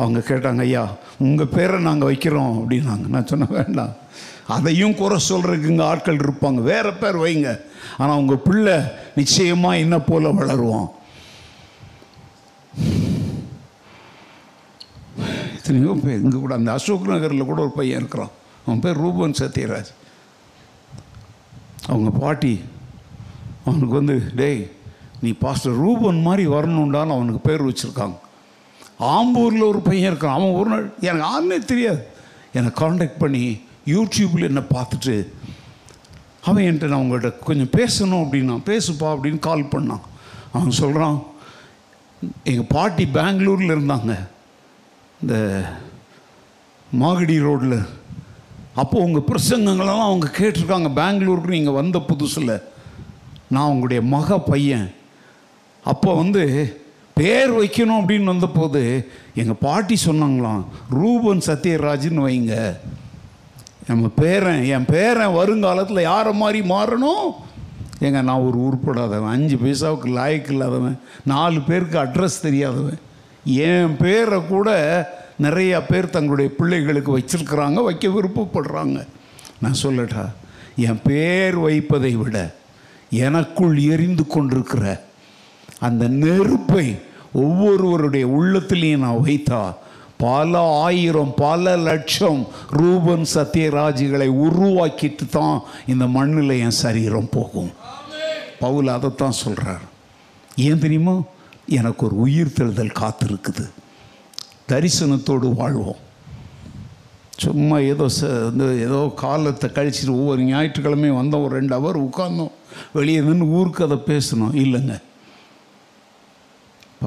அவங்க 0.00 0.20
கேட்டாங்க 0.28 0.62
ஐயா 0.66 0.84
உங்கள் 1.26 1.52
பேரை 1.54 1.78
நாங்கள் 1.86 2.08
வைக்கிறோம் 2.10 2.52
அப்படின்னாங்க. 2.58 3.06
நான் 3.14 3.26
சொன்னேன் 3.30 3.56
வேண்டாம். 3.58 3.94
அதையும் 4.56 4.98
குறை 5.00 5.18
சொல்கிறதுக்கு 5.30 5.72
இங்கே 5.72 5.88
ஆட்கள் 5.92 6.22
இருப்பாங்க. 6.26 6.60
வேற 6.72 6.86
பேர் 7.00 7.18
வைங்க. 7.24 7.50
ஆனால் 8.00 8.20
உங்கள் 8.22 8.44
பிள்ளை 8.46 8.76
நிச்சயமாக 9.20 9.82
என்ன 9.84 9.96
போல 10.10 10.30
வளருவான். 10.38 10.88
எத்தனையோ 15.68 15.94
பேர். 16.04 16.20
இங்கே 16.24 16.38
கூட 16.42 16.54
அந்த 16.58 16.70
அசோக் 16.76 17.08
நகரில் 17.12 17.48
கூட 17.48 17.58
ஒரு 17.64 17.72
பையன் 17.78 17.98
இருக்கிறான். 18.00 18.30
அவன் 18.64 18.80
பேர் 18.84 19.00
ரூபன் 19.04 19.34
சத்யராஜ். 19.40 19.90
அவங்க 21.92 22.10
பாட்டி 22.22 22.52
அவனுக்கு 23.64 23.94
வந்து 23.98 24.14
டேய் 24.40 24.62
நீ 25.24 25.30
பாஸ்டர் 25.42 25.76
ரூபன் 25.82 26.20
மாதிரி 26.26 26.44
வரணுண்டான்னு 26.54 27.16
அவனுக்கு 27.16 27.40
பேர் 27.48 27.64
வச்சுருக்காங்க. 27.66 28.16
ஆம்பூரில் 29.16 29.66
ஒரு 29.68 29.82
பையன் 29.88 30.10
இருக்கான் 30.12 30.36
அவன் 30.36 30.56
ஒரு 30.60 30.70
நாள் 30.72 30.86
எனக்கு 31.08 31.26
யாருன்னே 31.26 31.58
தெரியாது. 31.72 32.00
என்னை 32.56 32.72
காண்டாக்ட் 32.80 33.20
பண்ணி 33.24 33.42
யூடியூப்பில் 33.94 34.48
என்னை 34.50 34.64
பார்த்துட்டு 34.72 35.16
அவன் 36.48 36.64
என்கிட்ட 36.68 36.90
நான் 36.94 37.04
உங்கள்கிட்ட 37.04 37.32
கொஞ்சம் 37.50 37.72
பேசணும் 37.78 38.24
அப்படின்னா 38.24 38.58
பேசுப்பா 38.70 39.10
அப்படின்னு 39.12 39.42
கால் 39.50 39.70
பண்ணான். 39.76 40.04
அவன் 40.54 40.80
சொல்கிறான் 40.82 41.20
எங்கள் 42.52 42.70
பாட்டி 42.76 43.06
பெங்களூரில் 43.20 43.76
இருந்தாங்க. 43.76 44.16
இந்த 45.22 45.64
மாகடி 46.92 47.38
ரோடில். 47.38 47.86
அப்போது 48.74 49.04
உங்கள் 49.04 49.26
பிரசங்கங்களெல்லாம் 49.28 50.00
அவங்க 50.00 50.28
கேட்டிருக்காங்க. 50.38 50.92
பெங்களூருக்கு 50.94 51.56
நீங்கள் 51.56 51.72
வந்த 51.72 51.98
புதுசில். 51.98 52.62
நான் 53.48 53.68
உங்களுடைய 53.68 54.02
மக 54.02 54.38
பையன். 54.38 54.90
அப்போ 55.84 56.14
வந்து 56.14 56.76
பேர் 57.14 57.52
வைக்கணும் 57.52 58.00
அப்படின்னு 58.00 58.24
வந்தபோது 58.24 59.08
எங்கள் 59.34 59.60
பாட்டி 59.60 59.96
சொன்னாங்களாம் 60.04 60.64
ரூபன் 60.90 61.38
சத்யராஜ்னு 61.38 62.24
வைங்க. 62.26 62.76
நம்ம 63.86 64.08
பேரன் 64.08 64.64
என் 64.64 64.84
பேரன் 64.84 65.34
வருங்காலத்தில் 65.34 66.02
யாரை 66.02 66.32
மாதிரி 66.32 66.68
மாறணும்? 66.68 67.28
ஏங்க 68.00 68.22
நான் 68.22 68.40
ஒரு 68.40 68.58
உருப்படாதவன் 68.58 69.28
அஞ்சு 69.28 69.56
பைசாவுக்கு 69.56 70.08
லாய்க்கு 70.08 70.50
இல்லாதவன். 70.50 70.98
நாலு 71.24 71.60
பேருக்கு 71.60 71.98
அட்ரஸ் 71.98 72.40
தெரியாதவன். 72.42 72.98
என் 73.44 73.96
பேரை 73.96 74.46
கூட 74.46 74.68
நிறையா 75.42 75.82
பேர் 75.88 76.10
தங்களுடைய 76.10 76.50
பிள்ளைகளுக்கு 76.58 77.18
வச்சிருக்கிறாங்க 77.18 77.84
வைக்க 77.84 78.08
விருப்பப்படுறாங்க. 78.08 79.06
நான் 79.60 79.80
சொல்லட்டா 79.82 80.28
என் 80.76 81.00
பேர் 81.04 81.56
வைப்பதை 81.56 82.16
விட 82.16 82.54
எனக்குள் 83.10 83.78
எரிந்து 83.78 84.26
கொண்டிருக்கிற 84.26 85.04
அந்த 85.78 86.08
நெருப்பை 86.08 86.98
ஒவ்வொருவருடைய 87.34 88.26
உள்ளத்திலையும் 88.26 88.96
நான் 88.96 89.24
வைத்தா 89.24 89.74
பல 90.16 90.60
ஆயிரம் 90.60 91.32
பல 91.36 91.76
லட்சம் 91.76 92.46
ரூபன் 92.70 93.24
சத்யராஜிகளை 93.34 94.28
உருவாக்கிட்டு 94.28 95.28
தான் 95.30 95.62
இந்த 95.86 96.06
மண்ணில் 96.06 96.50
என் 96.50 96.70
சரீரம் 96.70 97.28
போகும். 97.30 97.70
பவுல் 98.60 98.88
அதைத்தான் 98.88 99.30
சொல்கிறார் 99.30 99.80
ஏன் 100.56 100.78
தெரியுமா? 100.78 101.20
எனக்கு 101.68 102.06
ஒரு 102.06 102.16
உயிர் 102.16 102.52
தெழுதல் 102.56 102.98
காத்திருக்குது. 103.00 103.70
தரிசனத்தோடு 104.68 105.54
வாழ்வோம். 105.54 105.96
சும்மா 107.36 107.78
ஏதோ 107.78 108.06
ச 108.20 108.28
ஏதோ 108.78 109.12
காலத்தை 109.16 109.70
கழிச்சிட்டு 109.70 110.08
ஒவ்வொரு 110.08 110.42
ஞாயிற்றுக்கிழமையும் 110.42 111.18
வந்தோம் 111.18 111.44
ஒரு 111.44 111.54
ரெண்டு 111.54 111.74
அவர் 111.74 112.04
உட்கார்ந்தோம். 112.04 112.50
வெளியே 112.92 113.20
நின்று 113.20 113.46
ஊருக்கு 113.46 113.84
அதை 113.84 113.96
பேசணும். 114.06 114.54
இல்லைங்க. 114.54 115.00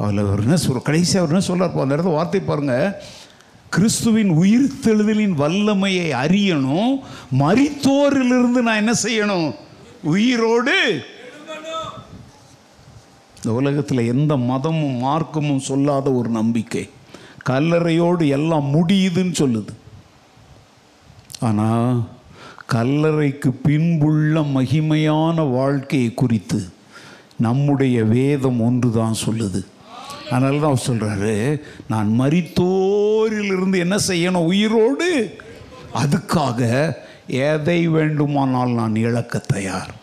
அதில் 0.01 0.17
அவர் 0.17 0.39
என்ன 0.39 0.55
சொல்ற 0.55 0.81
கடைசி 0.81 1.17
அவர் 1.17 1.29
என்ன 1.29 1.41
சொல்கிறார் 1.41 1.79
அந்த 1.79 1.95
இடத்துல 1.95 2.17
வார்த்தை 2.17 2.41
பாருங்கள் 2.41 2.93
கிறிஸ்துவின் 3.69 4.31
உயிர்த்தெழுதலின் 4.31 5.35
வல்லமையை 5.41 6.11
அறியணும். 6.11 7.01
மறித்தோரிலிருந்து 7.39 8.61
நான் 8.67 8.75
என்ன 8.75 8.93
செய்யணும்? 9.03 9.55
உயிரோடு 10.03 11.03
இந்த 13.43 13.57
உலகத்தில் 13.57 14.07
எந்த 14.07 14.37
மதமும் 14.37 15.03
மார்க்கமும் 15.03 15.57
சொல்லாத 15.57 16.11
ஒரு 16.11 16.29
நம்பிக்கை. 16.29 16.89
கல்லறையோடு 17.49 18.27
எல்லாம் 18.27 18.67
முடியுதுன்னு 18.73 19.33
சொல்லுது. 19.43 19.73
ஆனால் 21.39 22.09
கல்லறைக்கு 22.73 23.51
பின்புள்ள 23.63 24.41
மகிமையான 24.41 25.51
வாழ்க்கையை 25.51 26.13
குறித்து 26.13 26.69
நம்முடைய 27.37 28.03
வேதம் 28.03 28.61
ஒன்று 28.61 28.91
தான் 28.91 29.15
சொல்லுது. 29.25 29.65
அதனால 30.31 30.59
தான் 30.59 30.71
அவர் 30.71 30.87
சொல்கிறாரு 30.87 31.61
நான் 31.87 32.19
மறித்தோரிலிருந்து 32.19 33.77
என்ன 33.77 33.95
செய்யணும்? 34.07 34.45
உயிரோடு? 34.45 35.39
அதுக்காக 35.95 36.93
எதை 37.27 37.87
வேண்டுமானால் 37.87 38.69
நான் 38.69 38.95
இழக்க 38.95 39.37
தயார். 39.37 39.99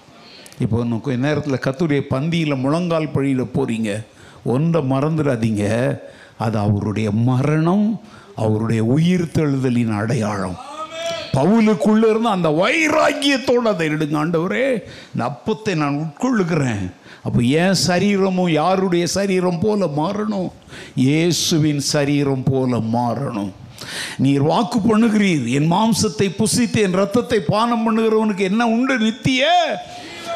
இப்போ 0.65 0.77
இன்னும் 0.83 1.03
கொஞ்ச 1.07 1.21
நேரத்தில் 1.27 1.65
கத்துடைய 1.65 2.03
பந்தியில் 2.13 2.63
முழங்கால் 2.63 3.13
பழியில் 3.17 3.53
போகிறீங்க 3.57 3.91
ஒன்றை 4.55 4.81
மறந்துடாதீங்க. 4.93 5.65
அது 6.45 6.57
அவருடைய 6.59 7.09
மரணம் 7.29 7.87
அவருடைய 8.45 8.81
உயிர் 8.95 9.33
தெழுதலின் 9.37 9.95
அடையாளம். 10.01 10.57
பவுலுக்குள்ளே 11.37 12.07
இருந்து 12.13 12.31
அந்த 12.37 12.49
வைராக்கியத்தோடு 12.61 13.69
அதை 13.73 13.87
எடுங்க 13.89 14.17
ஆண்டவரே. 14.23 14.67
இந்த 15.13 15.23
அப்பத்தை 15.31 15.75
நான் 15.83 16.01
உட்கொள்ளுகிறேன். 16.05 16.85
அப்போ 17.27 17.41
ஏன் 17.63 17.79
சரீரமும் 17.89 18.53
யாருடைய 18.61 19.05
சரீரம் 19.17 19.61
போல 19.65 19.87
மாறணும்? 20.01 20.51
இயேசுவின் 21.05 21.83
சரீரம் 21.95 22.45
போல 22.51 22.81
மாறணும். 22.97 23.53
நீர் 24.25 24.45
வாக்கு 24.51 24.79
பண்ணுகிறீர். 24.91 25.47
என் 25.59 25.71
மாம்சத்தை 25.75 26.29
புசித்து 26.41 26.79
என் 26.87 26.99
ரத்தத்தை 27.01 27.41
பானம் 27.53 27.85
பண்ணுகிறவனுக்கு 27.87 28.45
என்ன 28.51 28.63
உண்டு 28.77 28.97
நித்திய? 29.07 29.51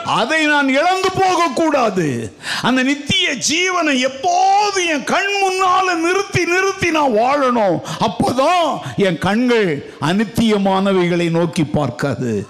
அதை 0.04 0.46
நான் 0.46 0.68
இழந்து 0.68 1.10
போகக்கூடாது. 1.20 2.34
அந்த 2.62 2.82
நித்திய 2.82 3.32
ஜீவனை 3.32 3.98
எப்போது 4.00 4.86
என் 4.86 5.04
கண் 5.04 5.32
முன்னால 5.44 5.94
நிறுத்தி 5.94 6.44
நிறுத்தி 6.44 6.90
நான் 6.90 7.12
வாழணும் 7.12 7.80
அப்போதான் 8.00 8.80
என் 8.96 9.18
கண்கள் 9.18 9.92
அனித்தியமானவைகளை 10.00 11.30
நோக்கி 11.30 11.64
பார்க்காது. 11.64 12.46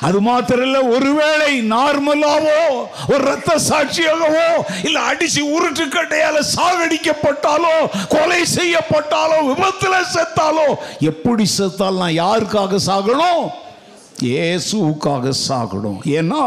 அது 0.00 0.20
மாத்திரல்ல 0.20 0.88
ஒருவேளை 0.90 1.62
நார்மலாவோ 1.72 2.86
ஒரு 3.08 3.24
ரத்த 3.24 3.58
சாட்சியாகவோ 3.68 4.64
இல்ல 4.84 5.00
அடிச்சு 5.00 5.42
உருட்டு 5.56 5.88
கட்டையால 5.88 6.38
சாகடிக்கப்பட்டாலோ 6.56 8.06
கொலை 8.08 8.42
செய்யப்பட்டாலோ 8.56 9.38
விபத்துல 9.50 10.00
செத்தாலோ 10.14 10.76
எப்படி 10.98 11.46
செத்தால் 11.58 11.96
நான் 11.96 12.18
யாருக்காக 12.24 12.78
சாகணும்? 12.86 13.50
இயேசுவுக்காக 14.28 15.32
சாகணும். 15.48 16.00
ஏன்னா 16.18 16.42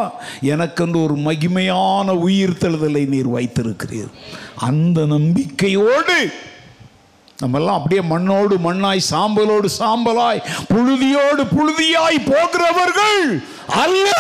எனக்கென்று 0.54 0.98
ஒரு 1.04 1.16
மகிமையான 1.28 2.08
உயிர் 2.26 2.60
தழுதலை 2.62 3.04
நீர் 3.14 3.30
வைத்திருக்கிறீர். 3.36 4.12
அந்த 4.70 5.06
நம்பிக்கையோடு 5.16 6.18
நம்மெல்லாம் 7.42 7.78
அப்படியே 7.80 8.02
மண்ணோடு 8.12 8.56
மண்ணாய் 8.66 9.10
சாம்பலோடு 9.12 9.70
சாம்பலாய் 9.80 10.46
புழுதியோடு 10.74 11.44
புழுதியாய் 11.56 12.20
போகிறவர்கள் 12.32 13.20
அல்ல. 13.84 14.12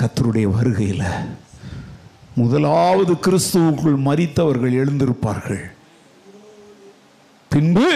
கத்தருடைய 0.00 0.46
வருகையில் 0.56 1.06
முதலாவது 2.40 3.12
கிறிஸ்துவுக்குள் 3.26 3.98
மரித்தவர்கள் 4.08 4.78
எழுந்திருப்பார்கள். 4.82 5.64
பின்பு 7.48 7.90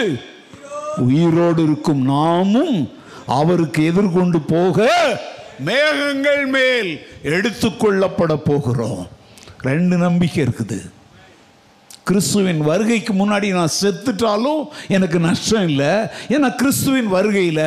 உயிரோடு 1.05 1.61
இருக்கும் 1.63 2.01
நாமும் 2.13 2.77
அவருக்கு 3.37 3.81
எதிர்கொண்டு 3.91 4.39
போக 4.53 4.87
மேகங்கள் 5.67 6.43
மேல் 6.55 6.91
எடுத்துக்கொள்ளப்பட 7.33 8.33
போகிறோம். 8.49 9.01
ரெண்டு 9.69 9.95
நம்பிக்கை 10.05 10.39
இருக்குது. 10.45 10.79
கிறிஸ்துவின் 12.09 12.61
வருகைக்கு 12.69 13.13
முன்னாடி 13.13 13.47
நான் 13.57 13.75
செத்துட்டாலும் 13.81 14.61
எனக்கு 14.95 15.17
நஷ்டம் 15.25 15.67
இல்லை. 15.69 15.91
ஏன்னா 16.35 16.49
கிறிஸ்துவின் 16.61 17.09
வருகையில் 17.15 17.65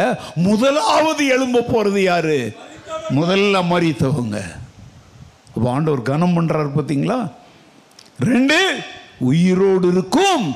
முதலாவது 0.48 1.24
எழும்ப 1.34 1.66
போகிறது 1.72 2.02
யாரு? 2.02 2.38
முதல்ல 3.18 3.60
மறித்தவங்க 3.72 4.38
அப்போ 5.54 5.68
ஆண்டவர் 5.70 6.08
கனம் 6.10 6.34
பண்ணுறாரு 6.36 6.70
பார்த்தீங்களா 6.74 7.18
ரெண்டு 8.30 8.58
உயிரோடு 9.30 9.86
இருக்கும். 9.94 10.46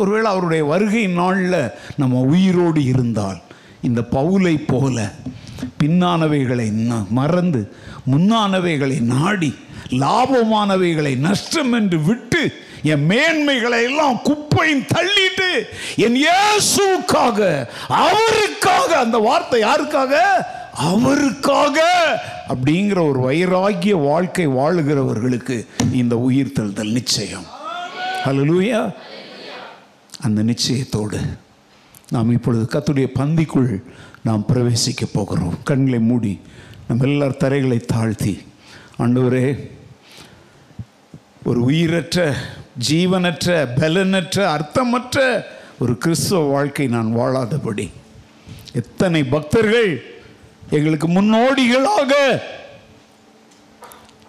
ஒருவேளை 0.00 0.26
அவருடைய 0.30 0.62
வருகை 0.72 1.06
நாளில் 1.20 1.62
நம்ம 2.00 2.20
உயிரோடு 2.34 2.80
இருந்தால் 2.92 3.38
இந்த 3.82 4.00
பவுலை 4.00 4.64
போல 4.66 5.12
பின்னானவைகளை 5.82 6.72
மறந்து 7.10 7.72
முன்னானவைகளை 8.10 9.00
நாடி 9.00 9.54
லாபமானவைகளை 9.90 11.16
நஷ்டம் 11.16 11.72
என்று 11.72 12.00
விட்டு 12.00 12.52
என் 12.82 13.10
மேன்மைகளை 13.10 13.82
எல்லாம் 13.82 14.20
குப்பையும் 14.22 14.86
தள்ளிட்டு 14.94 15.62
என் 15.96 16.16
இயேசுக்காக 16.16 17.66
அவருக்காக 17.88 18.96
அந்த 18.96 19.18
வார்த்தை 19.18 19.62
யாருக்காக? 19.62 20.14
அவருக்காக 20.74 21.80
அப்படிங்கிற 22.48 23.08
ஒரு 23.08 23.32
வைராகிய 23.32 24.02
வாழ்க்கை 24.02 24.48
வாழுகிறவர்களுக்கு 24.48 25.66
இந்த 25.92 26.26
உயிர்த்தெழுதல் 26.28 26.92
நிச்சயம். 26.92 27.46
ஹalleluya. 28.24 28.90
அந்த 30.20 30.42
நிச்சயத்தோடு 30.42 31.18
நாம் 32.10 32.30
இப்பொழுது 32.30 32.78
கத்துடைய 32.78 33.06
பந்திக்குள் 33.18 33.82
நாம் 34.22 34.44
பிரவேசிக்க 34.48 35.04
போகிறோம். 35.12 35.58
கண்களை 35.62 35.98
மூடி 35.98 36.40
நம்ம 36.88 37.04
எல்லார் 37.04 37.36
தரைகளை 37.38 37.80
தாழ்த்தி 37.80 38.38
ஆண்டவரே 38.98 39.70
ஒரு 41.44 41.60
உயிரற்ற 41.62 42.34
ஜீவனற்ற 42.88 43.66
பலனற்ற 43.76 44.56
அர்த்தமற்ற 44.56 45.44
ஒரு 45.78 45.98
கிறிஸ்துவ 45.98 46.42
வாழ்க்கை 46.42 46.88
நான் 46.88 47.16
வாழாதபடி 47.16 47.90
எத்தனை 48.72 49.24
பக்தர்கள் 49.24 50.02
எங்களுக்கு 50.70 51.08
முன்னோடிகளாக 51.08 52.42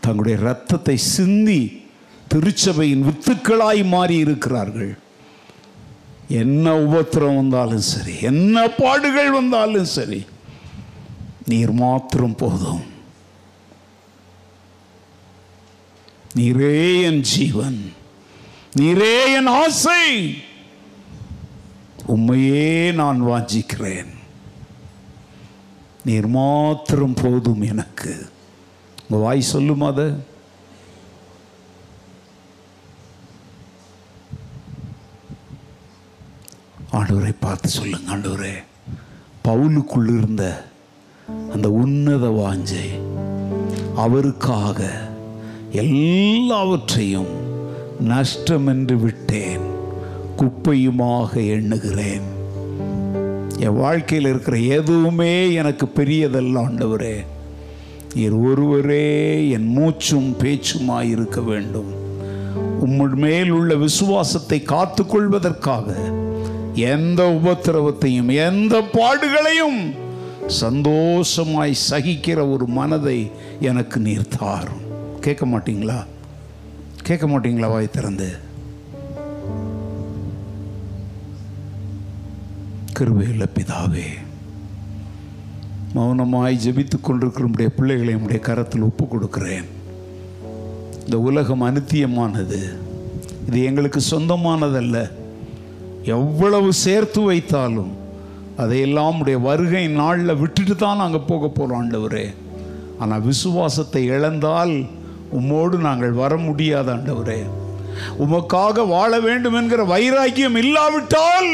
தங்களுடைய 0.02 0.40
ரத்தத்தை 0.40 0.98
சிந்தி 0.98 1.82
திருச்சபையின் 2.34 3.06
வித்துக்களாய் 3.08 3.84
மாறி 3.86 4.16
இருக்கிறார்கள் 4.18 4.98
என்ன 6.32 6.76
உபத்திரம் 6.78 7.36
வந்தாலும் 7.36 7.88
சரி 7.92 8.22
என்ன 8.22 8.68
பாடுகள் 8.68 9.32
வந்தாலும் 9.32 9.86
சரி 9.86 10.26
நீர் 11.46 11.72
மாத்திரம் 11.72 12.36
போதும். 12.36 12.84
நீரே 16.36 17.02
என் 17.02 17.22
ஜீவன் 17.22 17.94
நீரே 18.78 19.36
என் 19.36 19.48
ஆசை. 19.48 20.04
உண்மையே 22.06 22.92
நான் 22.92 23.22
வாஞ்சிக்கிறேன். 23.22 24.12
நீர் 26.06 26.28
மாத்திரம் 26.28 27.14
போதும் 27.14 27.62
எனக்கு. 27.62 28.30
உங்கள் 29.10 29.26
வாய் 29.26 29.42
சொல்லும் 29.42 29.82
அதை? 29.82 30.06
ஆண்டவரை 37.52 37.58
பார்த்து 37.58 37.70
சொல்லுங்க 37.70 38.16
ஆண்டவரே. 38.16 38.54
பவுலுக்குள் 39.48 40.18
இருந்த 40.18 40.66
அந்த 41.54 41.72
உன்னத 41.72 42.28
வாஞ்சை 42.28 42.86
அவருக்காக 43.96 44.92
எல்லாவற்றையும் 45.72 47.32
நஷ்டம் 48.00 48.68
என்று 48.68 48.98
விட்டேன் 48.98 49.60
குப்பையுமாக 50.38 51.48
எண்ணுகிறேன். 51.48 52.28
என் 53.58 53.76
வாழ்க்கையில் 53.76 54.30
இருக்கிற 54.30 54.58
எதுவுமே 54.58 55.54
எனக்கு 55.54 55.86
பெரியதல்ல 55.86 56.60
ஆண்டவரே. 56.60 57.26
நீர் 58.16 58.34
ஒருவரே 58.34 59.50
என் 59.50 59.68
மூச்சும் 59.68 60.36
பேச்சுமாய் 60.40 61.10
இருக்க 61.10 61.42
வேண்டும். 61.42 61.92
உம்மன் 62.86 63.16
மேல் 63.16 63.50
உள்ள 63.50 63.76
விசுவாசத்தை 63.76 64.64
காத்துக்கொள்வதற்காக 64.66 66.20
எந்த 66.76 67.24
உபத்திரவத்தையும் 67.24 68.34
எந்த 68.34 68.82
பாடுகளையும் 68.82 69.94
சந்தோஷமாய் 70.48 71.74
சகிக்கிற 71.90 72.52
ஒரு 72.52 72.68
மனதை 72.68 73.32
எனக்கு 73.60 74.00
நீர் 74.00 74.28
தாரும் 74.40 74.80
கேட்க 75.20 75.46
மாட்டீங்களா? 75.46 76.06
கேட்க 77.04 77.28
மாட்டீங்களா 77.28 77.70
வாய் 77.70 77.90
திறந்து? 77.90 78.36
கிருபையுள்ள 83.00 83.48
பிதாவே 83.60 84.08
மௌனமாய் 85.96 86.58
ஜபித்து 86.66 87.02
கொண்டிருக்கிற 87.02 87.44
நம்முடைய 87.44 87.72
பிள்ளைகளை 87.76 88.14
நம்முடைய 88.14 88.42
கரத்தில் 88.42 88.82
ஒப்பு 88.82 89.08
கொடுக்கிறேன் 89.08 89.66
இந்த 91.04 91.20
உலகம் 91.20 91.62
அனித்தியமானது 91.62 92.74
இது 93.48 93.64
எங்களுக்கு 93.64 94.02
சொந்தமானதல்ல. 94.10 95.12
எவ்வளவு 96.04 96.74
சேர்த்து 96.74 97.32
வைத்தாலும் 97.32 97.92
அதையெல்லாம் 98.58 99.20
உடைய 99.20 99.40
வருகை 99.40 99.88
நாளில் 99.88 100.36
விட்டுட்டு 100.36 100.76
தான் 100.76 100.98
நாங்கள் 100.98 101.28
போக 101.28 101.48
போகிறோம் 101.48 101.82
ஆண்டவரே. 101.82 102.34
ஆனால் 103.00 103.22
விசுவாசத்தை 103.22 104.10
இழந்தால் 104.10 104.86
உம்மோடு 105.34 105.78
நாங்கள் 105.78 106.12
வர 106.12 106.38
முடியாத 106.38 106.94
ஆண்டவரே. 106.94 107.44
உமக்காக 108.20 108.88
வாழ 108.88 109.20
வேண்டும் 109.20 109.54
என்கிற 109.54 109.84
வைராக்கியம் 109.84 110.56
இல்லாவிட்டால் 110.56 111.52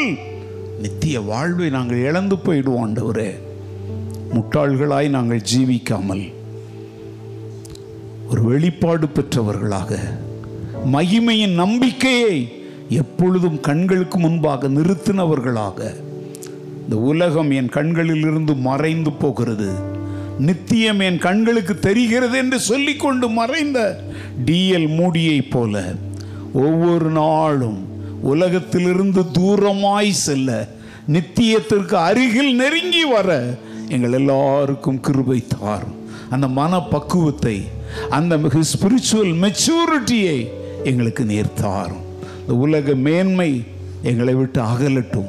நித்திய 0.80 1.20
வாழ்வை 1.20 1.70
நாங்கள் 1.70 1.98
இழந்து 1.98 2.36
போயிடுவோம் 2.36 2.82
ஆண்டவரே. 2.84 3.30
முட்டாள்களாய் 4.34 5.08
நாங்கள் 5.08 5.46
ஜீவிக்காமல் 5.52 6.32
ஒரு 8.30 8.42
வெளிப்பாடு 8.42 9.06
பெற்றவர்களாக 9.06 9.98
மகிமையின் 10.92 11.54
நம்பிக்கையை 11.54 12.57
எப்பொழுதும் 12.88 13.60
கண்களுக்கு 13.60 14.18
முன்பாக 14.18 14.68
நிறுத்தினவர்களாக 14.68 15.94
இந்த 16.82 16.96
உலகம் 16.96 17.50
என் 17.50 17.68
கண்களிலிருந்து 17.68 18.56
மறைந்து 18.56 19.12
போகிறது. 19.12 19.72
நித்தியம் 20.38 21.00
என் 21.00 21.18
கண்களுக்கு 21.18 21.78
தெரிகிறது 21.78 22.38
என்று 22.38 22.60
சொல்லிக்கொண்டு 22.60 23.28
மறைந்த 23.28 24.00
டிஎல் 24.46 24.88
மூடியைப் 24.88 25.50
போல 25.50 25.94
ஒவ்வொரு 26.52 27.10
நாளும் 27.10 27.88
உலகத்திலிருந்து 28.22 29.22
தூரமாய் 29.22 30.10
செல்ல 30.10 30.68
நித்தியத்திற்கு 31.12 31.94
அருகில் 31.94 32.54
நெருங்கி 32.54 33.04
வர 33.04 33.58
எங்கள் 33.88 34.12
எல்லாருக்கும் 34.12 35.00
கிருபை 35.00 35.44
தாரும். 35.60 35.96
அந்த 36.30 36.48
மன 36.48 36.80
பக்குவத்தை 36.80 37.68
அந்த 38.10 38.36
ஸ்பிரிச்சுவல் 38.36 39.34
மெச்சூரிட்டியை 39.44 40.48
எங்களுக்கு 40.84 41.24
நேர் 41.24 41.52
தாரும். 41.52 42.07
இந்த 42.48 42.60
உலக 42.60 42.94
மேன்மை 42.94 43.62
எங்களை 44.02 44.34
விட்டு 44.34 44.60
அகலட்டும். 44.60 45.26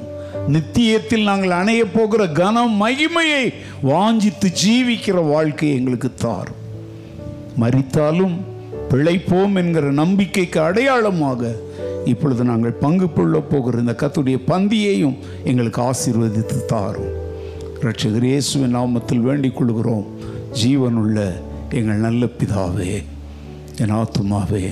நித்தியத்தில் 0.48 1.24
நாங்கள் 1.24 1.50
அணைய 1.50 1.86
போகிற 1.86 2.28
கனம் 2.28 2.76
மகிமையை 2.84 3.44
வாஞ்சித்து 3.84 4.48
ஜீவிக்கிற 4.62 5.28
வாழ்க்கை 5.30 5.76
எங்களுக்கு 5.76 6.14
தார் 6.14 6.52
மறித்தாலும் 7.60 8.36
பிழைப்போம் 8.90 9.56
என்கிற 9.56 9.92
நம்பிக்கைக்கு 9.92 10.60
அடையாளமாக 10.62 11.56
இப்பொழுது 12.06 12.44
நாங்கள் 12.44 12.80
பங்கு 12.84 13.14
கொள்ள 13.14 13.40
போகிற 13.40 13.78
இந்த 13.78 13.96
கத்துடைய 13.98 14.38
பந்தியையும் 14.48 15.18
எங்களுக்கு 15.44 15.82
ஆசீர்வதித்து 15.82 16.66
தாரும். 16.66 17.14
ரட்சகர் 17.82 18.24
இயேசுவின் 18.24 18.76
நாமத்தில் 18.76 19.26
வேண்டிக் 19.30 19.58
கொள்கிறோம். 19.58 20.06
ஜீவனுள்ள 20.64 21.32
எங்கள் 21.72 22.06
நல்ல 22.08 22.26
பிதாவே 22.26 23.04
என் 23.78 23.94
ஆத்துமாவே 23.94 24.68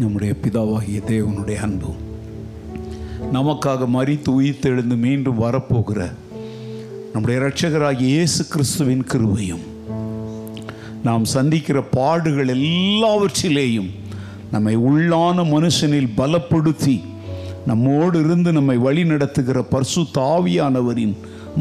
நம்முடைய 0.00 0.32
பிதாவாகிய 0.42 0.98
தேவனுடைய 1.06 1.58
அன்பும் 1.60 2.00
நமக்காக 3.32 3.86
மறித்து 3.88 4.30
உயிர்த்தெழுந்து 4.38 4.96
மீண்டும் 4.96 5.42
வரப்போகிற 5.42 6.00
நம்முடைய 7.12 7.36
இரட்சகராகிய 7.40 8.08
இயேசு 8.08 8.42
கிறிஸ்துவின் 8.48 9.04
கிருபையும் 9.04 9.64
நாம் 11.02 11.24
சந்திக்கிற 11.26 11.78
பாடுகள் 11.92 12.50
எல்லாவற்றிலேயும் 12.56 13.90
நம்மை 14.50 14.74
உள்ளான 14.84 15.44
மனுஷனில் 15.50 16.14
பலப்படுத்தி 16.16 16.96
நம்மோடு 17.66 18.18
இருந்து 18.18 18.50
நம்மை 18.52 18.76
வழி 18.78 19.04
நடத்துகிற 19.04 19.58
பர்சு 19.70 20.02
தாவியானவரின் 20.14 21.14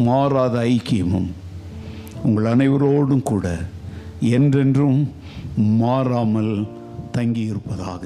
மாறாத 0.03 0.55
ஐக்கியமும் 0.69 1.29
உங்கள் 2.23 2.49
அனைவரோடும் 2.53 3.23
கூட 3.23 3.47
என்றென்றும் 4.31 4.99
மாறாமல் 5.77 6.53
தங்கியிருப்பதாக 7.17 8.05